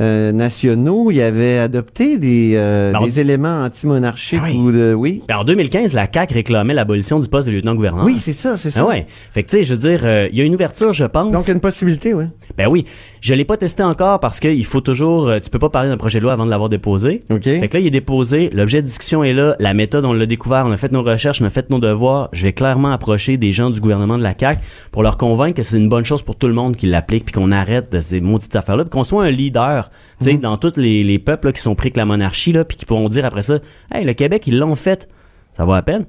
euh, 0.00 0.32
nationaux? 0.32 1.10
Il 1.10 1.20
avait 1.20 1.58
adopté 1.58 2.18
des, 2.18 2.52
euh, 2.56 2.92
Ben, 2.92 3.04
des 3.04 3.20
éléments 3.20 3.64
anti-monarchiques 3.64 4.40
Ah 4.42 4.46
oui. 4.50 4.56
ou 4.56 4.72
de... 4.72 4.94
Oui, 4.96 5.22
Ben, 5.28 5.36
en 5.38 5.44
2015, 5.44 5.94
la 5.94 6.06
CAQ 6.12 6.34
réclamait 6.34 6.74
l'abolition 6.74 7.20
du 7.20 7.28
poste 7.28 7.48
de 7.48 7.52
lieutenant-gouverneur. 7.52 8.04
oui 8.04 8.16
c'est 8.18 8.32
ça, 8.32 8.56
c'est 8.56 8.70
ça. 8.70 8.80
Ah 8.84 8.88
ouais. 8.88 9.06
Fait 9.30 9.42
que, 9.42 9.48
tu 9.50 9.56
sais, 9.58 9.64
je 9.64 9.74
veux 9.74 9.80
dire, 9.80 10.00
euh, 10.04 10.28
il 10.32 10.38
y 10.38 10.40
a 10.40 10.44
une 10.44 10.54
ouverture, 10.54 10.92
je 10.92 11.04
pense. 11.04 11.30
Donc, 11.32 11.42
il 11.44 11.48
y 11.48 11.50
a 11.50 11.54
une 11.54 11.60
possibilité, 11.60 12.14
oui. 12.14 12.24
Ben 12.56 12.66
oui. 12.68 12.84
Je 13.20 13.34
l'ai 13.34 13.44
pas 13.44 13.56
testé 13.56 13.82
encore 13.82 14.20
parce 14.20 14.40
qu'il 14.40 14.64
faut 14.64 14.80
toujours, 14.80 15.30
tu 15.42 15.50
peux 15.50 15.58
pas 15.58 15.68
parler 15.68 15.88
d'un 15.90 15.96
projet 15.98 16.18
de 16.18 16.24
loi 16.24 16.32
avant 16.32 16.46
de 16.46 16.50
l'avoir 16.50 16.68
déposé. 16.70 17.22
OK. 17.30 17.42
Fait 17.42 17.68
que 17.68 17.74
là, 17.76 17.80
il 17.80 17.86
est 17.86 17.90
déposé, 17.90 18.50
l'objet 18.52 18.80
de 18.80 18.86
discussion 18.86 19.22
est 19.22 19.32
là, 19.34 19.54
la 19.58 19.74
méthode, 19.74 20.04
on 20.06 20.12
l'a 20.14 20.26
découvert, 20.26 20.64
on 20.66 20.72
a 20.72 20.76
fait 20.76 20.90
nos 20.92 21.02
recherches, 21.02 21.42
on 21.42 21.44
a 21.44 21.50
fait 21.50 21.68
nos 21.70 21.78
devoirs. 21.78 22.28
Je 22.32 22.42
vais 22.44 22.52
clairement 22.52 22.92
approcher 22.92 23.36
des 23.36 23.52
gens 23.52 23.68
du 23.70 23.80
gouvernement 23.80 24.16
de 24.16 24.22
la 24.22 24.34
CAQ 24.38 24.60
pour 24.90 25.02
leur 25.02 25.16
convaincre 25.18 25.56
que 25.56 25.62
c'est 25.62 25.76
une 25.76 25.88
bonne 25.88 26.04
chose 26.04 26.22
pour 26.22 26.36
tout 26.36 26.46
le 26.46 26.54
monde 26.54 26.76
qui 26.76 26.86
l'applique, 26.86 27.24
puis 27.26 27.34
qu'on 27.34 27.52
arrête 27.52 27.92
de 27.92 28.00
ces 28.00 28.20
maudites 28.20 28.56
affaires-là, 28.56 28.84
qu'on 28.84 29.04
soit 29.04 29.24
un 29.24 29.30
leader, 29.30 29.89
tu 30.20 30.30
sais, 30.30 30.36
dans 30.36 30.56
tous 30.56 30.76
les, 30.76 31.02
les 31.02 31.18
peuples 31.18 31.48
là, 31.48 31.52
qui 31.52 31.60
sont 31.60 31.74
pris 31.74 31.86
avec 31.88 31.96
la 31.96 32.04
monarchie, 32.04 32.52
là, 32.52 32.64
puis 32.64 32.76
qui 32.76 32.84
pourront 32.86 33.08
dire 33.08 33.24
après 33.24 33.42
ça, 33.42 33.58
hey, 33.92 34.04
le 34.04 34.12
Québec, 34.14 34.46
ils 34.46 34.58
l'ont 34.58 34.76
fait. 34.76 35.08
Ça 35.56 35.64
va 35.64 35.76
à 35.76 35.82
peine? 35.82 36.06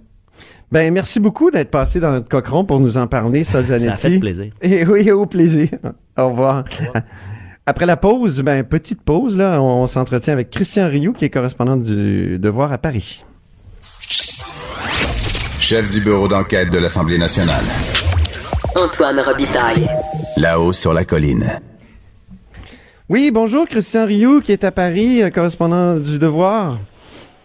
Ben, 0.72 0.94
merci 0.94 1.20
beaucoup 1.20 1.52
d'être 1.52 1.70
passé 1.72 2.00
dans 2.00 2.12
notre 2.12 2.30
cochon 2.30 2.64
pour 2.64 2.80
nous 2.80 2.98
en 2.98 3.08
parler, 3.08 3.44
Sol 3.44 3.66
Ça 3.68 3.74
a 3.76 3.80
Zanetti. 3.80 4.02
fait 4.14 4.20
plaisir. 4.20 4.54
Et 4.62 4.86
oui, 4.86 5.12
au 5.12 5.26
plaisir. 5.26 5.70
Au 6.18 6.30
revoir. 6.30 6.64
Après 7.66 7.86
la 7.86 7.98
pause, 7.98 8.42
ben, 8.42 8.64
petite 8.64 9.02
pause, 9.04 9.36
là, 9.38 9.62
on, 9.62 9.84
on 9.84 9.88
s'entretient 9.88 10.34
avec 10.34 10.50
Christian 10.50 10.88
Rioux, 10.90 11.14
qui 11.14 11.26
est 11.26 11.30
correspondant 11.30 11.78
du 11.78 12.40
Devoir 12.40 12.72
à 12.72 12.78
Paris. 12.78 13.24
Chef 15.60 15.90
du 15.90 16.02
bureau 16.02 16.28
d'enquête 16.28 16.72
de 16.72 16.80
l'Assemblée 16.80 17.18
nationale. 17.18 17.64
Antoine 18.76 19.20
Robitaille. 19.20 19.88
Là-haut 20.38 20.74
sur 20.74 20.92
la 20.94 21.06
colline. 21.06 21.44
Oui, 23.12 23.30
bonjour, 23.34 23.68
Christian 23.68 24.06
Rioux, 24.06 24.40
qui 24.40 24.54
est 24.54 24.64
à 24.64 24.72
Paris, 24.72 25.22
euh, 25.22 25.30
correspondant 25.30 25.98
du 25.98 26.18
Devoir. 26.18 26.80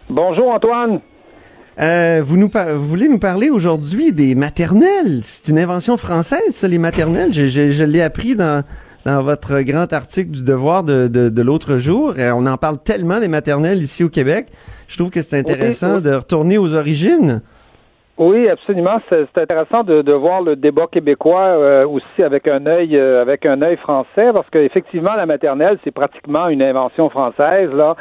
Bonjour 0.09 0.47
Antoine. 0.49 1.01
Euh, 1.77 2.21
vous, 2.25 2.37
nous 2.37 2.47
par- 2.47 2.73
vous 2.73 2.87
voulez 2.87 3.09
nous 3.09 3.19
parler 3.19 3.49
aujourd'hui 3.49 4.13
des 4.13 4.33
maternelles. 4.33 5.19
C'est 5.23 5.49
une 5.49 5.59
invention 5.59 5.97
française, 5.97 6.39
ça, 6.51 6.69
les 6.69 6.77
maternelles. 6.77 7.33
Je, 7.33 7.47
je- 7.47 7.69
je 7.71 7.83
l'ai 7.83 8.01
appris 8.01 8.37
dans, 8.37 8.63
dans 9.05 9.21
votre 9.21 9.59
grand 9.59 9.91
article 9.91 10.31
du 10.31 10.41
Devoir 10.43 10.83
de, 10.85 11.07
de, 11.07 11.27
de 11.27 11.41
l'autre 11.41 11.75
jour. 11.79 12.13
Euh, 12.17 12.31
on 12.31 12.45
en 12.45 12.55
parle 12.55 12.77
tellement 12.81 13.19
des 13.19 13.27
maternelles 13.27 13.83
ici 13.83 14.05
au 14.05 14.09
Québec. 14.09 14.47
Je 14.87 14.95
trouve 14.95 15.09
que 15.09 15.21
c'est 15.21 15.37
intéressant 15.37 15.95
oui. 15.97 16.01
de 16.01 16.13
retourner 16.13 16.57
aux 16.57 16.75
origines. 16.75 17.41
Oui, 18.19 18.49
absolument. 18.49 18.99
C'est 19.09 19.37
intéressant 19.37 19.83
de, 19.83 20.01
de 20.01 20.11
voir 20.11 20.41
le 20.41 20.55
débat 20.55 20.87
québécois 20.91 21.49
euh, 21.49 21.87
aussi 21.87 22.23
avec 22.23 22.47
un 22.47 22.65
œil 22.65 22.97
euh, 22.97 23.21
avec 23.21 23.45
un 23.45 23.61
œil 23.61 23.77
français, 23.77 24.31
parce 24.33 24.49
qu'effectivement 24.49 25.13
la 25.13 25.27
maternelle 25.27 25.77
c'est 25.83 25.91
pratiquement 25.91 26.47
une 26.47 26.63
invention 26.63 27.11
française 27.11 27.71
là. 27.71 27.95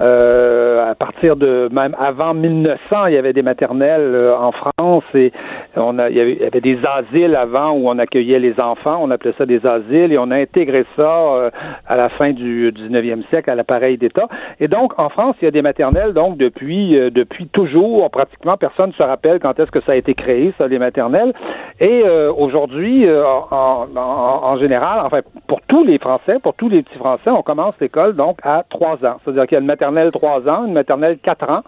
Euh, 0.00 0.90
à 0.90 0.96
partir 0.96 1.36
de 1.36 1.68
même 1.70 1.94
avant 2.00 2.34
1900, 2.34 3.06
il 3.06 3.14
y 3.14 3.16
avait 3.16 3.32
des 3.32 3.42
maternelles 3.42 4.00
euh, 4.00 4.36
en 4.36 4.50
France 4.50 5.04
et 5.14 5.30
on 5.76 6.00
a 6.00 6.10
il 6.10 6.16
y, 6.16 6.20
avait, 6.20 6.32
il 6.32 6.40
y 6.40 6.46
avait 6.46 6.60
des 6.60 6.78
asiles 6.84 7.36
avant 7.36 7.70
où 7.70 7.88
on 7.88 7.98
accueillait 8.00 8.40
les 8.40 8.58
enfants, 8.58 8.98
on 9.00 9.10
appelait 9.12 9.34
ça 9.38 9.46
des 9.46 9.64
asiles 9.64 10.12
et 10.12 10.18
on 10.18 10.32
a 10.32 10.36
intégré 10.36 10.84
ça 10.96 11.02
euh, 11.02 11.50
à 11.86 11.96
la 11.96 12.08
fin 12.08 12.32
du 12.32 12.72
19e 12.72 13.22
siècle 13.28 13.48
à 13.48 13.54
l'appareil 13.54 13.98
d'État. 13.98 14.26
Et 14.58 14.66
donc 14.66 14.98
en 14.98 15.10
France, 15.10 15.36
il 15.42 15.44
y 15.44 15.48
a 15.48 15.52
des 15.52 15.62
maternelles 15.62 16.12
donc 16.12 16.38
depuis 16.38 16.98
euh, 16.98 17.10
depuis 17.10 17.46
toujours, 17.46 18.10
pratiquement 18.10 18.56
personne 18.56 18.88
ne 18.88 18.94
se 18.94 19.02
rappelle 19.04 19.38
quand 19.38 19.59
est-ce 19.60 19.70
que 19.70 19.80
ça 19.82 19.92
a 19.92 19.96
été 19.96 20.14
créé, 20.14 20.52
ça, 20.58 20.66
les 20.68 20.78
maternelles? 20.78 21.32
Et 21.80 22.02
euh, 22.04 22.32
aujourd'hui, 22.32 23.06
euh, 23.06 23.24
en, 23.26 23.86
en, 23.94 23.98
en, 23.98 24.56
général, 24.58 25.00
enfin, 25.04 25.20
pour 25.46 25.60
tous 25.68 25.84
les 25.84 25.98
Français, 25.98 26.38
pour 26.42 26.54
tous 26.54 26.68
les 26.68 26.82
petits 26.82 26.98
Français, 26.98 27.30
on 27.30 27.42
commence 27.42 27.74
l'école 27.80 28.14
donc 28.16 28.38
à 28.42 28.64
trois 28.68 28.96
ans. 29.04 29.16
C'est-à-dire 29.24 29.46
qu'il 29.46 29.56
y 29.56 29.58
a 29.58 29.60
une 29.60 29.66
maternelle 29.66 30.10
trois 30.12 30.46
ans, 30.48 30.66
une 30.66 30.72
maternelle 30.74 31.18
quatre 31.22 31.48
ans 31.48 31.62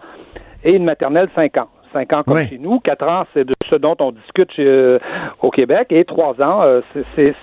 et 0.63 0.73
une 0.75 0.83
maternelle 0.85 1.29
cinq 1.35 1.57
ans. 1.57 1.67
Cinq 1.93 2.11
ans 2.13 2.23
comme 2.23 2.37
chez 2.49 2.57
nous, 2.57 2.79
quatre 2.79 3.07
ans, 3.07 3.23
c'est 3.35 3.45
de 3.45 3.53
ce 3.69 3.75
dont 3.75 3.95
on 3.99 4.11
discute 4.11 4.51
chez, 4.53 4.65
euh, 4.65 4.97
au 5.43 5.51
Québec, 5.51 5.87
et 5.91 6.03
trois 6.05 6.33
ans, 6.41 6.61
euh, 6.63 6.81
c'est- 6.93 7.35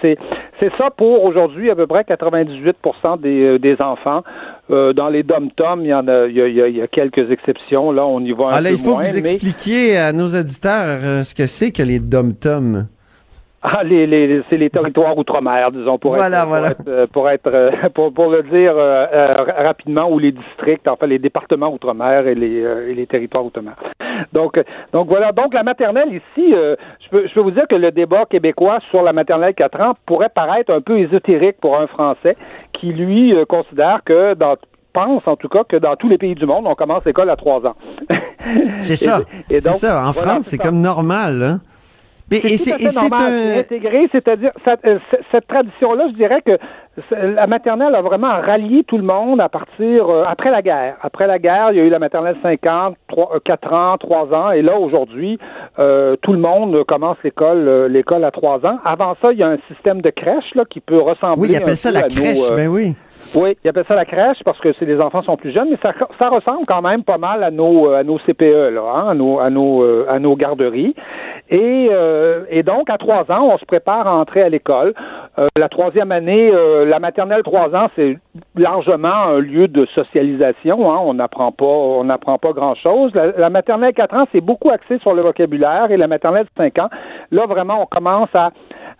ça 0.77 0.91
pour 0.91 1.25
aujourd'hui 1.25 1.71
à 1.71 1.77
peu 1.77 1.87
près 1.87 2.03
98 2.05 2.77
des, 3.21 3.59
des 3.61 3.81
enfants. 3.81 4.23
Euh, 4.71 4.93
dans 4.93 5.09
les 5.09 5.23
dom-toms, 5.25 5.81
il 5.83 5.89
y 5.89 5.95
en 5.95 6.07
a, 6.07 6.27
il 6.27 6.35
y 6.37 6.41
a, 6.43 6.47
il 6.47 6.55
y 6.55 6.63
a- 6.63 6.69
il 6.69 6.77
y 6.77 6.83
a 6.83 6.87
quelques 6.87 7.31
exceptions. 7.31 7.91
Là, 7.93 8.07
on 8.07 8.21
y 8.21 8.31
voit 8.31 8.53
un 8.53 8.57
Ah 8.57 8.61
là, 8.61 8.71
peu 8.71 8.77
il 8.77 8.81
faut 8.81 8.93
moins, 8.93 9.03
que 9.05 9.09
vous 9.09 9.15
mais- 9.15 9.19
expliquiez 9.21 9.97
à 9.99 10.13
nos 10.13 10.29
auditeurs 10.29 11.01
euh, 11.03 11.25
ce 11.25 11.35
que 11.35 11.47
c'est 11.47 11.73
que 11.73 11.83
les 11.83 11.99
dom-toms. 11.99 12.87
Ah, 13.63 13.83
les, 13.85 14.07
les, 14.07 14.41
c'est 14.49 14.57
les 14.57 14.71
territoires 14.71 15.19
outre-mer, 15.19 15.71
disons, 15.73 15.99
pour 15.99 16.15
Voilà, 16.15 16.45
être, 16.45 16.47
pour 16.49 16.57
être, 16.67 16.89
euh, 16.89 17.07
pour 17.13 17.29
être, 17.31 17.89
pour, 17.95 18.11
pour 18.15 18.31
le 18.31 18.43
dire 18.45 18.73
euh, 18.75 19.07
euh, 19.13 19.45
rapidement, 19.59 20.11
ou 20.11 20.19
les 20.19 20.33
districts, 20.33 20.89
enfin 20.89 21.07
les 21.07 21.19
départements 21.19 21.71
outre-mer 21.71 22.27
et 22.27 22.35
les, 22.35 22.63
euh, 22.63 22.89
et 22.91 22.95
les 22.95 23.07
territoires 23.07 23.45
outre-mer. 23.45 23.75
Donc, 24.33 24.59
donc 24.95 25.09
voilà. 25.09 25.33
Donc 25.33 25.53
la 25.53 25.63
maternelle 25.63 26.09
ici, 26.09 26.53
je 26.55 27.09
peux, 27.11 27.27
je 27.27 27.35
peux 27.35 27.41
vous 27.41 27.51
dire 27.51 27.67
que 27.69 27.75
le 27.75 27.91
débat 27.91 28.25
québécois 28.25 28.79
sur 28.91 29.03
la 29.03 29.13
maternelle 29.13 29.55
4 29.55 29.81
ans 29.83 29.95
pourrait 30.07 30.31
paraître 30.35 30.73
un 30.73 30.81
peu 30.81 30.99
ésotérique 30.99 31.57
pour 31.61 31.79
un 31.79 31.87
Français 31.87 32.37
qui 32.81 32.93
lui 32.93 33.35
euh, 33.35 33.45
considère 33.45 34.01
que 34.05 34.35
dans 34.35 34.57
pense 34.93 35.23
en 35.27 35.37
tout 35.37 35.49
cas 35.49 35.63
que 35.63 35.77
dans 35.77 35.95
tous 35.95 36.09
les 36.09 36.19
pays 36.19 36.35
du 36.35 36.47
monde, 36.47 36.65
on 36.67 36.75
commence 36.75 37.05
l'école 37.05 37.31
à 37.31 37.37
3 37.37 37.65
ans. 37.67 37.77
C'est 38.81 38.97
ça. 38.97 39.21
Et- 39.49 39.55
et 39.57 39.61
C'est 39.61 39.71
donc, 39.71 39.79
ça. 39.79 39.99
En 40.05 40.11
voilà, 40.11 40.31
France, 40.33 40.45
c'est 40.47 40.59
comme 40.59 40.81
normal. 40.81 41.43
Hein? 41.43 41.61
Mais, 42.31 42.39
et 42.39 42.57
C'est 42.57 42.73
un... 42.99 43.59
intégré, 43.61 44.09
c'est-à-dire 44.13 44.51
cette, 44.65 44.85
euh, 44.85 44.99
cette- 45.31 45.47
tradition-là, 45.47 46.07
je 46.11 46.15
dirais 46.17 46.43
que 46.45 46.59
la 47.13 47.47
maternelle 47.47 47.95
a 47.95 48.03
vraiment 48.03 48.41
rallié 48.41 48.83
tout 48.85 48.99
le 48.99 49.05
monde 49.05 49.41
à 49.41 49.49
partir 49.49 50.11
euh, 50.11 50.25
après 50.27 50.51
la 50.51 50.61
guerre. 50.61 50.97
Après 51.03 51.27
la 51.29 51.39
guerre, 51.39 51.69
il 51.71 51.79
y 51.79 51.81
a 51.81 51.85
eu 51.85 51.89
la 51.89 52.01
maternelle 52.01 52.37
50, 52.43 52.97
3, 53.09 53.39
4 53.45 53.73
ans, 53.73 53.97
3 53.99 54.35
ans, 54.35 54.51
et 54.51 54.61
là 54.61 54.77
aujourd'hui, 54.77 55.39
euh, 55.79 56.17
tout 56.21 56.33
le 56.33 56.41
monde 56.41 56.85
commence 56.85 57.17
l'école 57.23 57.69
euh, 57.69 57.89
l'école 57.89 58.25
à 58.25 58.33
3 58.33 58.67
ans. 58.67 58.79
Avant 58.85 59.15
ça, 59.23 59.33
il 59.33 59.39
y 59.39 59.43
a 59.43 59.49
un 59.49 59.59
système 59.69 60.01
de 60.03 60.11
crèche 60.11 60.53
là 60.57 60.65
qui 60.69 60.81
peut 60.81 60.99
ressembler. 60.99 61.43
Oui, 61.43 61.49
ils 61.53 61.57
appellent 61.57 61.77
ça 61.77 61.93
la 61.93 62.03
nos, 62.03 62.09
crèche. 62.09 62.51
euh, 62.51 62.57
Ben 62.57 62.69
oui. 62.69 62.95
oui, 63.37 63.57
ils 63.65 63.69
appellent 63.69 63.85
ça 63.87 63.95
la 63.95 64.05
crèche 64.05 64.39
parce 64.45 64.59
que 64.59 64.71
les 64.85 65.01
enfants 65.01 65.23
sont 65.23 65.37
plus 65.37 65.53
jeunes, 65.53 65.69
mais 65.71 65.79
ça, 65.83 65.93
ça 66.19 66.29
ressemble 66.29 66.67
quand 66.67 66.83
même 66.83 67.05
pas 67.05 67.19
mal 67.19 67.45
à 67.45 67.53
nos 67.53 67.91
à 67.93 68.03
nos 68.03 68.19
CPE 68.19 68.71
là, 68.75 68.83
hein, 68.95 69.09
à 69.11 69.15
nos 69.15 69.39
à 69.39 69.49
nos 69.49 70.09
à 70.09 70.19
nos 70.19 70.35
garderies. 70.35 70.95
Et, 71.53 71.89
et 72.51 72.63
donc 72.63 72.89
à 72.91 72.97
trois 72.99 73.23
ans, 73.31 73.49
on 73.53 73.59
se 73.59 73.65
prépare 73.65 74.07
à 74.07 74.15
entrer 74.15 74.43
à 74.43 74.49
l'école. 74.49 74.95
La 75.59 75.69
troisième 75.69 76.13
année, 76.13 76.51
euh, 76.53 76.80
la 76.85 76.99
maternelle 76.99 77.43
trois 77.43 77.75
ans, 77.75 77.89
c'est 77.97 78.19
largement 78.57 79.09
un 79.29 79.39
lieu 79.39 79.69
de 79.69 79.87
socialisation. 79.95 80.93
Hein, 80.93 80.99
on 81.03 81.15
n'apprend 81.15 81.53
pas 81.53 81.65
on 81.65 82.05
n'apprend 82.05 82.39
pas 82.39 82.53
grand 82.53 82.75
chose. 82.75 83.13
La, 83.15 83.29
la 83.33 83.51
maternelle 83.51 83.95
quatre 83.95 84.15
ans, 84.15 84.27
c'est 84.33 84.41
beaucoup 84.41 84.71
axé 84.71 84.99
sur 85.01 85.15
le 85.15 85.23
vocabulaire 85.23 85.91
et 85.91 85.97
la 85.97 86.07
maternelle 86.09 86.47
cinq 86.57 86.79
ans, 86.79 86.89
là 87.31 87.47
vraiment, 87.47 87.83
on 87.83 87.87
commence 87.87 88.31
à 88.35 88.51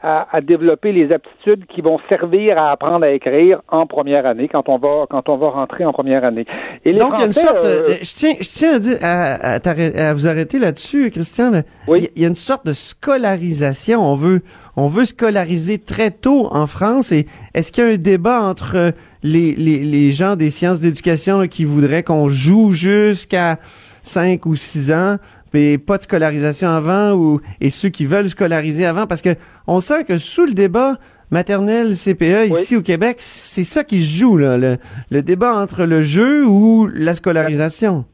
à, 0.03 0.27
à 0.33 0.41
développer 0.41 0.93
les 0.93 1.13
aptitudes 1.13 1.67
qui 1.67 1.83
vont 1.83 1.99
servir 2.09 2.57
à 2.57 2.71
apprendre 2.71 3.05
à 3.05 3.11
écrire 3.11 3.61
en 3.69 3.87
première 3.87 4.25
année 4.25 4.49
quand 4.49 4.67
on 4.71 4.79
va 4.79 5.05
quand 5.11 5.29
on 5.29 5.35
va 5.35 5.51
rentrer 5.51 5.85
en 5.85 5.93
première 5.93 6.25
année. 6.25 6.47
Et 6.87 6.93
les 6.93 6.99
Donc, 6.99 7.13
il 7.17 7.21
y 7.21 7.23
a 7.23 7.27
une 7.27 7.33
sorte. 7.35 7.57
euh, 7.63 7.83
de- 7.83 7.93
je, 8.03 8.15
tiens, 8.15 8.33
je 8.41 8.49
tiens 8.49 8.73
à, 9.03 9.59
dire, 9.59 10.01
à, 10.01 10.15
vous 10.15 10.27
arrêter 10.27 10.59
là-dessus, 10.59 11.11
Christian. 11.11 11.51
Mais 11.51 11.65
il 11.99 12.03
y 12.05 12.07
a- 12.07 12.11
il 12.17 12.23
y 12.23 12.25
a 12.25 12.29
une 12.29 12.35
sorte 12.35 12.65
de 12.65 12.73
scolarisation. 12.73 14.01
On 14.01 14.15
veut, 14.15 14.41
on 14.77 14.87
veut 14.87 15.05
scolariser 15.05 15.77
très 15.79 16.11
tôt 16.11 16.49
en 16.51 16.65
France. 16.67 17.13
Et 17.13 17.27
est-ce 17.55 17.70
qu'il 17.73 17.85
y 17.85 17.87
a 17.87 17.91
un 17.91 17.97
débat 17.97 18.43
entre 18.43 18.77
euh, 18.77 18.91
les, 19.23 19.55
les, 19.55 19.85
les 19.85 20.13
gens 20.13 20.37
des 20.37 20.51
sciences 20.51 20.81
là, 20.83 21.49
qui 21.49 21.65
voudraient 21.65 22.03
qu'on 22.03 22.29
joue 22.29 22.73
jusqu'à 22.73 23.59
5 24.03 24.45
ou 24.47 24.57
6 24.57 24.93
ans? 24.93 25.17
Et 25.53 25.79
pas 25.79 25.99
de 25.99 26.05
scolarisation 26.05 26.69
avant 26.69 27.13
ou 27.15 27.41
et 27.61 27.71
ceux 27.71 27.89
qui 27.89 28.07
veulent 28.07 28.31
scolariser 28.31 28.87
avant? 28.87 29.07
Parce 29.07 29.21
que 29.21 29.35
on 29.67 29.81
sent 29.81 30.05
que 30.05 30.17
sous 30.17 30.47
le 30.47 30.53
débat 30.53 30.99
maternelle 31.31 31.97
CPE 31.97 32.53
ici 32.53 32.77
au 32.77 32.83
Québec, 32.83 33.17
c'est 33.19 33.65
ça 33.65 33.83
qui 33.83 34.05
se 34.05 34.19
joue 34.19 34.37
là, 34.37 34.57
le, 34.57 34.79
le 35.11 35.23
débat 35.23 35.55
entre 35.57 35.85
le 35.85 36.03
jeu 36.03 36.47
ou 36.47 36.89
la 36.93 37.15
scolarisation. 37.15 38.05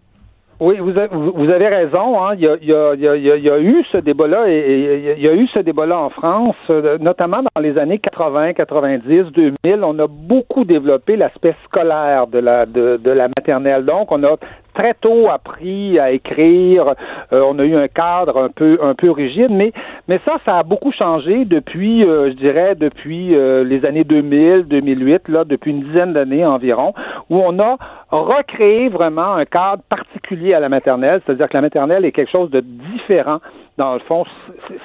Oui, 0.58 0.78
vous 0.78 0.96
avez, 0.96 1.68
raison. 1.68 2.22
Hein. 2.22 2.34
Il, 2.36 2.44
y 2.44 2.72
a, 2.72 3.58
eu 3.58 3.84
ce 3.92 3.98
débat-là 3.98 4.48
et, 4.48 4.52
et 4.52 5.14
il 5.18 5.22
y 5.22 5.28
a 5.28 5.34
eu 5.34 5.46
ce 5.48 5.58
débat-là 5.58 5.98
en 5.98 6.08
France, 6.08 6.56
euh, 6.70 6.96
notamment 6.98 7.42
dans 7.42 7.60
les 7.60 7.76
années 7.76 7.98
80, 7.98 8.54
90, 8.54 9.32
2000. 9.32 9.54
On 9.84 9.98
a 9.98 10.06
beaucoup 10.08 10.64
développé 10.64 11.16
l'aspect 11.16 11.54
scolaire 11.66 12.26
de 12.26 12.38
la 12.38 12.64
de, 12.64 12.96
de 12.96 13.10
la 13.10 13.28
maternelle. 13.28 13.84
Donc, 13.84 14.10
on 14.10 14.22
a 14.24 14.36
très 14.76 14.94
tôt 14.94 15.28
appris 15.28 15.98
à 15.98 16.10
écrire. 16.10 16.94
Euh, 17.32 17.42
on 17.46 17.58
a 17.58 17.64
eu 17.64 17.74
un 17.74 17.88
cadre 17.88 18.38
un 18.38 18.50
peu 18.50 18.78
un 18.82 18.94
peu 18.94 19.10
rigide, 19.10 19.50
mais 19.50 19.72
mais 20.06 20.20
ça, 20.24 20.36
ça 20.44 20.58
a 20.58 20.62
beaucoup 20.62 20.92
changé 20.92 21.44
depuis, 21.44 22.04
euh, 22.04 22.30
je 22.30 22.36
dirais, 22.36 22.74
depuis 22.74 23.34
euh, 23.34 23.64
les 23.64 23.84
années 23.84 24.04
2000, 24.04 24.66
2008, 24.68 25.28
là, 25.28 25.44
depuis 25.44 25.70
une 25.70 25.82
dizaine 25.82 26.12
d'années 26.12 26.44
environ, 26.44 26.92
où 27.30 27.38
on 27.38 27.58
a 27.58 27.76
recréé 28.10 28.88
vraiment 28.88 29.34
un 29.34 29.44
cadre 29.46 29.82
particulier 29.88 30.54
à 30.54 30.60
la 30.60 30.68
maternelle, 30.68 31.20
c'est-à-dire 31.24 31.48
que 31.48 31.56
la 31.56 31.62
maternelle 31.62 32.04
est 32.04 32.12
quelque 32.12 32.30
chose 32.30 32.50
de 32.50 32.60
différent. 32.60 33.38
Dans 33.78 33.92
le 33.92 34.00
fond, 34.00 34.24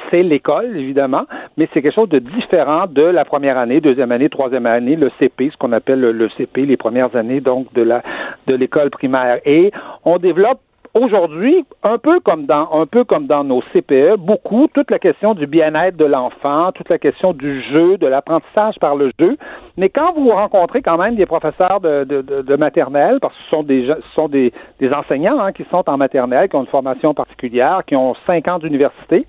c'est 0.10 0.22
l'école, 0.22 0.76
évidemment, 0.76 1.26
mais 1.56 1.70
c'est 1.74 1.82
quelque 1.82 1.96
chose 1.96 2.10
de 2.10 2.20
différent 2.20 2.88
de 2.88 3.04
la 3.04 3.24
première 3.24 3.58
année, 3.58 3.80
deuxième 3.80 4.12
année, 4.12 4.28
troisième 4.28 4.66
année, 4.66 4.98
le 4.98 5.10
CP, 5.18 5.50
ce 5.50 5.58
qu'on 5.58 5.72
appelle 5.72 6.02
le, 6.02 6.30
CP, 6.30 6.66
les 6.66 6.76
premières 6.76 7.16
années 7.16 7.40
donc 7.40 7.72
de 7.74 7.84
la 7.84 8.04
de 8.48 8.56
l'école 8.56 8.90
primaire. 8.90 9.40
Et 9.46 9.72
on 10.04 10.18
développe 10.18 10.60
aujourd'hui, 10.94 11.66
un 11.84 11.98
peu 11.98 12.20
comme 12.20 12.46
dans 12.46 12.70
un 12.74 12.86
peu 12.86 13.04
comme 13.04 13.28
dans 13.28 13.44
nos 13.44 13.62
CPE, 13.74 14.18
beaucoup 14.18 14.68
toute 14.74 14.92
la 14.92 15.00
question 15.00 15.34
du 15.34 15.48
bien-être 15.48 15.98
de 15.98 16.06
l'enfant, 16.06 16.72
toute 16.74 16.90
la 16.90 16.98
question 16.98 17.34
du 17.34 17.62
jeu, 17.72 17.98
de 17.98 18.08
l'apprentissage 18.08 18.76
par 18.80 18.96
le 18.96 19.12
jeu. 19.20 19.38
Mais 19.78 19.90
quand 19.90 20.14
vous 20.14 20.30
rencontrez 20.30 20.82
quand 20.82 20.98
même 20.98 21.16
des 21.16 21.26
professeurs 21.26 21.80
de, 21.80 22.04
de, 22.04 22.22
de, 22.42 22.56
maternelle, 22.56 23.20
parce 23.22 23.34
que 23.36 23.44
ce 23.44 23.50
sont 23.50 23.64
des 23.64 23.88
ce 23.88 24.14
sont 24.16 24.28
des, 24.28 24.54
des 24.80 24.92
enseignants 24.94 25.40
hein, 25.40 25.52
qui 25.52 25.66
sont 25.72 25.84
en 25.88 25.98
maternelle, 25.98 26.50
qui 26.50 26.56
ont 26.56 26.62
une 26.62 26.68
formation 26.68 27.14
particulière, 27.14 27.82
qui 27.88 27.96
ont 27.96 28.14
cinq 28.26 28.48
ans 28.48 28.60
d'université, 28.60 29.26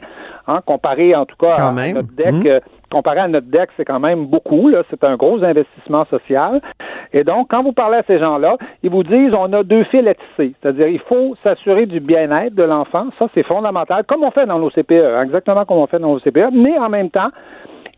hein, 0.47 0.61
comparé 0.65 1.15
en 1.15 1.27
tout 1.27 1.37
cas 1.37 1.53
Quand 1.57 1.69
à 1.69 1.73
même. 1.73 1.95
notre 1.95 2.13
deck. 2.15 2.33
Mmh. 2.33 2.47
euh, 2.47 2.61
comparé 2.91 3.21
à 3.21 3.29
notre 3.29 3.47
deck, 3.47 3.71
c'est 3.77 3.85
quand 3.87 4.01
même 4.01 4.27
beaucoup. 4.27 4.69
Là, 4.69 4.83
c'est 4.91 5.03
un 5.03 5.17
gros 5.17 5.43
investissement 5.43 6.05
social. 6.07 6.61
Et 7.15 7.25
donc, 7.25 7.49
quand 7.51 7.63
vous 7.63 7.73
parlez 7.73 7.99
à 7.99 8.03
ces 8.07 8.19
gens-là, 8.19 8.57
ils 8.83 8.91
vous 8.91 9.03
disent 9.03 9.33
on 9.37 9.53
a 9.53 9.63
deux 9.63 9.85
fils 9.85 10.07
à 10.07 10.15
tisser. 10.15 10.55
C'est-à-dire, 10.61 10.89
il 10.89 11.01
faut 11.01 11.35
s'assurer 11.43 11.87
du 11.87 12.01
bien-être 12.01 12.55
de 12.55 12.63
l'enfant. 12.63 13.07
Ça, 13.19 13.29
c'est 13.35 13.45
fondamental, 13.45 14.05
comme 14.05 14.23
on 14.23 14.31
fait 14.31 14.47
dans 14.47 14.59
nos 14.59 14.71
CPE, 14.71 14.93
hein, 14.93 15.23
exactement 15.23 15.65
comme 15.65 15.79
on 15.79 15.87
fait 15.87 15.99
dans 15.99 16.13
nos 16.13 16.21
CPE. 16.21 16.53
Mais 16.53 16.79
en 16.79 16.89
même 16.91 17.11
temps, 17.11 17.31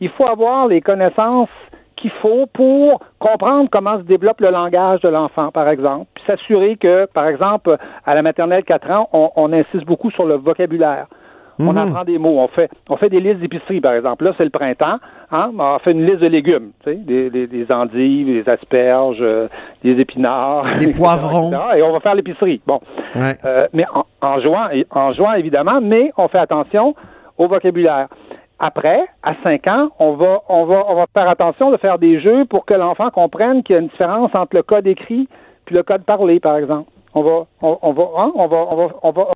il 0.01 0.11
faut 0.11 0.27
avoir 0.27 0.69
les 0.69 0.81
connaissances 0.81 1.49
qu'il 1.97 2.11
faut 2.23 2.47
pour 2.53 3.01
comprendre 3.19 3.69
comment 3.71 3.99
se 3.99 4.03
développe 4.03 4.41
le 4.41 4.51
langage 4.51 5.01
de 5.01 5.09
l'enfant, 5.09 5.51
par 5.51 5.69
exemple, 5.69 6.07
puis 6.15 6.25
s'assurer 6.27 6.77
que, 6.77 7.07
par 7.07 7.27
exemple, 7.27 7.77
à 8.05 8.15
la 8.15 8.23
maternelle 8.23 8.65
4 8.65 8.91
ans, 8.91 9.09
on, 9.13 9.31
on 9.37 9.53
insiste 9.53 9.87
beaucoup 9.87 10.11
sur 10.11 10.27
le 10.27 10.35
vocabulaire. 10.35 11.07
On 11.59 11.73
Mhm. 11.73 11.79
apprend 11.79 12.05
des 12.05 12.19
mots. 12.19 12.39
On 12.41 12.49
fait, 12.49 12.69
on 12.89 12.97
fait 12.97 13.09
des 13.09 13.21
listes 13.21 13.39
d'épicerie, 13.41 13.81
par 13.81 13.93
exemple. 13.95 14.25
Là, 14.25 14.33
c'est 14.37 14.45
le 14.45 14.51
printemps. 14.51 14.97
Hein? 15.31 15.51
On 15.59 15.79
fait 15.79 15.93
une 15.93 16.05
liste 16.05 16.19
de 16.21 16.27
légumes. 16.27 16.71
Des, 16.87 17.31
des, 17.31 17.47
des 17.47 17.67
endives, 17.73 18.27
des 18.27 18.49
asperges, 18.51 19.19
euh, 19.21 19.49
des 19.83 19.99
épinards. 20.01 20.65
Des 20.79 20.85
etc., 20.89 20.99
poivrons. 20.99 21.49
etc. 21.49 21.63
Et 21.77 21.83
on 21.83 21.93
va 21.93 22.01
faire 22.01 22.15
l'épicerie. 22.15 22.61
Bon. 22.67 22.81
Ouais. 23.15 23.37
Euh, 23.45 23.67
mais 23.73 23.85
en, 23.95 24.05
en 24.27 24.41
jouant, 24.41 24.67
en 24.91 25.13
jouant 25.13 25.33
évidemment, 25.35 25.81
mais 25.83 26.11
on 26.17 26.29
fait 26.29 26.39
attention 26.39 26.95
au 27.39 27.47
vocabulaire. 27.49 28.09
Après, 28.59 29.05
à 29.23 29.35
5 29.43 29.67
ans, 29.67 29.89
on 29.99 30.13
va, 30.13 30.41
on 30.49 30.65
va, 30.65 30.85
on 30.89 30.95
va 30.95 31.07
faire 31.13 31.29
attention 31.29 31.71
de 31.71 31.77
faire 31.77 31.99
des 31.99 32.21
jeux 32.21 32.45
pour 32.45 32.65
que 32.65 32.75
l'enfant 32.75 33.11
comprenne 33.11 33.63
qu'il 33.63 33.75
y 33.75 33.79
a 33.79 33.83
une 33.83 33.89
différence 33.89 34.31
entre 34.35 34.55
le 34.57 34.63
code 34.63 34.87
écrit 34.87 35.29
puis 35.67 35.75
le 35.75 35.83
code 35.83 36.03
parlé, 36.05 36.41
par 36.41 36.57
exemple. 36.57 36.89
On 37.15 37.23
va, 37.23 37.47
on, 37.63 37.79
on 37.83 37.93
va, 37.93 38.03
hein, 38.19 38.33
on 38.35 38.47
va, 38.49 38.57
on 38.71 38.77
va, 38.77 38.95
on 39.03 39.11
va, 39.13 39.29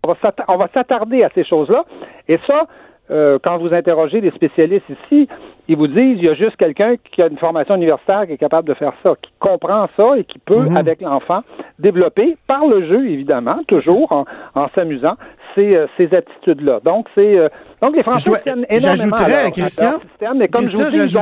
on 0.49 0.57
va 0.57 0.69
s'attarder 0.75 1.23
à 1.23 1.31
ces 1.35 1.45
choses-là. 1.45 1.85
Et 2.29 2.39
ça, 2.47 2.67
euh, 3.11 3.39
quand 3.43 3.57
vous 3.59 3.73
interrogez 3.73 4.21
des 4.21 4.31
spécialistes 4.33 4.85
ici, 4.91 5.29
ils 5.69 5.77
vous 5.77 5.87
disent 5.87 6.17
il 6.19 6.25
y 6.25 6.29
a 6.29 6.35
juste 6.35 6.57
quelqu'un 6.57 6.97
qui 7.13 7.23
a 7.23 7.29
une 7.29 7.39
formation 7.39 7.77
universitaire 7.77 8.27
qui 8.27 8.33
est 8.33 8.39
capable 8.39 8.69
de 8.69 8.75
faire 8.75 8.93
ça, 9.03 9.15
qui 9.23 9.31
comprend 9.39 9.87
ça 9.97 10.19
et 10.19 10.25
qui 10.25 10.39
peut, 10.39 10.67
avec 10.77 11.01
l'enfant, 11.01 11.41
développer 11.79 12.37
par 12.47 12.67
le 12.67 12.87
jeu, 12.87 13.07
évidemment, 13.09 13.59
toujours 13.69 14.11
en, 14.13 14.25
en 14.55 14.69
s'amusant, 14.75 15.15
ces, 15.55 15.75
euh, 15.75 15.87
ces 15.97 16.13
attitudes-là. 16.15 16.81
Donc, 16.85 17.07
c'est 17.15 17.39
euh, 17.39 17.49
donc 17.81 17.97
les 17.97 18.03
Français 18.03 18.29
dois- 18.29 18.39
tiennent 18.41 18.67
énormément 18.69 19.17
à 19.17 19.29
leur 19.29 19.53
Christian, 19.53 19.93
système, 20.01 20.39
mais 20.39 20.49
comme 20.49 20.63
Christian, 20.65 20.85
je 20.85 20.91
vous 20.91 20.91
dis, 20.97 21.03
ils 21.05 21.09
sont 21.11 21.21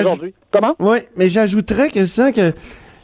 aujourd'hui. 0.00 0.34
Comment? 0.52 0.74
Oui, 0.80 0.98
mais 1.16 1.28
j'ajouterais, 1.28 1.88
Christian, 1.88 2.32
que 2.32 2.52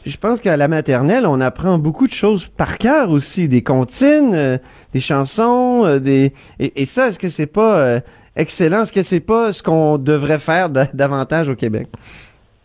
je 0.05 0.17
pense 0.17 0.41
qu'à 0.41 0.57
la 0.57 0.67
maternelle, 0.67 1.25
on 1.25 1.39
apprend 1.41 1.77
beaucoup 1.77 2.07
de 2.07 2.13
choses 2.13 2.47
par 2.47 2.77
cœur 2.77 3.09
aussi, 3.09 3.47
des 3.47 3.63
comptines, 3.63 4.33
euh, 4.33 4.57
des 4.93 4.99
chansons, 4.99 5.83
euh, 5.85 5.99
des 5.99 6.33
et, 6.59 6.85
ça, 6.85 7.07
est-ce 7.07 7.19
que 7.19 7.29
c'est 7.29 7.45
pas 7.47 7.77
euh, 7.77 7.99
excellent? 8.35 8.83
Est-ce 8.83 8.91
que 8.91 9.03
c'est 9.03 9.19
pas 9.19 9.53
ce 9.53 9.63
qu'on 9.63 9.97
devrait 9.97 10.39
faire 10.39 10.69
da- 10.69 10.87
davantage 10.93 11.49
au 11.49 11.55
Québec? 11.55 11.87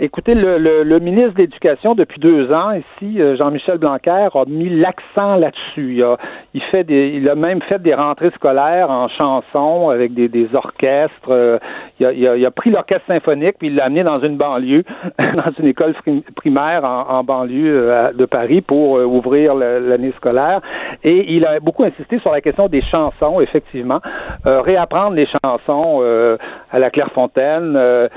Écoutez, 0.00 0.34
le, 0.34 0.58
le, 0.58 0.84
le 0.84 0.98
ministre 1.00 1.32
de 1.32 1.38
l'Éducation, 1.38 1.96
depuis 1.96 2.20
deux 2.20 2.52
ans, 2.52 2.70
ici, 2.70 3.20
euh, 3.20 3.36
Jean-Michel 3.36 3.78
Blanquer, 3.78 4.28
a 4.32 4.44
mis 4.46 4.68
l'accent 4.68 5.34
là-dessus. 5.34 5.94
Il 5.96 6.02
a, 6.04 6.16
il, 6.54 6.62
fait 6.62 6.84
des, 6.84 7.08
il 7.16 7.28
a 7.28 7.34
même 7.34 7.60
fait 7.62 7.82
des 7.82 7.94
rentrées 7.94 8.30
scolaires 8.36 8.90
en 8.90 9.08
chansons 9.08 9.90
avec 9.90 10.14
des, 10.14 10.28
des 10.28 10.54
orchestres. 10.54 11.30
Euh, 11.30 11.58
il, 11.98 12.06
a, 12.06 12.12
il, 12.12 12.28
a, 12.28 12.36
il 12.36 12.46
a 12.46 12.50
pris 12.52 12.70
l'orchestre 12.70 13.06
symphonique 13.08 13.56
puis 13.58 13.66
il 13.68 13.74
l'a 13.74 13.86
amené 13.86 14.04
dans 14.04 14.20
une 14.20 14.36
banlieue, 14.36 14.84
dans 15.18 15.50
une 15.58 15.66
école 15.66 15.94
prim- 15.94 16.22
primaire 16.36 16.84
en, 16.84 17.18
en 17.18 17.24
banlieue 17.24 17.90
euh, 17.90 18.12
de 18.12 18.24
Paris 18.24 18.60
pour 18.60 18.92
ouvrir 18.92 19.56
l'année 19.56 20.12
scolaire. 20.16 20.60
Et 21.02 21.34
il 21.34 21.44
a 21.44 21.58
beaucoup 21.58 21.82
insisté 21.82 22.20
sur 22.20 22.30
la 22.30 22.40
question 22.40 22.68
des 22.68 22.82
chansons, 22.82 23.40
effectivement. 23.40 24.00
Réapprendre 24.44 25.16
les 25.16 25.26
chansons 25.26 26.00
euh, 26.02 26.36
à 26.70 26.78
la 26.78 26.90
Clairefontaine, 26.90 27.74
euh, 27.76 28.08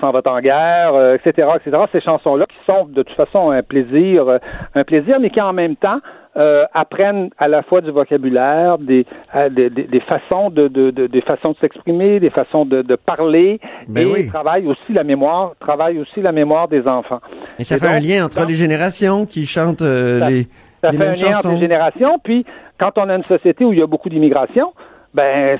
s'en 0.00 0.10
va 0.10 0.20
en 0.26 0.40
guerre, 0.40 0.92
euh, 0.98 1.16
etc., 1.16 1.48
etc. 1.56 1.84
Ces 1.92 2.00
chansons-là 2.00 2.46
qui 2.46 2.56
sont 2.66 2.86
de 2.86 3.02
toute 3.02 3.16
façon 3.16 3.50
un 3.50 3.62
plaisir, 3.62 4.28
euh, 4.28 4.38
un 4.74 4.84
plaisir, 4.84 5.18
mais 5.20 5.30
qui 5.30 5.40
en 5.40 5.52
même 5.52 5.76
temps 5.76 6.00
euh, 6.36 6.64
apprennent 6.74 7.30
à 7.38 7.48
la 7.48 7.62
fois 7.62 7.80
du 7.80 7.90
vocabulaire, 7.90 8.78
des, 8.78 9.06
à- 9.32 9.48
des, 9.48 9.70
des- 9.70 9.84
des 9.84 10.00
façons 10.00 10.50
de, 10.50 10.68
de, 10.68 10.90
de- 10.90 11.06
des 11.06 11.20
façons 11.22 11.50
de 11.52 11.56
s'exprimer, 11.60 12.20
des 12.20 12.30
façons 12.30 12.64
de, 12.64 12.82
de 12.82 12.94
parler, 12.96 13.58
Ben 13.88 14.06
et 14.06 14.12
oui. 14.12 14.28
travaillent 14.28 14.66
aussi 14.66 14.92
la 14.92 15.04
mémoire, 15.04 15.52
travaillent 15.58 15.98
aussi 15.98 16.20
la 16.22 16.32
mémoire 16.32 16.68
des 16.68 16.86
enfants. 16.86 17.20
Et 17.58 17.64
ça 17.64 17.76
Et 17.76 17.78
fait 17.80 17.86
un 17.88 17.98
lien 18.00 18.24
entre 18.26 18.46
les 18.46 18.54
générations 18.54 19.26
qui 19.26 19.46
chantent 19.46 19.82
euh, 19.82 20.20
ça, 20.20 20.30
les, 20.30 20.42
ça 20.82 20.88
les 20.90 20.92
fait 20.92 20.98
mêmes 20.98 21.08
un 21.08 21.14
lien 21.30 21.38
entre 21.38 21.50
les 21.50 21.58
générations. 21.60 22.18
Puis, 22.22 22.44
quand 22.78 22.92
on 22.98 23.08
a 23.08 23.16
une 23.16 23.24
société 23.24 23.64
où 23.64 23.72
il 23.72 23.80
y 23.80 23.82
a 23.82 23.86
beaucoup 23.88 24.08
d'immigration, 24.08 24.72
ben 25.14 25.58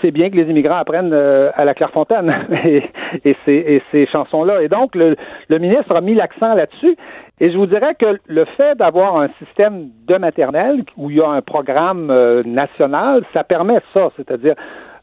c'est 0.00 0.10
bien 0.10 0.30
que 0.30 0.36
les 0.36 0.50
immigrants 0.50 0.76
apprennent 0.76 1.12
euh, 1.12 1.50
à 1.54 1.64
la 1.64 1.74
Clairefontaine 1.74 2.34
et, 2.64 2.90
et 3.24 3.36
ces, 3.44 3.52
et 3.52 3.82
ces 3.90 4.06
chansons-là. 4.06 4.62
Et 4.62 4.68
donc, 4.68 4.94
le, 4.94 5.16
le 5.48 5.58
ministre 5.58 5.94
a 5.94 6.00
mis 6.00 6.14
l'accent 6.14 6.54
là-dessus. 6.54 6.96
Et 7.40 7.50
je 7.50 7.56
vous 7.56 7.66
dirais 7.66 7.94
que 7.94 8.18
le 8.26 8.44
fait 8.56 8.76
d'avoir 8.76 9.16
un 9.16 9.28
système 9.38 9.88
de 10.06 10.16
maternelle 10.16 10.84
où 10.96 11.10
il 11.10 11.16
y 11.16 11.20
a 11.20 11.28
un 11.28 11.42
programme 11.42 12.10
euh, 12.10 12.42
national, 12.44 13.24
ça 13.32 13.44
permet 13.44 13.80
ça. 13.92 14.10
C'est-à-dire, 14.16 14.54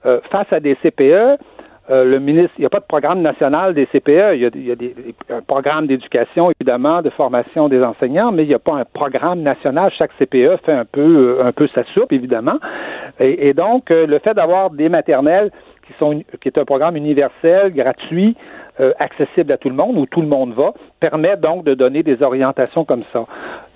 euh, 0.06 0.20
face 0.32 0.52
à 0.52 0.60
des 0.60 0.76
CPE, 0.76 1.38
euh, 1.92 2.06
le 2.06 2.20
ministre, 2.20 2.52
il 2.58 2.62
n'y 2.62 2.66
a 2.66 2.70
pas 2.70 2.80
de 2.80 2.86
programme 2.86 3.22
national 3.22 3.74
des 3.74 3.86
CPE. 3.88 4.36
Il 4.36 4.42
y 4.42 4.46
a, 4.46 4.50
il 4.56 4.66
y 4.66 4.72
a 4.72 4.76
des, 4.76 4.96
un 5.30 5.42
programme 5.42 5.88
d'éducation, 5.88 6.50
évidemment, 6.52 7.02
de 7.02 7.10
formation 7.10 7.68
des 7.68 7.84
enseignants, 7.84 8.32
mais 8.32 8.44
il 8.44 8.48
n'y 8.48 8.54
a 8.54 8.60
pas 8.60 8.76
un 8.76 8.86
programme 8.86 9.42
national. 9.42 9.92
Chaque 9.98 10.12
CPE 10.18 10.58
fait 10.66 10.72
un 10.72 10.86
peu, 10.86 11.02
euh, 11.40 11.46
un 11.46 11.52
peu 11.52 11.68
sa 11.68 11.84
soupe, 11.94 12.14
évidemment. 12.14 12.58
Et, 13.20 13.50
et 13.50 13.54
donc, 13.54 13.92
euh, 13.92 14.08
le 14.08 14.20
fait 14.20 14.34
d'avoir 14.34 14.70
des 14.70 14.88
maternelles 14.88 15.52
qui 15.86 15.94
sont, 16.00 16.24
qui 16.40 16.48
est 16.48 16.58
un 16.58 16.66
programme 16.66 16.96
universel, 16.96 17.74
gratuit, 17.74 18.38
euh, 18.80 18.94
accessible 19.00 19.52
à 19.52 19.58
tout 19.58 19.70
le 19.70 19.76
monde, 19.76 19.98
où 19.98 20.06
tout 20.06 20.22
le 20.22 20.28
monde 20.28 20.54
va, 20.54 20.74
permet 21.02 21.36
donc 21.36 21.66
de 21.66 21.74
donner 21.74 22.04
des 22.04 22.24
orientations 22.24 22.86
comme 22.86 23.04
ça. 23.12 23.26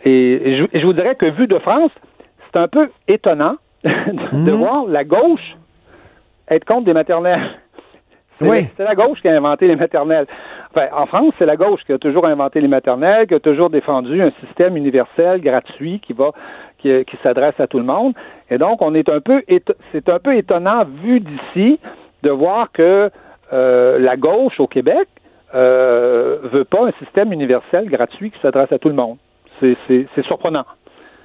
Et, 0.05 0.51
et 0.51 0.57
je, 0.57 0.63
et 0.71 0.79
je 0.79 0.85
vous 0.85 0.93
dirais 0.93 1.15
que 1.15 1.25
vu 1.25 1.47
de 1.47 1.59
France, 1.59 1.91
c'est 2.45 2.59
un 2.59 2.69
peu 2.69 2.89
étonnant 3.09 3.57
de, 3.83 4.45
de 4.45 4.51
voir 4.51 4.85
la 4.87 5.03
gauche 5.03 5.57
être 6.49 6.65
contre 6.65 6.85
des 6.85 6.93
maternelles. 6.93 7.41
C'est 8.35 8.49
Oui. 8.49 8.67
c'est 8.77 8.83
la 8.83 8.95
gauche 8.95 9.21
qui 9.21 9.27
a 9.27 9.35
inventé 9.35 9.67
les 9.67 9.75
maternelles. 9.75 10.27
Enfin, 10.73 10.87
en 10.95 11.05
France, 11.05 11.33
c'est 11.39 11.45
la 11.45 11.55
gauche 11.55 11.81
qui 11.85 11.93
a 11.93 11.97
toujours 11.97 12.25
inventé 12.25 12.59
les 12.61 12.67
maternelles, 12.67 13.27
qui 13.27 13.33
a 13.33 13.39
toujours 13.39 13.69
défendu 13.69 14.21
un 14.21 14.31
système 14.45 14.75
universel, 14.75 15.39
gratuit, 15.41 15.99
qui 16.01 16.13
va, 16.13 16.31
qui, 16.79 17.05
qui 17.05 17.17
s'adresse 17.23 17.57
à 17.59 17.67
tout 17.67 17.77
le 17.77 17.85
monde. 17.85 18.13
Et 18.49 18.57
donc, 18.57 18.81
on 18.81 18.93
est 18.93 19.07
un 19.09 19.21
peu, 19.21 19.39
éto- 19.47 19.75
c'est 19.91 20.09
un 20.09 20.19
peu 20.19 20.35
étonnant 20.35 20.83
vu 21.03 21.21
d'ici 21.21 21.79
de 22.23 22.29
voir 22.29 22.71
que 22.73 23.09
euh, 23.53 23.99
la 23.99 24.17
gauche 24.17 24.59
au 24.59 24.67
Québec 24.67 25.07
euh, 25.53 26.39
veut 26.51 26.65
pas 26.65 26.87
un 26.87 26.91
système 27.03 27.31
universel 27.31 27.85
gratuit 27.89 28.31
qui 28.31 28.39
s'adresse 28.41 28.71
à 28.71 28.79
tout 28.79 28.89
le 28.89 28.95
monde. 28.95 29.17
C'est 29.61 29.77
surprenant. 30.23 30.65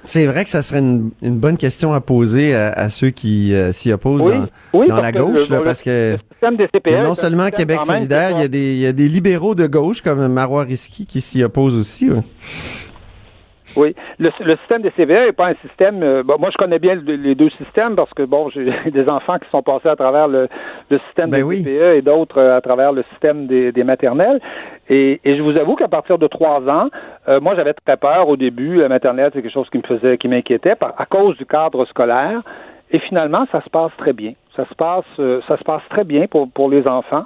C'est 0.03 0.25
vrai 0.25 0.43
que 0.43 0.49
ça 0.49 0.61
serait 0.63 0.79
une, 0.79 1.11
une 1.21 1.37
bonne 1.37 1.57
question 1.57 1.93
à 1.93 2.01
poser 2.01 2.55
à, 2.55 2.71
à 2.71 2.89
ceux 2.89 3.11
qui 3.11 3.53
euh, 3.53 3.71
s'y 3.71 3.91
opposent 3.91 4.23
Oui, 4.23 4.33
dans, 4.33 4.79
oui, 4.79 4.87
dans 4.87 4.95
parce 4.95 5.03
la 5.03 5.11
gauche, 5.11 5.49
le- 5.49 5.53
là, 5.53 5.59
le- 5.59 5.63
parce 5.63 5.81
que 5.83 6.17
non 7.03 7.13
seulement 7.13 7.49
Québec 7.51 7.81
solidaire, 7.83 8.31
il 8.31 8.39
y, 8.41 8.43
a 8.43 8.47
des, 8.47 8.73
il 8.73 8.79
y 8.79 8.85
a 8.87 8.93
des 8.93 9.07
libéraux 9.07 9.53
de 9.55 9.67
gauche 9.67 10.01
comme 10.01 10.27
Marois 10.27 10.63
Risky 10.63 11.05
qui 11.05 11.21
s'y 11.21 11.43
opposent 11.43 11.75
aussi. 11.77 12.09
ouais. 12.09 12.21
Oui, 13.75 13.95
le, 14.19 14.31
le 14.43 14.55
système 14.57 14.81
des 14.81 14.91
CVE 14.91 15.09
n'est 15.27 15.31
pas 15.31 15.47
un 15.47 15.55
système. 15.67 16.03
euh, 16.03 16.23
bon, 16.23 16.35
moi, 16.39 16.49
je 16.51 16.57
connais 16.57 16.79
bien 16.79 16.95
le- 16.95 17.15
les 17.15 17.35
deux 17.35 17.49
systèmes 17.51 17.95
parce 17.95 18.13
que 18.13 18.23
bon, 18.23 18.49
j'ai 18.49 18.65
des 18.91 19.07
enfants 19.09 19.37
qui 19.39 19.49
sont 19.49 19.61
passés 19.63 19.87
à 19.89 19.95
travers 19.95 20.27
le, 20.27 20.47
le 20.89 20.99
système 21.07 21.29
Ben 21.29 21.37
des 21.37 21.43
oui. 21.43 21.63
CPE 21.63 21.95
et 21.97 22.01
d'autres 22.01 22.37
euh, 22.39 22.57
à 22.57 22.61
travers 22.61 22.91
le 22.91 23.03
système 23.11 23.47
des, 23.47 23.71
des 23.71 23.83
maternelles. 23.83 24.39
Et, 24.89 25.21
et 25.23 25.37
je 25.37 25.41
vous 25.41 25.55
avoue 25.57 25.75
qu'à 25.75 25.87
partir 25.87 26.17
de 26.17 26.27
trois 26.27 26.61
ans, 26.69 26.89
euh, 27.29 27.39
moi, 27.39 27.55
j'avais 27.55 27.73
très 27.73 27.97
peur 27.97 28.27
au 28.27 28.35
début. 28.37 28.77
La 28.79 28.89
maternelle, 28.89 29.31
c'est 29.33 29.41
quelque 29.41 29.53
chose 29.53 29.69
qui 29.69 29.77
me 29.77 29.83
faisait, 29.83 30.17
qui 30.17 30.27
m'inquiétait 30.27 30.75
à 30.97 31.05
cause 31.05 31.37
du 31.37 31.45
cadre 31.45 31.85
scolaire. 31.85 32.41
Et 32.91 32.99
finalement, 32.99 33.45
ça 33.53 33.61
se 33.61 33.69
passe 33.69 33.91
très 33.97 34.11
bien. 34.11 34.33
Ça 34.57 34.65
se 34.67 34.73
passe, 34.75 35.05
euh, 35.19 35.39
ça 35.47 35.55
se 35.57 35.63
passe 35.63 35.81
très 35.89 36.03
bien 36.03 36.27
pour 36.27 36.49
pour 36.51 36.69
les 36.69 36.85
enfants. 36.87 37.23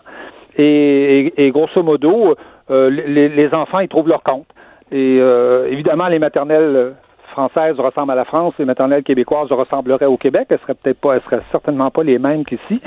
Et, 0.58 1.28
et- 1.38 1.46
et 1.48 1.52
grosso 1.52 1.82
modo, 1.84 2.36
euh, 2.70 2.90
les, 2.90 3.30
les 3.30 3.54
enfants, 3.54 3.80
ils 3.80 3.88
trouvent 3.88 4.08
leur 4.08 4.22
compte. 4.24 4.46
Et 4.92 5.18
euh, 5.20 5.68
évidemment, 5.70 6.08
les 6.08 6.20
maternelles 6.20 6.94
françaises 7.32 7.78
ressemblent 7.80 8.12
à 8.12 8.16
la 8.16 8.24
France, 8.26 8.54
les 8.60 8.66
maternelles 8.66 9.04
québécoises 9.04 9.52
ressembleraient 9.52 10.06
au 10.06 10.16
Québec. 10.18 10.48
Elles 10.50 10.60
seraient 10.60 10.76
peut-être 10.76 11.00
pas, 11.02 11.16
elles 11.16 11.22
seraient 11.24 11.42
certainement 11.52 11.92
pas 11.92 12.04
les 12.04 12.18
mêmes 12.18 12.46
qu'ici. 12.46 12.80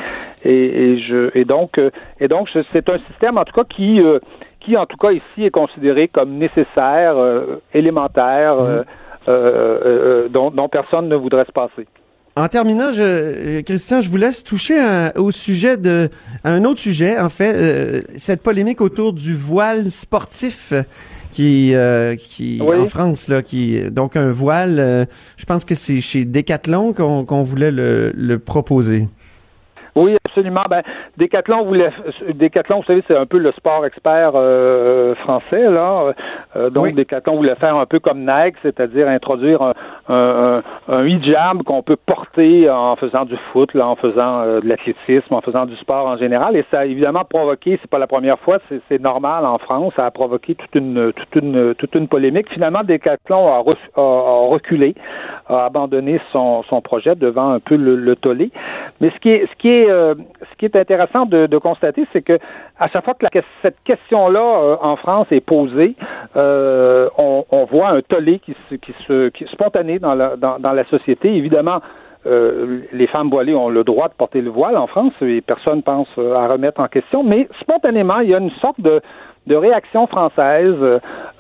Et, 0.45 0.53
et 0.93 1.01
je, 1.01 1.31
et 1.37 1.45
donc, 1.45 1.77
euh, 1.79 1.91
et 2.21 2.29
donc, 2.29 2.49
je- 2.55 2.61
c'est 2.61 2.89
un 2.89 2.99
système 3.11 3.37
en 3.37 3.45
tout 3.45 3.53
cas 3.53 3.65
qui, 3.69 4.01
euh, 4.01 4.21
qui 4.61 4.77
en 4.77 4.87
tout 4.87 4.97
cas 4.97 5.11
ici 5.11 5.45
est 5.45 5.51
considéré 5.51 6.09
comme 6.09 6.39
nécessaire, 6.39 7.17
euh, 7.19 7.61
élémentaire, 7.75 8.55
euh, 8.59 8.83
euh, 9.29 9.29
euh, 9.29 9.79
euh, 9.85 10.29
dont, 10.29 10.51
dont 10.51 10.69
personne 10.69 11.09
ne 11.09 11.17
voudrait 11.17 11.45
se 11.45 11.53
passer. 11.53 11.87
En 12.37 12.47
terminant, 12.47 12.93
je, 12.95 13.61
Christian, 13.63 14.01
je 14.01 14.09
vous 14.09 14.17
laisse 14.17 14.45
toucher 14.45 14.77
au 15.17 15.33
sujet 15.33 15.77
de 15.77 16.09
à 16.45 16.53
un 16.53 16.65
autre 16.65 16.79
sujet, 16.79 17.19
en 17.19 17.29
fait, 17.31 17.53
cette 18.17 18.45
polémique 18.45 18.81
autour 18.81 19.13
du 19.13 19.35
voile 19.35 19.91
sportif 19.91 20.73
qui 21.31 21.75
euh, 21.75 22.17
qui 22.17 22.61
Oui. 22.63 22.77
en 22.77 22.87
France 22.87 23.29
là, 23.29 23.43
qui 23.43 23.81
donc 23.91 24.17
un 24.17 24.33
voile. 24.33 24.79
euh, 24.79 25.05
je 25.37 25.45
pense 25.45 25.65
que 25.65 25.75
c'est 25.75 26.01
chez 26.01 26.25
Decathlon 26.25 26.93
qu'on 26.93 27.25
qu'on 27.25 27.43
voulait 27.43 27.71
le, 27.71 28.13
le 28.17 28.39
proposer. 28.39 29.09
Oui, 29.97 30.17
absolument. 30.27 30.63
Ben, 30.71 30.83
Décathlon 31.17 31.65
voulait, 31.65 31.91
Décathlon, 32.35 32.79
vous 32.79 32.85
savez, 32.85 33.03
c'est 33.09 33.17
un 33.17 33.27
peu 33.27 33.39
le 33.39 33.53
sport 33.53 33.85
expert 33.87 34.33
euh, 34.35 35.15
français 35.17 35.69
là. 35.71 36.13
Euh, 36.57 36.71
donc, 36.71 36.95
Décathlon 36.95 37.37
voulait 37.37 37.55
faire 37.57 37.77
un 37.77 37.87
peu 37.87 37.99
comme 37.99 38.21
Nike, 38.21 38.57
c'est-à-dire 38.63 39.09
introduire 39.09 39.63
un, 39.63 39.73
un, 40.09 40.63
un- 40.89 41.07
hijab 41.07 41.63
qu'on 41.65 41.83
peut 41.83 41.97
porter 41.97 42.69
en 42.71 42.97
faisant 42.97 43.25
du 43.25 43.37
foot, 43.53 43.75
là, 43.75 43.87
en 43.89 43.97
faisant 43.97 44.41
euh, 44.43 44.61
de 44.61 44.69
l'athlétisme, 44.69 45.35
en 45.35 45.41
faisant 45.41 45.67
du 45.67 45.77
sport 45.77 46.07
en 46.07 46.17
général. 46.17 46.57
Et 46.57 46.65
ça 46.71 46.81
a 46.81 46.85
évidemment 46.85 47.25
provoqué, 47.25 47.79
c'est 47.81 47.91
pas 47.91 47.99
la 47.99 48.07
première 48.07 48.39
fois, 48.41 48.59
c'est, 48.69 48.81
c'est 48.89 49.01
normal 49.01 49.45
en 49.47 49.59
France, 49.59 49.93
ça 49.97 50.07
a 50.07 50.11
provoqué 50.11 50.55
toute 50.55 50.75
une, 50.75 51.13
toute 51.13 51.43
une, 51.43 51.75
toute 51.75 51.95
une 51.95 52.09
polémique. 52.09 52.49
Finalement, 52.51 52.83
Décathlon 52.85 53.49
a, 53.49 53.61
re- 53.61 53.77
a- 53.97 54.01
a 54.01 54.49
reculé, 54.49 54.95
a 55.49 55.65
abandonné 55.67 56.21
son, 56.33 56.63
son 56.65 56.81
projet 56.81 57.15
devant 57.17 57.51
un 57.53 57.61
peu 57.61 57.77
le, 57.77 57.97
le 57.97 58.17
tollé. 58.17 58.51
Mais 59.01 59.11
ce 59.11 59.19
qui 59.21 59.31
est, 59.31 59.47
ce 59.51 59.57
qui 59.59 59.69
est, 59.69 59.78
euh, 59.87 60.15
ce 60.41 60.57
qui 60.59 60.65
est 60.65 60.77
intéressant 60.77 61.27
de, 61.27 61.59
constater, 61.59 62.07
c'est 62.13 62.23
que 62.23 62.39
à 62.79 62.89
chaque 62.89 63.05
fois 63.05 63.15
que 63.15 63.39
cette 63.63 63.77
question-là 63.85 64.41
euh, 64.41 64.77
en 64.81 64.97
France 64.97 65.27
est 65.31 65.41
posée, 65.41 65.95
euh, 66.37 67.09
on, 67.19 67.65
voit 67.71 67.91
un 67.91 68.01
tollé 68.03 68.41
qui 68.41 68.55
se, 69.07 69.31
spontané 69.53 69.99
dans 69.99 70.15
la, 70.15 70.37
dans, 70.37 70.73
la 70.73 70.85
société. 70.87 71.35
Évidemment, 71.35 71.81
les 72.25 73.07
femmes 73.07 73.31
voilées 73.31 73.55
ont 73.55 73.71
le 73.71 73.85
droit 73.85 74.09
de 74.09 74.15
porter 74.15 74.43
le 74.43 74.51
voile 74.51 74.77
en 74.77 74.87
France 74.87 75.15
et 75.23 75.41
personne 75.41 75.83
pense 75.83 76.09
à 76.19 76.47
remettre 76.47 76.81
en 76.81 76.89
question, 76.89 77.23
mais 77.23 77.49
spontanément, 77.61 78.21
il 78.21 78.31
y 78.31 78.35
a 78.35 78.39
une 78.39 78.51
sorte 78.61 78.81
de, 78.81 79.01
de 79.47 79.57
réaction 79.57 80.07
française. 80.07 80.77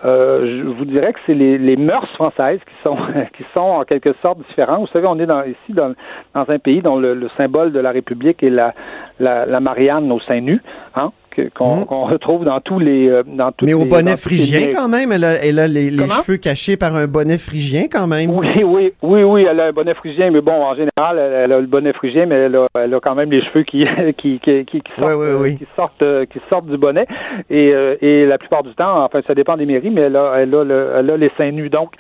Euh, 0.05 0.61
je 0.62 0.62
vous 0.62 0.84
dirais 0.84 1.12
que 1.12 1.18
c'est 1.26 1.34
les, 1.34 1.76
mœurs 1.76 2.09
françaises 2.14 2.61
qui 2.61 2.82
sont 2.82 2.96
qui 3.36 3.44
sont 3.53 3.61
en 3.61 3.84
quelque 3.84 4.12
sorte 4.22 4.38
différentes. 4.49 4.80
Vous 4.80 4.92
savez, 4.92 5.07
on 5.07 5.18
est 5.18 5.26
dans, 5.26 5.42
ici 5.42 5.72
dans, 5.72 5.94
un 6.34 6.59
pays 6.59 6.82
dont 6.82 6.96
le, 6.96 7.14
le 7.14 7.28
symbole 7.36 7.72
de 7.72 7.80
la 7.80 7.90
République 7.90 8.42
est 8.42 8.51
la, 8.51 8.74
la, 9.18 9.46
la 9.46 9.61
Marianne 9.61 10.11
au 10.12 10.20
sein 10.20 10.40
nu, 10.40 10.62
hein, 10.94 11.12
que- 11.43 11.49
qu'on 11.55 11.84
qu'on 11.84 12.05
retrouve 12.07 12.45
dans 12.45 12.61
tous 12.61 12.78
les 12.78 13.09
euh, 13.09 13.22
dans 13.26 13.53
toutes 13.53 13.66
Mais 13.68 13.74
au 13.74 13.84
les- 13.84 13.89
bonnet 13.89 14.11
les 14.12 14.16
phrygien 14.16 14.68
quand 14.72 14.89
même, 14.89 15.12
elle 15.12 15.24
a, 15.24 15.34
elle 15.45 15.59
a 15.59 15.66
les, 15.68 15.91
cheveux 15.91 16.36
cachés 16.39 16.76
par 16.76 16.95
un 16.97 17.07
bonnet 17.07 17.39
phrygien 17.39 17.84
quand 17.91 18.07
même. 18.07 18.30
Oui, 18.30 18.49
oui, 18.64 18.93
oui, 19.03 19.22
oui, 19.22 19.47
elle 19.49 19.61
a 19.61 19.66
un 19.66 19.72
bonnet 19.72 19.95
phrygien, 19.95 20.30
mais 20.30 20.41
bon, 20.41 20.53
en 20.62 20.74
général, 20.74 21.18
elle, 21.18 21.53
a 21.53 21.61
le 21.61 21.66
bonnet 21.66 21.93
phrygien, 21.93 22.26
mais 22.26 22.34
elle 22.36 22.57
a, 22.57 22.66
elle 22.80 22.95
a 22.95 23.01
quand 23.01 23.14
même 23.14 23.30
les 23.30 23.43
cheveux 23.43 23.62
qui, 23.62 23.84
qui, 24.18 24.39
qui, 24.41 24.64
qui, 24.64 24.80
qui 24.80 24.93
sortent, 24.99 25.12
euh, 25.22 25.49
qui 25.57 25.66
sortent, 25.76 26.03
euh, 26.03 26.24
qui 26.26 26.39
sortent 26.49 26.66
du 26.66 26.76
bonnet. 26.78 27.07
Et, 27.51 27.70
euh, 27.74 27.95
et 28.01 28.26
la 28.26 28.39
plupart 28.39 28.62
du 28.62 28.74
temps, 28.74 29.05
enfin, 29.05 29.20
ça 29.26 29.34
dépend 29.34 29.57
des 29.57 29.66
mairies, 29.66 29.91
mais 29.91 30.03
elle 30.03 30.16
a, 30.16 30.34
elle 30.39 30.55
a, 30.55 30.64
le- 30.64 30.91
elle 30.99 31.11
a 31.11 31.16
les 31.16 31.30
seins 31.36 31.51
nus. 31.53 31.70
Donc, 31.70 31.93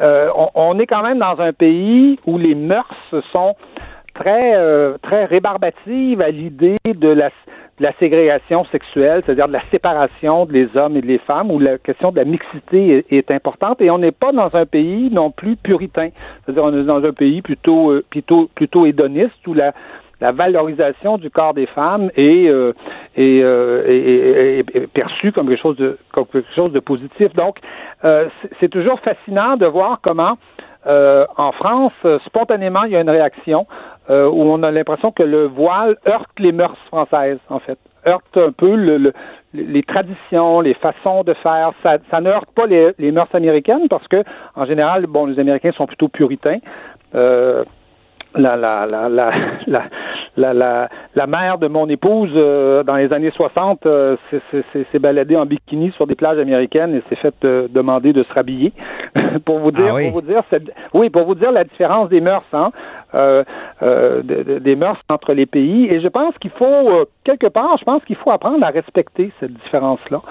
euh, 0.00 0.28
on, 0.36 0.48
on 0.54 0.78
est 0.78 0.86
quand 0.86 1.02
même 1.02 1.18
dans 1.18 1.38
un 1.40 1.52
pays 1.52 2.18
où 2.26 2.38
les 2.38 2.54
mœurs 2.54 2.90
sont 3.32 3.54
très, 4.14 4.54
euh, 4.54 4.96
très 5.02 5.24
rébarbatives 5.24 6.20
à 6.20 6.30
l'idée 6.30 6.76
de 6.86 7.08
la 7.08 7.30
de 7.78 7.82
la 7.82 7.92
ségrégation 7.94 8.64
sexuelle, 8.66 9.22
c'est-à-dire 9.24 9.48
de 9.48 9.52
la 9.52 9.62
séparation 9.70 10.46
des 10.46 10.68
hommes 10.76 10.96
et 10.96 11.02
des 11.02 11.18
femmes, 11.18 11.50
où 11.50 11.58
la 11.58 11.78
question 11.78 12.12
de 12.12 12.16
la 12.16 12.24
mixité 12.24 13.04
est, 13.10 13.30
importante. 13.30 13.80
Et 13.80 13.90
on 13.90 13.98
n'est 13.98 14.12
pas 14.12 14.32
dans 14.32 14.54
un 14.54 14.66
pays 14.66 15.10
non 15.10 15.30
plus 15.30 15.56
puritain, 15.56 16.10
c'est-à-dire 16.44 16.64
on 16.64 16.76
est 16.78 16.84
dans 16.84 17.04
un 17.04 17.12
pays 17.12 17.42
plutôt 17.42 17.90
euh, 17.90 18.04
plutôt 18.10 18.48
plutôt 18.54 18.86
hédoniste 18.86 19.46
où 19.46 19.54
la 19.54 19.72
valorisation 20.32 21.18
du 21.18 21.30
corps 21.30 21.54
des 21.54 21.66
femmes 21.66 22.10
est, 22.16 22.48
euh, 22.48 22.72
euh, 23.18 24.62
perçue 24.92 25.32
comme 25.32 25.48
quelque 25.48 25.60
chose 25.60 25.76
de 25.76 25.98
comme 26.12 26.26
quelque 26.26 26.52
chose 26.54 26.72
de 26.72 26.80
positif. 26.80 27.32
Donc, 27.34 27.58
euh, 28.04 28.28
c'est- 28.60 28.68
toujours 28.68 29.00
fascinant 29.00 29.56
de 29.56 29.66
voir 29.66 30.00
comment 30.02 30.36
euh, 30.86 31.24
en 31.38 31.52
France, 31.52 31.92
spontanément, 32.26 32.84
il 32.84 32.92
y 32.92 32.96
a 32.96 33.00
une 33.00 33.10
réaction 33.10 33.66
euh, 34.10 34.28
où 34.28 34.42
on 34.42 34.62
a 34.62 34.70
l'impression 34.70 35.12
que 35.12 35.22
le 35.22 35.46
voile 35.46 35.96
heurte 36.06 36.30
les 36.38 36.52
mœurs 36.52 36.76
françaises, 36.88 37.38
en 37.48 37.58
fait. 37.58 37.78
Heurte 38.06 38.36
un 38.36 38.52
peu 38.52 38.74
le, 38.74 38.98
le- 38.98 39.12
les 39.54 39.82
traditions, 39.82 40.60
les 40.60 40.74
façons 40.74 41.22
de 41.24 41.32
faire. 41.34 41.72
Ça, 41.82 41.98
ça 42.10 42.20
ne 42.20 42.28
heurte 42.28 42.50
pas 42.54 42.66
les, 42.66 42.92
les 42.98 43.12
mœurs 43.12 43.32
américaines 43.34 43.88
parce 43.88 44.06
que, 44.08 44.22
en 44.56 44.66
général, 44.66 45.06
bon, 45.06 45.26
les 45.26 45.38
Américains 45.38 45.72
sont 45.72 45.86
plutôt 45.86 46.08
puritains. 46.08 46.58
Euh, 47.14 47.64
la, 48.36 48.56
la, 48.56 48.86
la, 48.90 49.08
la, 49.08 49.30
la, 49.66 49.82
la, 50.36 50.54
la, 50.54 50.88
la 51.14 51.26
mère 51.26 51.58
de 51.58 51.68
mon 51.68 51.88
épouse, 51.88 52.30
euh, 52.34 52.82
dans 52.82 52.96
les 52.96 53.12
années 53.12 53.30
60, 53.30 53.86
euh, 53.86 54.16
s'est- 54.30 54.98
baladée 54.98 55.36
en 55.36 55.46
bikini 55.46 55.92
sur 55.92 56.06
des 56.06 56.14
plages 56.14 56.38
américaines 56.38 56.94
et 56.94 57.02
s'est 57.08 57.20
fait 57.20 57.34
euh, 57.44 57.68
demander 57.70 58.12
de 58.12 58.22
se 58.22 58.32
rhabiller. 58.32 58.72
pour 59.44 59.58
vous 59.58 59.70
dire, 59.70 59.86
Ah 59.90 59.94
oui. 59.94 60.10
pour 60.10 60.20
vous 60.20 60.26
dire, 60.26 60.42
cette- 60.50 60.70
oui, 60.94 61.10
pour 61.10 61.24
vous 61.24 61.34
dire 61.34 61.52
la 61.52 61.64
différence 61.64 62.08
des 62.08 62.20
mœurs, 62.20 62.44
hein, 62.52 62.70
euh, 63.14 63.44
de- 63.82 64.42
de- 64.42 64.58
des 64.58 64.76
mœurs 64.76 64.98
entre 65.10 65.32
les 65.34 65.46
pays. 65.46 65.86
Et 65.90 66.00
je 66.00 66.08
pense 66.08 66.34
qu'il 66.38 66.50
faut, 66.50 67.06
quelque 67.24 67.48
part, 67.48 67.76
je 67.78 67.84
pense 67.84 68.04
qu'il 68.04 68.16
faut 68.16 68.30
apprendre 68.30 68.64
à 68.64 68.70
respecter 68.70 69.32
cette 69.40 69.52
différence-là. 69.52 70.22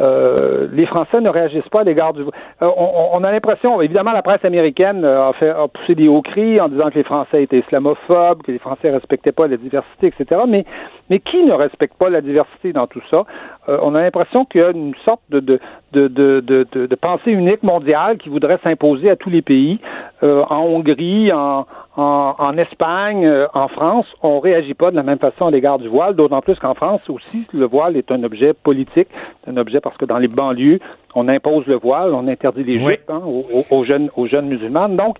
Euh, 0.00 0.66
les 0.72 0.86
Français 0.86 1.20
ne 1.20 1.28
réagissent 1.28 1.68
pas 1.68 1.80
à 1.80 1.84
l'égard 1.84 2.12
du. 2.12 2.22
Euh, 2.22 2.26
on, 2.60 3.22
a 3.22 3.30
l'impression, 3.30 3.80
évidemment, 3.80 4.12
la 4.12 4.22
presse 4.22 4.44
américaine 4.44 5.04
euh, 5.04 5.28
a, 5.28 5.32
fait, 5.34 5.50
a 5.50 5.68
poussé 5.68 5.94
des 5.94 6.08
hauts 6.08 6.22
cris 6.22 6.60
en 6.60 6.68
disant 6.68 6.90
que 6.90 6.96
les 6.96 7.04
Français 7.04 7.44
étaient 7.44 7.60
islamophobes, 7.60 8.42
que 8.42 8.50
les 8.50 8.58
Français 8.58 8.90
respectaient 8.90 9.32
pas 9.32 9.46
la 9.46 9.56
diversité, 9.56 10.08
etc. 10.08 10.42
Mais, 10.48 10.64
mais 11.10 11.18
qui 11.20 11.42
ne 11.44 11.52
respecte 11.52 11.96
pas 11.98 12.08
la 12.10 12.20
diversité 12.20 12.72
dans 12.72 12.86
tout 12.86 13.02
ça? 13.10 13.24
Euh, 13.68 13.78
On 13.82 13.94
a 13.94 14.02
l'impression 14.02 14.44
qu'il 14.44 14.60
y 14.60 14.64
a 14.64 14.70
une 14.70 14.94
sorte 15.04 15.22
de, 15.30 15.40
de, 15.40 15.58
de, 15.92 16.40
de, 16.40 16.66
de, 16.86 16.94
pensée 16.94 17.30
unique 17.32 17.62
mondiale 17.62 18.18
qui 18.18 18.28
voudrait 18.28 18.58
s'imposer 18.64 19.10
à 19.10 19.16
tous 19.16 19.30
les 19.30 19.42
pays. 19.42 19.78
Euh, 20.22 20.42
en 20.48 20.60
Hongrie, 20.64 21.32
en, 21.32 21.66
en, 21.96 22.34
en 22.38 22.56
Espagne, 22.58 23.24
euh, 23.26 23.46
en 23.54 23.68
France, 23.68 24.06
on 24.22 24.40
réagit 24.40 24.74
pas 24.74 24.90
de 24.90 24.96
la 24.96 25.02
même 25.02 25.18
façon 25.18 25.46
à 25.46 25.50
l'égard 25.50 25.78
du 25.78 25.88
voile, 25.88 26.14
d'autant 26.16 26.40
plus 26.40 26.58
qu'en 26.58 26.74
France 26.74 27.02
aussi, 27.08 27.46
le 27.52 27.66
voile 27.66 27.96
est 27.96 28.10
un 28.10 28.22
objet 28.24 28.52
politique, 28.54 29.08
un 29.46 29.56
objet 29.56 29.80
parce 29.80 29.96
que 29.96 30.04
dans 30.04 30.18
les 30.18 30.28
banlieues, 30.28 30.80
on 31.14 31.28
impose 31.28 31.66
le 31.66 31.76
voile, 31.76 32.12
on 32.14 32.26
interdit 32.28 32.64
les 32.64 32.78
jupes 32.90 33.08
hein, 33.10 33.20
aux, 33.24 33.44
aux- 33.52 33.76
aux 33.78 33.84
jeunes, 33.84 34.10
aux 34.16 34.26
jeunes 34.26 34.46
musulmanes. 34.46 34.96
Donc, 34.96 35.16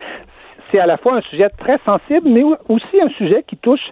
c'est 0.72 0.78
à 0.80 0.86
la 0.86 0.96
fois 0.96 1.14
un 1.16 1.20
sujet 1.22 1.48
très 1.50 1.78
sensible, 1.84 2.28
mais 2.28 2.42
aussi 2.68 3.00
un 3.00 3.10
sujet 3.10 3.44
qui 3.46 3.56
touche, 3.56 3.86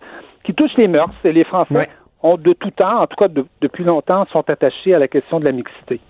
qui 0.44 0.54
touche 0.54 0.72
les 0.76 0.88
mœurs. 0.88 1.10
Et 1.24 1.32
les 1.32 1.44
Français 1.44 1.88
ont 2.22 2.36
de 2.36 2.52
tout 2.52 2.70
temps, 2.70 3.00
en 3.02 3.06
tout 3.06 3.16
cas 3.16 3.28
de- 3.28 3.44
depuis 3.60 3.84
longtemps, 3.84 4.26
sont 4.32 4.44
attachés 4.48 4.94
à 4.94 4.98
la 4.98 5.08
question 5.08 5.40
de 5.40 5.44
la 5.44 5.52
mixité. 5.52 6.00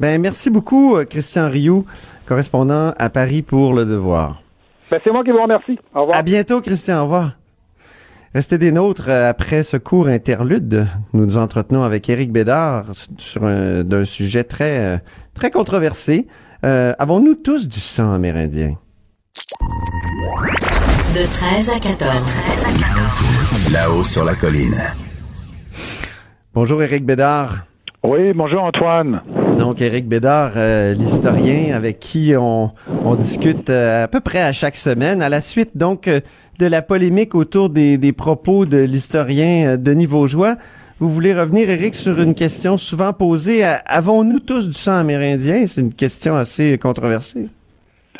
Ben, 0.00 0.20
merci 0.20 0.50
beaucoup, 0.50 0.96
euh, 0.96 1.04
Christian 1.04 1.48
Rioux, 1.50 1.84
correspondant 2.26 2.92
à 2.98 3.10
Paris 3.10 3.42
pour 3.42 3.72
Le 3.74 3.84
Devoir. 3.84 4.40
Ben, 4.90 5.00
c'est 5.02 5.10
moi 5.10 5.24
qui 5.24 5.32
vous 5.32 5.42
remercie. 5.42 5.78
Au 5.94 6.00
revoir. 6.02 6.16
À 6.16 6.22
bientôt, 6.22 6.60
Christian. 6.60 7.00
Au 7.00 7.02
revoir. 7.04 7.32
Restez 8.34 8.58
des 8.58 8.70
nôtres 8.70 9.08
euh, 9.08 9.28
après 9.30 9.62
ce 9.64 9.76
court 9.76 10.06
interlude. 10.06 10.86
Nous 11.14 11.24
nous 11.26 11.36
entretenons 11.38 11.82
avec 11.82 12.08
Éric 12.08 12.30
Bédard 12.30 12.84
sur 13.16 13.42
un, 13.44 13.82
d'un 13.82 14.04
sujet 14.04 14.44
très, 14.44 14.78
euh, 14.78 14.98
très 15.34 15.50
controversé. 15.50 16.28
Euh, 16.64 16.92
avons-nous 16.98 17.34
tous 17.34 17.68
du 17.68 17.80
sang 17.80 18.12
amérindien? 18.12 18.74
De 21.14 21.26
13 21.26 21.70
à 21.70 21.80
14. 21.80 23.72
Là-haut 23.72 24.04
sur 24.04 24.24
la 24.24 24.34
colline. 24.34 24.74
Bonjour, 26.54 26.82
Éric 26.82 27.06
Bédard. 27.06 27.64
Oui, 28.04 28.32
bonjour 28.34 28.62
Antoine. 28.62 29.22
Donc, 29.56 29.80
Éric 29.80 30.06
Bédard, 30.06 30.52
euh, 30.56 30.94
l'historien 30.94 31.74
avec 31.74 31.98
qui 31.98 32.34
on, 32.38 32.72
on 33.04 33.14
discute 33.14 33.70
euh, 33.70 34.04
à 34.04 34.08
peu 34.08 34.20
près 34.20 34.42
à 34.42 34.52
chaque 34.52 34.76
semaine, 34.76 35.22
à 35.22 35.28
la 35.28 35.40
suite 35.40 35.76
donc 35.76 36.08
euh, 36.08 36.20
de 36.58 36.66
la 36.66 36.82
polémique 36.82 37.34
autour 37.34 37.70
des, 37.70 37.96
des 37.98 38.12
propos 38.12 38.66
de 38.66 38.78
l'historien 38.78 39.70
euh, 39.70 39.76
Denis 39.76 40.06
Vaugeois. 40.06 40.56
Vous 41.00 41.08
voulez 41.10 41.32
revenir, 41.32 41.70
Éric, 41.70 41.94
sur 41.94 42.20
une 42.20 42.34
question 42.34 42.76
souvent 42.76 43.12
posée. 43.12 43.64
Avons-nous 43.64 44.40
tous 44.40 44.66
du 44.66 44.74
sang 44.74 44.96
amérindien? 44.96 45.64
C'est 45.66 45.80
une 45.80 45.94
question 45.94 46.34
assez 46.36 46.76
controversée. 46.76 47.48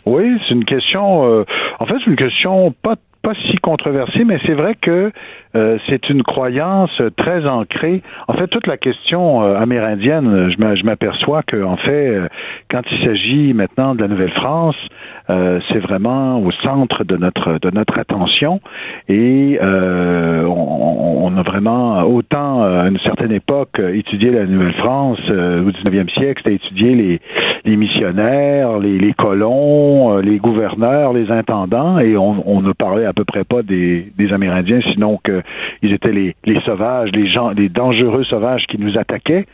Oui, 0.08 0.38
c'est 0.46 0.54
une 0.54 0.64
question. 0.64 1.26
euh, 1.30 1.44
en 1.78 1.86
fait, 1.86 1.94
c'est 2.02 2.10
une 2.10 2.16
question 2.16 2.72
pas 2.82 2.96
pas 3.22 3.34
si 3.50 3.56
controversée, 3.56 4.24
mais 4.24 4.38
c'est 4.46 4.54
vrai 4.54 4.74
que 4.74 5.12
euh, 5.58 5.76
c'est 5.88 6.08
une 6.08 6.22
croyance 6.22 6.90
très 7.16 7.46
ancrée. 7.46 8.02
En 8.28 8.34
fait, 8.34 8.46
toute 8.48 8.66
la 8.66 8.76
question 8.76 9.42
euh, 9.42 9.56
amérindienne, 9.58 10.50
je 10.50 10.56
m'a- 10.62 10.74
je 10.76 10.84
m'aperçois 10.84 11.42
que 11.42 11.62
en 11.62 11.76
fait, 11.76 12.08
euh, 12.08 12.28
quand 12.70 12.82
il 12.92 13.04
s'agit 13.04 13.52
maintenant 13.54 13.94
de 13.94 14.00
la 14.02 14.08
Nouvelle-France, 14.08 14.76
euh, 15.30 15.58
c'est 15.68 15.80
vraiment 15.80 16.38
au 16.40 16.50
centre 16.52 17.04
de 17.04 17.16
notre 17.16 17.58
de 17.58 17.70
notre 17.70 17.98
attention 17.98 18.60
et 19.08 19.58
euh, 19.62 20.44
on, 20.44 21.26
on 21.26 21.36
a 21.36 21.42
vraiment 21.42 22.02
autant 22.04 22.62
à 22.62 22.88
une 22.88 22.98
certaine 23.00 23.32
époque 23.32 23.78
étudié 23.92 24.30
la 24.30 24.46
Nouvelle-France 24.46 25.18
au 25.28 25.70
19e 25.70 26.08
siècle, 26.18 26.40
c'était 26.42 26.54
étudier 26.56 26.94
les, 26.94 27.20
les 27.66 27.76
missionnaires, 27.76 28.78
les, 28.78 28.98
les 28.98 29.12
colons, 29.12 30.18
les 30.18 30.38
gouverneurs, 30.38 31.12
les 31.12 31.30
intendants 31.30 31.98
et 31.98 32.16
on, 32.16 32.42
on 32.46 32.62
ne 32.62 32.72
parlait 32.72 33.04
à 33.04 33.12
peu 33.12 33.24
près 33.24 33.44
pas 33.44 33.62
des, 33.62 34.10
des 34.16 34.32
Amérindiens, 34.32 34.80
sinon 34.92 35.18
que 35.22 35.42
ils 35.82 35.92
étaient 35.92 36.12
les, 36.12 36.34
les 36.44 36.60
sauvages, 36.62 37.10
les 37.12 37.30
gens, 37.30 37.50
les 37.50 37.68
dangereux 37.68 38.24
sauvages 38.24 38.64
qui 38.68 38.78
nous 38.78 38.98
attaquaient. 38.98 39.46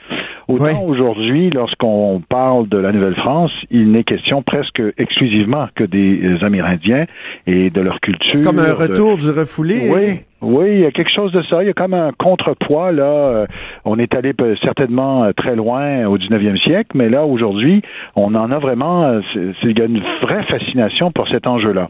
Autant 0.48 0.82
aujourd'hui, 0.84 1.50
lorsqu'on 1.50 2.22
parle 2.28 2.68
de 2.68 2.76
la 2.78 2.92
Nouvelle-France, 2.92 3.52
il 3.70 3.92
n'est 3.92 4.04
question 4.04 4.42
presque 4.42 4.82
exclusivement 4.98 5.68
que 5.74 5.84
des 5.84 6.20
euh, 6.22 6.44
Amérindiens 6.44 7.06
et 7.46 7.70
de 7.70 7.80
leur 7.80 8.00
culture. 8.00 8.32
C'est 8.34 8.42
comme 8.44 8.58
un 8.58 8.68
de- 8.68 8.72
retour 8.72 9.16
du 9.16 9.30
refoulé. 9.30 9.88
oui, 9.90 10.20
oui, 10.44 10.66
il 10.72 10.80
y 10.80 10.84
a 10.86 10.90
quelque 10.90 11.12
chose 11.12 11.32
de 11.32 11.42
ça. 11.42 11.62
Il 11.62 11.66
y 11.66 11.70
a 11.70 11.72
comme 11.72 11.94
un 11.94 12.12
contrepoids 12.12 12.92
là. 12.92 13.04
Euh, 13.04 13.46
On 13.84 13.98
est 13.98 14.14
allé 14.14 14.32
peut- 14.32 14.56
certainement 14.62 15.24
euh, 15.24 15.32
très 15.32 15.56
loin 15.56 16.06
au 16.06 16.18
19e 16.18 16.56
siècle, 16.58 16.90
mais 16.94 17.08
là 17.08 17.24
aujourd'hui, 17.24 17.82
on 18.16 18.34
en 18.34 18.50
a 18.50 18.58
vraiment. 18.58 19.04
euh, 19.04 19.20
Il 19.62 19.78
y 19.78 19.82
a 19.82 19.86
une 19.86 20.00
vraie 20.22 20.42
fascination 20.44 21.10
pour 21.12 21.28
cet 21.28 21.46
enjeu-là, 21.46 21.88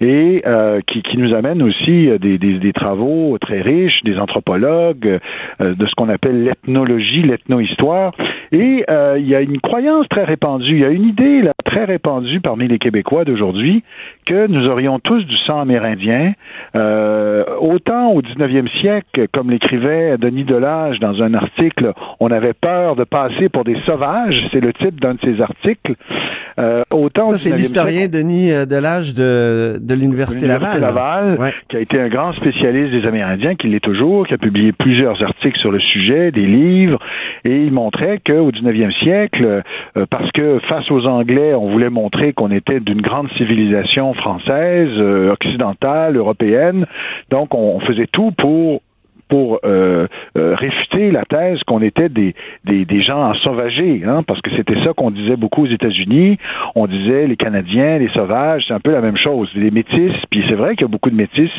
et 0.00 0.38
euh, 0.46 0.80
qui, 0.86 1.02
nous 1.16 1.34
amène 1.34 1.62
aussi 1.62 2.10
euh, 2.10 2.18
des, 2.18 2.36
des, 2.38 2.72
travaux 2.72 3.38
très 3.38 3.60
riches, 3.62 4.02
des 4.04 4.18
anthropologues, 4.18 5.18
euh, 5.60 5.74
de 5.74 5.86
ce 5.86 5.94
qu'on 5.94 6.08
appelle 6.10 6.44
l'ethnologie, 6.44 7.22
l'ethnohistoire. 7.22 8.12
Et 8.52 8.84
euh, 8.90 9.16
il 9.18 9.26
y 9.26 9.34
a 9.34 9.40
une 9.40 9.60
croyance 9.60 10.06
très 10.08 10.24
répandue, 10.24 10.72
il 10.74 10.80
y 10.80 10.84
a 10.84 10.90
une 10.90 11.04
idée 11.08 11.40
là, 11.42 11.52
très 11.64 11.84
répandue 11.84 12.40
parmi 12.40 12.68
les 12.68 12.78
Québécois 12.78 13.24
d'aujourd'hui 13.24 13.82
que 14.26 14.46
nous 14.46 14.68
aurions 14.68 14.98
tous 14.98 15.22
du 15.24 15.36
sang 15.46 15.60
amérindien. 15.60 16.32
Euh, 16.74 17.44
autant 17.96 18.12
au 18.12 18.22
19e 18.22 18.68
siècle, 18.80 19.26
comme 19.32 19.50
l'écrivait 19.50 20.16
Denis 20.18 20.44
Delage 20.44 20.98
dans 21.00 21.22
un 21.22 21.34
article, 21.34 21.92
on 22.20 22.30
avait 22.30 22.52
peur 22.52 22.96
de 22.96 23.04
passer 23.04 23.46
pour 23.52 23.64
des 23.64 23.76
sauvages, 23.86 24.40
c'est 24.52 24.60
le 24.60 24.72
titre 24.72 24.96
d'un 25.00 25.14
de 25.14 25.20
ses 25.24 25.40
articles. 25.40 25.94
Euh, 26.58 26.82
autant 26.90 27.24
au 27.24 27.32
Ça, 27.32 27.38
c'est 27.38 27.50
19e 27.50 27.56
l'historien 27.56 27.98
siècle, 28.00 28.16
Denis 28.16 28.50
euh, 28.50 28.64
Delage 28.64 29.14
de, 29.14 29.78
de 29.80 29.94
l'Université 29.94 30.46
Laval. 30.46 30.80
Laval, 30.80 31.52
qui 31.68 31.76
a 31.76 31.80
été 31.80 32.00
un 32.00 32.08
grand 32.08 32.32
spécialiste 32.34 32.92
des 32.92 33.06
Amérindiens, 33.06 33.54
qui 33.56 33.68
l'est 33.68 33.80
toujours, 33.80 34.26
qui 34.26 34.34
a 34.34 34.38
publié 34.38 34.72
plusieurs 34.72 35.22
articles 35.22 35.58
sur 35.58 35.70
le 35.70 35.80
sujet, 35.80 36.30
des 36.30 36.46
livres, 36.46 36.98
et 37.44 37.62
il 37.62 37.72
montrait 37.72 38.20
qu'au 38.26 38.50
19e 38.50 38.92
siècle, 39.02 39.62
euh, 39.96 40.06
parce 40.08 40.30
que 40.32 40.58
face 40.68 40.90
aux 40.90 41.04
Anglais, 41.06 41.54
on 41.54 41.70
voulait 41.70 41.90
montrer 41.90 42.32
qu'on 42.32 42.50
était 42.50 42.80
d'une 42.80 43.02
grande 43.02 43.28
civilisation 43.36 44.14
française, 44.14 44.92
euh, 44.94 45.32
occidentale, 45.32 46.16
européenne, 46.16 46.86
donc 47.30 47.54
on, 47.54 47.76
on 47.76 47.80
faisait 47.86 48.06
tout 48.06 48.32
pour 48.32 48.82
pour 49.28 49.58
euh, 49.64 50.06
euh, 50.36 50.54
réfuter 50.54 51.10
la 51.10 51.24
thèse 51.24 51.62
qu'on 51.64 51.82
était 51.82 52.08
des, 52.08 52.34
des, 52.64 52.84
des 52.84 53.02
gens 53.02 53.30
ensauvagés, 53.30 54.02
hein, 54.06 54.22
parce 54.26 54.40
que 54.40 54.50
c'était 54.54 54.80
ça 54.84 54.92
qu'on 54.96 55.10
disait 55.10 55.36
beaucoup 55.36 55.64
aux 55.64 55.70
États-Unis. 55.70 56.38
On 56.74 56.86
disait 56.86 57.26
les 57.26 57.36
Canadiens, 57.36 57.98
les 57.98 58.08
sauvages, 58.10 58.64
c'est 58.68 58.74
un 58.74 58.80
peu 58.80 58.92
la 58.92 59.00
même 59.00 59.16
chose. 59.16 59.50
Les 59.54 59.70
métis, 59.70 60.12
puis 60.30 60.44
c'est 60.48 60.54
vrai 60.54 60.76
qu'il 60.76 60.82
y 60.82 60.84
a 60.84 60.88
beaucoup 60.88 61.10
de 61.10 61.16
métis 61.16 61.50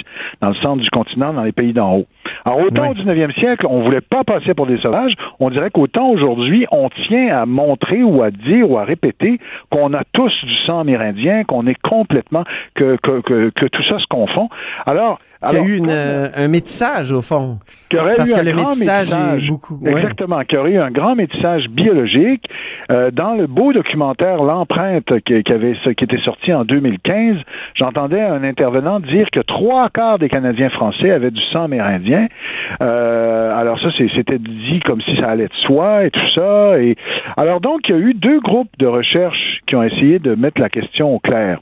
dans 0.42 0.50
le 0.50 0.56
centre 0.56 0.82
du 0.82 0.90
continent, 0.90 1.34
dans 1.34 1.44
les 1.44 1.52
pays 1.52 1.74
d'en 1.74 1.94
haut. 1.94 2.06
Alors 2.46 2.62
autant 2.62 2.90
au 2.90 2.94
19e 2.94 3.34
siècle, 3.34 3.66
on 3.70 3.82
voulait 3.82 4.02
pas 4.02 4.24
passer 4.24 4.54
pour 4.54 4.68
des 4.68 4.78
sauvages, 4.78 5.14
on 5.40 5.50
dirait 5.50 5.70
qu'autant 5.70 6.10
aujourd'hui, 6.10 6.66
on 6.72 6.90
tient 7.08 7.36
à 7.36 7.46
montrer 7.46 8.04
ou 8.04 8.22
à 8.24 8.32
dire 8.32 8.70
ou 8.70 8.78
à 8.78 8.86
répéter 8.86 9.40
qu'on 9.70 9.94
a 9.94 10.04
tous 10.14 10.34
du 10.44 10.56
sang 10.66 10.80
amérindien, 10.80 11.44
qu'on 11.44 11.68
est 11.68 11.80
complètement 11.82 12.44
que, 12.76 12.98
que, 12.98 13.22
que, 13.22 13.50
que 13.50 13.66
tout 13.66 13.84
ça 13.84 14.00
se 14.00 14.08
confond. 14.08 14.50
Alors, 14.86 15.20
Qu'il 15.48 15.58
y 15.60 15.62
a 15.62 15.66
eu 15.66 15.78
une, 15.78 15.90
euh, 15.90 16.30
un 16.36 16.48
métissage, 16.48 17.12
au 17.12 17.22
fond. 17.22 17.60
qu'il 17.90 18.00
aurait 18.00 18.16
Parce 18.16 18.30
eu 18.32 18.34
que 18.34 18.40
un 18.40 18.44
le 18.44 18.52
grand 18.52 18.64
métissage 18.70 19.10
métissage. 19.10 19.44
est 19.44 19.48
beaucoup. 19.48 19.78
ouais. 19.82 19.92
Exactement, 19.92 20.40
qu'il 20.44 20.58
y 20.58 20.62
aurait 20.62 20.72
eu 20.72 20.80
un 20.80 20.92
grand 20.92 21.16
métissage 21.16 21.68
biologique. 21.70 22.46
Euh, 22.90 23.12
dans 23.12 23.36
le 23.36 23.48
beau 23.48 23.74
documentaire 23.74 24.42
L'empreinte 24.44 25.06
qui, 25.26 25.44
qui 25.44 25.52
avait, 25.54 25.76
qui 25.96 26.04
était 26.04 26.18
sorti 26.24 26.54
en 26.54 26.64
2015, 26.66 27.36
j'entendais 27.76 28.22
un 28.22 28.44
intervenant 28.44 29.00
dire 29.00 29.28
que 29.32 29.42
trois 29.42 29.90
quarts 29.90 30.20
des 30.20 30.30
Canadiens 30.30 30.70
français 30.70 31.12
avaient 31.12 31.32
du 31.32 31.42
sang 31.52 31.64
amérindien. 31.66 32.28
Euh, 32.82 33.56
alors 33.58 33.80
ça, 33.80 33.90
c'était 34.16 34.40
dit 34.40 34.80
comme 34.86 35.02
si 35.02 35.16
ça 35.18 35.30
allait 35.30 35.48
de 35.48 35.54
soi 35.66 36.06
et 36.06 36.12
tout 36.12 36.30
ça. 36.34 36.80
Et 36.80 36.96
alors 37.36 37.62
donc, 37.62 37.82
il 37.90 37.96
y 37.96 37.98
a 37.98 38.02
eu 38.02 38.14
deux 38.14 38.40
groupes 38.40 38.72
de 38.80 38.88
recherche 38.88 39.60
qui 39.68 39.76
ont 39.76 39.84
essayé 39.84 40.20
de 40.20 40.36
mettre 40.36 40.60
la 40.62 40.70
question 40.70 41.14
au 41.14 41.20
clair. 41.20 41.60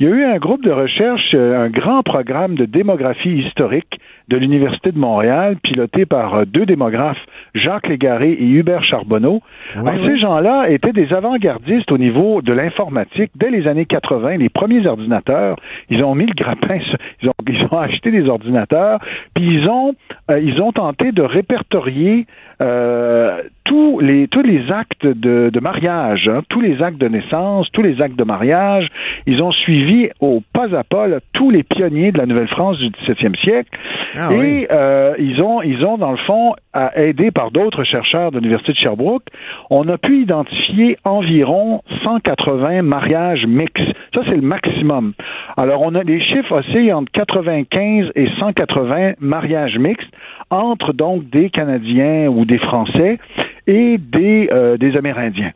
Il 0.00 0.08
y 0.08 0.12
a 0.12 0.12
eu 0.12 0.24
un 0.24 0.38
groupe 0.38 0.64
de 0.64 0.72
recherche, 0.72 1.34
euh, 1.34 1.66
un 1.66 1.70
grand 1.70 2.02
programme 2.02 2.56
de 2.56 2.64
démographie 2.64 3.38
historique 3.46 4.00
de 4.28 4.36
l'Université 4.36 4.92
de 4.92 4.98
Montréal, 4.98 5.56
piloté 5.62 6.06
par 6.06 6.34
euh, 6.34 6.44
deux 6.44 6.66
démographes, 6.66 7.24
Jacques 7.54 7.88
Légaré 7.88 8.30
et 8.32 8.46
Hubert 8.46 8.82
Charbonneau. 8.84 9.42
Alors, 9.74 9.92
Ces 9.92 10.18
gens-là 10.18 10.70
étaient 10.70 10.92
des 10.92 11.12
avant-gardistes 11.12 11.92
au 11.92 11.98
niveau 11.98 12.40
de 12.42 12.52
l'informatique. 12.52 13.30
Dès 13.36 13.50
les 13.50 13.66
années 13.66 13.84
80, 13.84 14.38
les 14.38 14.48
premiers 14.48 14.86
ordinateurs, 14.86 15.56
ils 15.90 16.02
ont 16.02 16.14
mis 16.14 16.26
le 16.26 16.34
grappin, 16.34 16.78
ils 17.22 17.28
ont, 17.28 17.32
ils 17.46 17.64
ont 17.70 17.78
acheté 17.78 18.10
des 18.10 18.28
ordinateurs, 18.28 19.00
puis 19.34 19.44
ils 19.44 19.68
ont, 19.68 19.94
euh, 20.30 20.40
ils 20.40 20.60
ont 20.60 20.72
tenté 20.72 21.12
de 21.12 21.22
répertorier 21.22 22.26
euh, 22.60 23.42
tous 23.64 23.98
les 23.98 24.28
tous 24.28 24.42
les 24.42 24.70
actes 24.70 25.06
de, 25.06 25.50
de 25.52 25.60
mariage, 25.60 26.28
hein, 26.28 26.42
tous 26.48 26.60
les 26.60 26.82
actes 26.82 26.98
de 26.98 27.08
naissance, 27.08 27.66
tous 27.72 27.82
les 27.82 28.00
actes 28.00 28.16
de 28.16 28.24
mariage. 28.24 28.88
Ils 29.26 29.42
ont 29.42 29.52
suivi 29.52 30.08
au 30.20 30.42
pas 30.52 30.74
à 30.76 30.84
pas 30.84 31.08
là, 31.08 31.18
tous 31.32 31.50
les 31.50 31.62
pionniers 31.62 32.12
de 32.12 32.18
la 32.18 32.26
Nouvelle-France 32.26 32.78
du 32.78 32.90
17e 32.90 33.36
siècle. 33.40 33.70
Ah 34.16 34.32
et 34.32 34.36
oui. 34.38 34.66
euh, 34.70 35.14
ils 35.18 35.40
ont 35.42 35.62
ils 35.62 35.84
ont 35.84 35.98
dans 35.98 36.12
le 36.12 36.18
fond, 36.18 36.54
à, 36.72 36.96
aidés 37.00 37.30
par 37.30 37.50
d'autres 37.50 37.84
chercheurs 37.84 38.30
de 38.30 38.38
l'université 38.38 38.72
de 38.72 38.78
Sherbrooke, 38.78 39.24
on 39.70 39.88
a 39.88 39.98
pu 39.98 40.22
identifier 40.22 40.96
environ 41.04 41.82
180 42.02 42.82
mariages 42.82 43.46
mixtes. 43.46 43.92
Ça 44.14 44.20
c'est 44.26 44.36
le 44.36 44.42
maximum. 44.42 45.14
Alors 45.56 45.82
on 45.82 45.94
a 45.94 46.04
des 46.04 46.20
chiffres 46.20 46.52
oscillent 46.60 46.92
entre 46.92 47.12
95 47.12 48.10
et 48.14 48.28
180 48.38 49.14
mariages 49.20 49.78
mixtes 49.78 50.10
entre 50.50 50.92
donc 50.92 51.28
des 51.30 51.50
Canadiens 51.50 52.28
ou 52.28 52.44
des 52.44 52.58
Français 52.58 53.18
et 53.66 53.98
des 53.98 54.48
euh, 54.52 54.76
des 54.76 54.96
Amérindiens. 54.96 55.52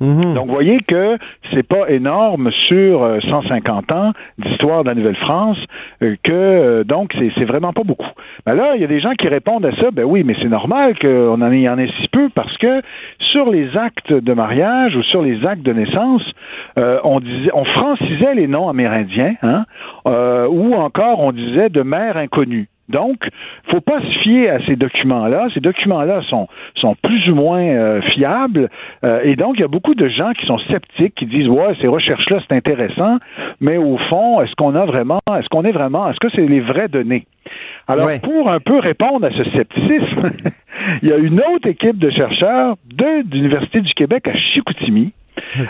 Mhm. 0.00 0.34
Donc, 0.34 0.46
vous 0.46 0.54
voyez 0.54 0.78
que 0.86 1.18
c'est 1.52 1.66
pas 1.66 1.88
énorme 1.88 2.50
sur 2.66 3.02
euh, 3.02 3.18
150 3.20 3.92
ans 3.92 4.12
d'histoire 4.38 4.84
de 4.84 4.88
la 4.88 4.94
Nouvelle-France, 4.94 5.58
euh, 6.02 6.16
que 6.22 6.32
euh, 6.32 6.84
donc 6.84 7.14
c'est 7.18 7.44
vraiment 7.44 7.72
pas 7.72 7.82
beaucoup. 7.82 8.06
Ben 8.46 8.54
là, 8.54 8.76
il 8.76 8.80
y 8.80 8.84
a 8.84 8.88
des 8.88 9.00
gens 9.00 9.12
qui 9.12 9.28
répondent 9.28 9.66
à 9.66 9.74
ça, 9.76 9.90
ben 9.92 10.04
oui, 10.04 10.22
mais 10.24 10.34
c'est 10.40 10.48
normal 10.48 10.98
qu'on 10.98 11.40
en 11.40 11.52
ait, 11.52 11.68
en 11.68 11.78
ait 11.78 11.90
si 12.00 12.08
peu 12.08 12.28
parce 12.34 12.56
que 12.58 12.82
sur 13.32 13.50
les 13.50 13.76
actes 13.76 14.12
de 14.12 14.32
mariage 14.32 14.96
ou 14.96 15.02
sur 15.02 15.22
les 15.22 15.44
actes 15.44 15.62
de 15.62 15.72
naissance, 15.72 16.22
euh, 16.78 17.00
on 17.04 17.20
disait, 17.20 17.50
on 17.54 17.64
francisait 17.64 18.34
les 18.34 18.46
noms 18.46 18.68
amérindiens, 18.68 19.34
hein, 19.42 19.64
euh, 20.06 20.46
ou 20.48 20.74
encore 20.74 21.20
on 21.20 21.32
disait 21.32 21.68
de 21.68 21.82
mère 21.82 22.16
inconnue. 22.16 22.68
Donc, 22.88 23.28
faut 23.70 23.80
pas 23.80 24.00
se 24.00 24.18
fier 24.20 24.48
à 24.48 24.64
ces 24.66 24.76
documents-là. 24.76 25.48
Ces 25.54 25.60
documents-là 25.60 26.22
sont, 26.28 26.48
sont 26.76 26.96
plus 27.02 27.28
ou 27.30 27.34
moins 27.34 27.62
euh, 27.62 28.00
fiables. 28.00 28.70
Euh, 29.04 29.20
et 29.24 29.36
donc, 29.36 29.56
il 29.56 29.60
y 29.60 29.64
a 29.64 29.68
beaucoup 29.68 29.94
de 29.94 30.08
gens 30.08 30.32
qui 30.32 30.46
sont 30.46 30.58
sceptiques, 30.70 31.14
qui 31.14 31.26
disent, 31.26 31.48
ouais, 31.48 31.74
ces 31.80 31.88
recherches-là, 31.88 32.40
c'est 32.48 32.54
intéressant, 32.54 33.18
mais 33.60 33.76
au 33.76 33.98
fond, 34.08 34.40
est-ce 34.40 34.54
qu'on 34.54 34.74
a 34.74 34.86
vraiment, 34.86 35.18
est-ce 35.38 35.48
qu'on 35.48 35.64
est 35.64 35.72
vraiment, 35.72 36.08
est-ce 36.10 36.18
que 36.18 36.28
c'est 36.34 36.46
les 36.46 36.60
vraies 36.60 36.88
données? 36.88 37.26
Alors, 37.86 38.08
pour 38.22 38.50
un 38.50 38.60
peu 38.60 38.78
répondre 38.78 39.26
à 39.26 39.30
ce 39.30 39.44
scepticisme, 39.50 40.30
il 41.02 41.10
y 41.10 41.12
a 41.12 41.16
une 41.16 41.40
autre 41.40 41.66
équipe 41.66 41.98
de 41.98 42.10
chercheurs 42.10 42.76
de, 42.86 43.26
de 43.26 43.34
l'Université 43.34 43.80
du 43.80 43.92
Québec 43.94 44.28
à 44.28 44.36
Chicoutimi, 44.36 45.12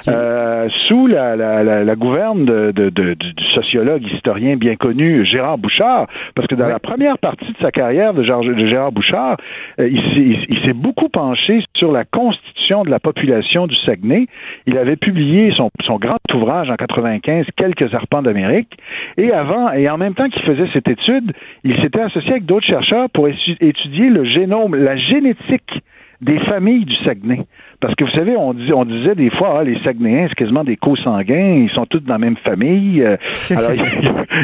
euh, 0.09 0.69
sous 0.87 1.07
la, 1.07 1.37
la, 1.37 1.63
la, 1.63 1.85
la 1.85 1.97
gouverne 1.97 2.45
de, 2.45 2.73
de, 2.73 2.91
de, 2.91 3.15
du 3.15 3.45
sociologue 3.55 4.03
historien 4.13 4.57
bien 4.57 4.77
connu 4.77 5.25
Gérard 5.27 5.59
Bouchard, 5.59 6.07
parce 6.35 6.49
que 6.49 6.55
dans 6.55 6.67
la 6.67 6.79
première 6.79 7.19
partie 7.19 7.53
de 7.53 7.59
sa 7.61 7.71
carrière 7.71 8.15
de, 8.15 8.23
Gérard, 8.23 8.93
Bouchard, 8.93 9.37
euh, 9.81 9.89
il 9.89 10.01
s'est 10.15 10.47
il, 10.49 10.59
s'est 10.65 10.73
beaucoup 10.73 11.09
penché 11.09 11.63
sur 11.77 11.93
la 11.93 12.05
constitution 12.05 12.83
de 12.83 12.91
la 12.91 13.01
population 13.01 13.67
du 13.67 13.77
Saguenay. 13.77 14.27
Il 14.67 14.77
avait 14.79 14.97
publié 14.97 15.53
son, 15.57 15.71
son 15.85 15.97
grand 15.97 16.19
ouvrage 16.35 16.71
en 16.71 16.77
95, 16.77 17.47
Quelques 17.57 17.95
arpents 17.95 18.23
d'Amérique, 18.23 18.77
et 19.17 19.33
avant 19.33 19.73
et 19.73 19.89
en 19.89 19.99
même 19.99 20.15
temps 20.15 20.29
qu'il 20.29 20.43
faisait 20.43 20.69
cette 20.73 20.89
étude, 20.89 21.33
il 21.65 21.81
s'était 21.81 22.01
associé 22.01 22.31
avec 22.33 22.45
d'autres 22.45 22.67
chercheurs 22.67 23.09
pour 23.11 23.29
étudier 23.29 24.09
le 24.09 24.25
génome, 24.25 24.75
la 24.75 24.97
génétique 24.97 25.83
des 26.21 26.39
familles 26.41 26.85
du 26.85 26.95
Saguenay. 27.05 27.47
Parce 27.81 27.95
que 27.95 28.05
vous 28.05 28.11
savez, 28.11 28.37
on, 28.37 28.55
dis, 28.55 28.73
on 28.73 28.85
disait 28.85 29.15
des 29.15 29.31
fois, 29.31 29.59
ah, 29.61 29.65
les 29.65 29.79
Saguenayens, 29.85 30.27
c'est 30.29 30.35
quasiment 30.35 30.65
des 30.65 30.77
co-sanguins, 30.77 31.65
ils 31.65 31.71
sont 31.71 31.87
tous 31.87 32.01
dans 32.01 32.15
la 32.15 32.19
même 32.19 32.37
famille. 32.39 33.03
Euh, 33.03 33.17
alors, 33.51 33.73
il, 33.73 33.85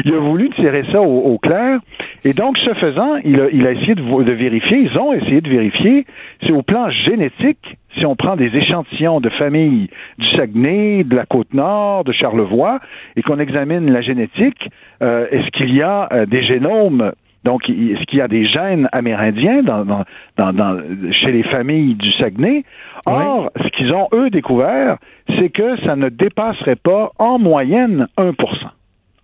il, 0.05 0.13
a 0.13 0.19
voulu 0.19 0.49
tirer 0.51 0.85
ça 0.91 1.01
au, 1.01 1.33
au, 1.33 1.37
clair. 1.37 1.79
Et 2.23 2.33
donc, 2.33 2.57
ce 2.59 2.73
faisant, 2.75 3.17
il 3.25 3.41
a, 3.41 3.49
il 3.51 3.67
a 3.67 3.71
essayé 3.71 3.95
de, 3.95 4.01
de 4.01 4.31
vérifier, 4.31 4.77
ils 4.89 4.97
ont 4.97 5.11
essayé 5.11 5.41
de 5.41 5.49
vérifier, 5.49 6.05
c'est 6.43 6.53
au 6.53 6.61
plan 6.61 6.89
génétique, 6.89 7.77
si 7.97 8.05
on 8.05 8.15
prend 8.15 8.37
des 8.37 8.55
échantillons 8.55 9.19
de 9.19 9.29
familles 9.29 9.89
du 10.17 10.27
Saguenay, 10.35 11.03
de 11.03 11.15
la 11.15 11.25
Côte-Nord, 11.25 12.05
de 12.05 12.13
Charlevoix, 12.13 12.79
et 13.17 13.21
qu'on 13.21 13.39
examine 13.39 13.91
la 13.91 14.01
génétique, 14.01 14.69
euh, 15.01 15.27
est-ce 15.31 15.49
qu'il 15.51 15.73
y 15.75 15.81
a 15.81 16.07
euh, 16.11 16.25
des 16.25 16.43
génomes 16.43 17.11
donc, 17.45 17.69
est-ce 17.69 18.03
qu'il 18.05 18.17
y 18.17 18.21
a 18.21 18.27
des 18.27 18.47
gènes 18.47 18.89
amérindiens 18.91 19.61
dans, 19.61 19.85
dans, 19.85 20.03
dans, 20.35 20.51
dans, 20.51 20.81
chez 21.11 21.31
les 21.31 21.43
familles 21.43 21.93
du 21.93 22.11
Saguenay? 22.13 22.63
Or, 23.05 23.51
ce 23.55 23.67
qu'ils 23.69 23.93
ont, 23.93 24.07
eux, 24.13 24.31
découvert, 24.31 24.97
c'est 25.37 25.49
que 25.49 25.79
ça 25.85 25.95
ne 25.95 26.09
dépasserait 26.09 26.75
pas 26.75 27.11
en 27.19 27.37
moyenne 27.37 28.07
1% 28.17 28.33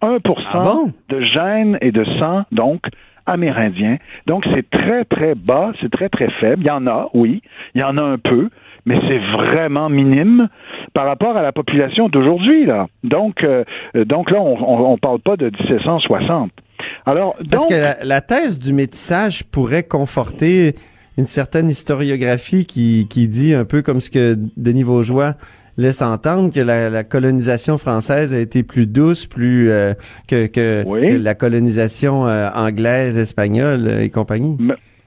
1 0.03 0.17
ah 0.53 0.83
de 1.09 1.21
gènes 1.21 1.77
et 1.81 1.91
de 1.91 2.03
sang, 2.19 2.43
donc, 2.51 2.81
amérindiens. 3.25 3.97
Donc, 4.27 4.45
c'est 4.53 4.69
très, 4.69 5.03
très 5.05 5.35
bas, 5.35 5.71
c'est 5.81 5.91
très, 5.91 6.09
très 6.09 6.29
faible. 6.39 6.61
Il 6.63 6.67
y 6.67 6.71
en 6.71 6.85
a, 6.87 7.09
oui, 7.13 7.41
il 7.75 7.81
y 7.81 7.83
en 7.83 7.97
a 7.97 8.03
un 8.03 8.17
peu, 8.17 8.49
mais 8.85 8.99
c'est 9.07 9.19
vraiment 9.19 9.89
minime 9.89 10.47
par 10.93 11.05
rapport 11.05 11.37
à 11.37 11.41
la 11.41 11.51
population 11.51 12.07
d'aujourd'hui, 12.09 12.65
là. 12.65 12.87
Donc, 13.03 13.43
euh, 13.43 13.63
donc 13.95 14.29
là, 14.29 14.39
on 14.41 14.91
ne 14.91 14.97
parle 14.97 15.19
pas 15.19 15.37
de 15.37 15.45
1760. 15.45 16.51
Alors, 17.05 17.35
Parce 17.49 17.65
que 17.65 17.73
la, 17.73 18.03
la, 18.03 18.21
thèse 18.21 18.59
du 18.59 18.73
métissage 18.73 19.43
pourrait 19.43 19.83
conforter 19.83 20.75
une 21.17 21.25
certaine 21.25 21.69
historiographie 21.69 22.65
qui, 22.65 23.07
qui 23.09 23.27
dit 23.27 23.53
un 23.53 23.65
peu 23.65 23.81
comme 23.81 24.01
ce 24.01 24.09
que 24.09 24.37
Denis 24.57 24.83
Vaugeois 24.83 25.35
laisse 25.77 26.01
entendre 26.01 26.53
que 26.53 26.59
la, 26.59 26.89
la 26.89 27.03
colonisation 27.03 27.77
française 27.77 28.33
a 28.33 28.39
été 28.39 28.63
plus 28.63 28.87
douce, 28.87 29.25
plus 29.25 29.69
euh, 29.69 29.93
que, 30.27 30.47
que, 30.47 30.83
oui. 30.85 31.09
que, 31.09 31.15
la 31.15 31.35
colonisation 31.35 32.27
euh, 32.27 32.49
anglaise, 32.53 33.17
espagnole 33.17 33.99
et 34.01 34.09
compagnie. 34.09 34.57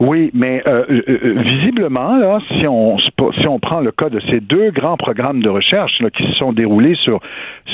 Oui, 0.07 0.31
mais 0.35 0.63
euh, 0.67 0.85
euh, 1.09 1.35
visiblement, 1.43 2.17
là, 2.19 2.39
si 2.49 2.67
on 2.69 2.99
si 2.99 3.47
on 3.47 3.59
prend 3.59 3.81
le 3.81 3.91
cas 3.91 4.11
de 4.11 4.21
ces 4.29 4.41
deux 4.41 4.71
grands 4.71 4.99
programmes 4.99 5.41
de 5.43 5.49
recherche 5.49 5.99
là, 6.01 6.11
qui 6.11 6.25
se 6.25 6.33
sont 6.35 6.53
déroulés 6.53 6.95
sur 6.97 7.21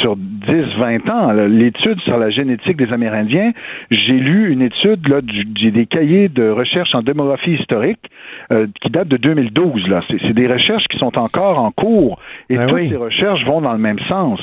sur 0.00 0.16
10-20 0.16 1.10
ans, 1.10 1.32
l'étude 1.48 2.00
sur 2.02 2.18
la 2.18 2.30
génétique 2.30 2.76
des 2.76 2.92
Amérindiens, 2.92 3.50
j'ai 3.90 4.12
lu 4.12 4.52
une 4.52 4.62
étude 4.62 5.08
là 5.08 5.20
du, 5.22 5.44
des 5.72 5.86
cahiers 5.86 6.28
de 6.28 6.48
recherche 6.48 6.94
en 6.94 7.02
démographie 7.02 7.54
historique 7.54 8.10
euh, 8.52 8.68
qui 8.80 8.90
date 8.90 9.08
de 9.08 9.16
2012. 9.16 9.88
Là, 9.88 10.02
c'est 10.08 10.32
des 10.32 10.46
recherches 10.46 10.84
qui 10.88 10.98
sont 10.98 11.18
encore 11.18 11.58
en 11.58 11.72
cours 11.72 12.20
et 12.48 12.56
ben 12.56 12.66
toutes 12.66 12.78
oui. 12.78 12.88
ces 12.88 12.96
recherches 12.96 13.44
vont 13.44 13.60
dans 13.60 13.72
le 13.72 13.78
même 13.78 13.98
sens, 14.08 14.40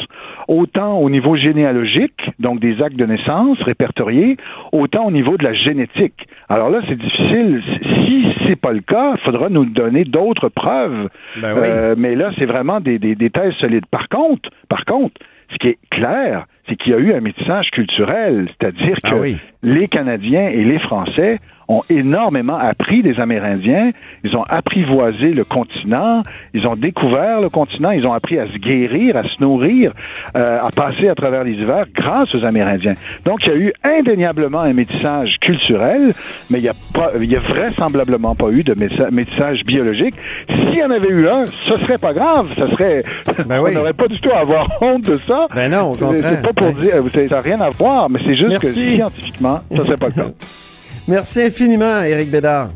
autant 0.50 0.98
au 0.98 1.10
niveau 1.10 1.38
généalogique, 1.38 2.20
donc 2.40 2.60
des 2.60 2.82
actes 2.82 2.98
de 2.98 3.06
naissance 3.06 3.62
répertoriés, 3.62 4.36
autant 4.74 5.06
au 5.06 5.12
niveau 5.12 5.38
de 5.38 5.44
la 5.44 5.54
génétique. 5.54 6.28
Alors 6.50 6.70
là, 6.70 6.80
c'est 6.88 6.98
difficile 6.98 7.62
si 7.84 8.26
c'est 8.46 8.60
pas 8.60 8.72
le 8.72 8.82
cas, 8.82 9.16
il 9.16 9.24
faudra 9.24 9.50
nous 9.50 9.66
donner 9.66 10.04
d'autres 10.04 10.50
preuves. 10.50 11.10
Ben 11.42 11.54
oui. 11.54 11.62
euh, 11.66 11.96
mais 11.98 12.16
là, 12.16 12.32
c'est 12.38 12.46
vraiment 12.46 12.80
des, 12.80 13.00
des, 13.00 13.16
des, 13.16 13.30
thèses 13.30 13.54
solides. 13.56 13.86
Par 13.88 14.08
contre, 14.10 14.50
par 14.70 14.86
contre, 14.86 15.20
ce 15.52 15.58
qui 15.58 15.68
est 15.70 15.80
clair, 15.92 16.46
c'est 16.68 16.76
qu'il 16.76 16.92
y 16.92 16.96
a 16.96 17.00
eu 17.00 17.14
un 17.14 17.22
métissage 17.22 17.70
culturel, 17.72 18.50
c'est-à-dire 18.60 18.98
que 19.04 19.10
ah 19.10 19.18
oui. 19.20 19.38
Les 19.68 19.90
Canadiens 19.90 20.48
et 20.48 20.64
les 20.64 20.80
Français 20.80 21.40
ont 21.68 21.82
énormément 21.90 22.58
appris 22.58 23.04
des 23.04 23.20
Amérindiens, 23.20 23.92
ils 24.24 24.36
ont 24.36 24.44
apprivoisé 24.44 25.34
le 25.34 25.44
continent, 25.44 26.24
ils 26.54 26.66
ont 26.66 26.76
découvert 26.76 27.42
le 27.42 27.50
continent, 27.50 27.92
ils 27.92 28.08
ont 28.08 28.14
appris 28.14 28.40
à 28.40 28.48
se 28.48 28.58
guérir, 28.58 29.18
à 29.18 29.24
se 29.24 29.42
nourrir, 29.42 29.92
euh, 30.36 30.60
à 30.62 30.70
passer 30.72 31.10
à 31.10 31.16
travers 31.16 31.44
les 31.44 31.54
hivers 31.54 31.86
grâce 31.94 32.34
aux 32.34 32.46
Amérindiens. 32.46 32.94
Donc 33.26 33.46
il 33.46 33.50
y 33.50 33.52
a 33.52 33.58
eu 33.58 33.74
indéniablement 33.84 34.62
un 34.62 34.74
métissage 34.74 35.36
culturel, 35.42 36.08
mais 36.50 36.60
il 36.60 36.64
n'y 36.64 36.70
a, 36.70 36.74
pas, 36.94 37.12
il 37.20 37.30
y 37.30 37.36
a 37.36 37.40
vraisemblablement 37.40 38.36
pas 38.36 38.50
eu 38.50 38.64
de 38.64 38.74
métissage 39.12 39.64
biologique. 39.66 40.16
S'il 40.56 40.76
y 40.76 40.84
en 40.84 40.92
avait 40.92 41.10
eu 41.10 41.28
un, 41.28 41.46
ce 41.48 41.76
serait 41.78 41.98
pas 41.98 42.14
grave, 42.14 42.54
ça 42.56 42.68
serait, 42.70 43.04
ben 43.46 43.62
on 43.66 43.72
n'aurait 43.72 43.94
pas 43.94 44.08
du 44.08 44.20
tout 44.20 44.32
à 44.32 44.40
avoir 44.40 44.70
honte 44.82 45.04
de 45.04 45.18
ça. 45.28 45.48
Ben 45.54 45.70
non, 45.70 45.92
au 45.92 45.96
contraire. 45.96 46.24
C'est 46.24 46.42
pas 46.42 46.54
pour 46.54 46.74
ben... 46.74 46.82
dire, 46.82 47.28
ça 47.30 47.36
n'a 47.36 47.42
rien 47.42 47.60
à 47.60 47.70
voir, 47.72 48.10
mais 48.10 48.20
c'est 48.26 48.38
juste 48.38 48.50
Merci. 48.50 48.86
que 48.86 48.92
scientifiquement, 48.94 49.57
ça 49.72 49.78
serait 49.86 49.98
pas 49.98 50.08
le 50.08 50.14
cas. 50.14 50.32
Merci 51.08 51.44
infiniment, 51.44 52.02
Éric 52.04 52.30
Bédard. 52.30 52.72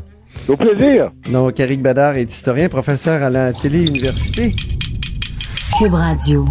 Au 0.48 0.56
plaisir. 0.56 1.10
Donc, 1.30 1.60
Éric 1.60 1.82
Bédard 1.82 2.16
est 2.16 2.30
historien, 2.30 2.68
professeur 2.68 3.22
à 3.22 3.30
la 3.30 3.52
Télé-Université. 3.52 4.54
Cube 5.78 5.94
Radio. 5.94 6.46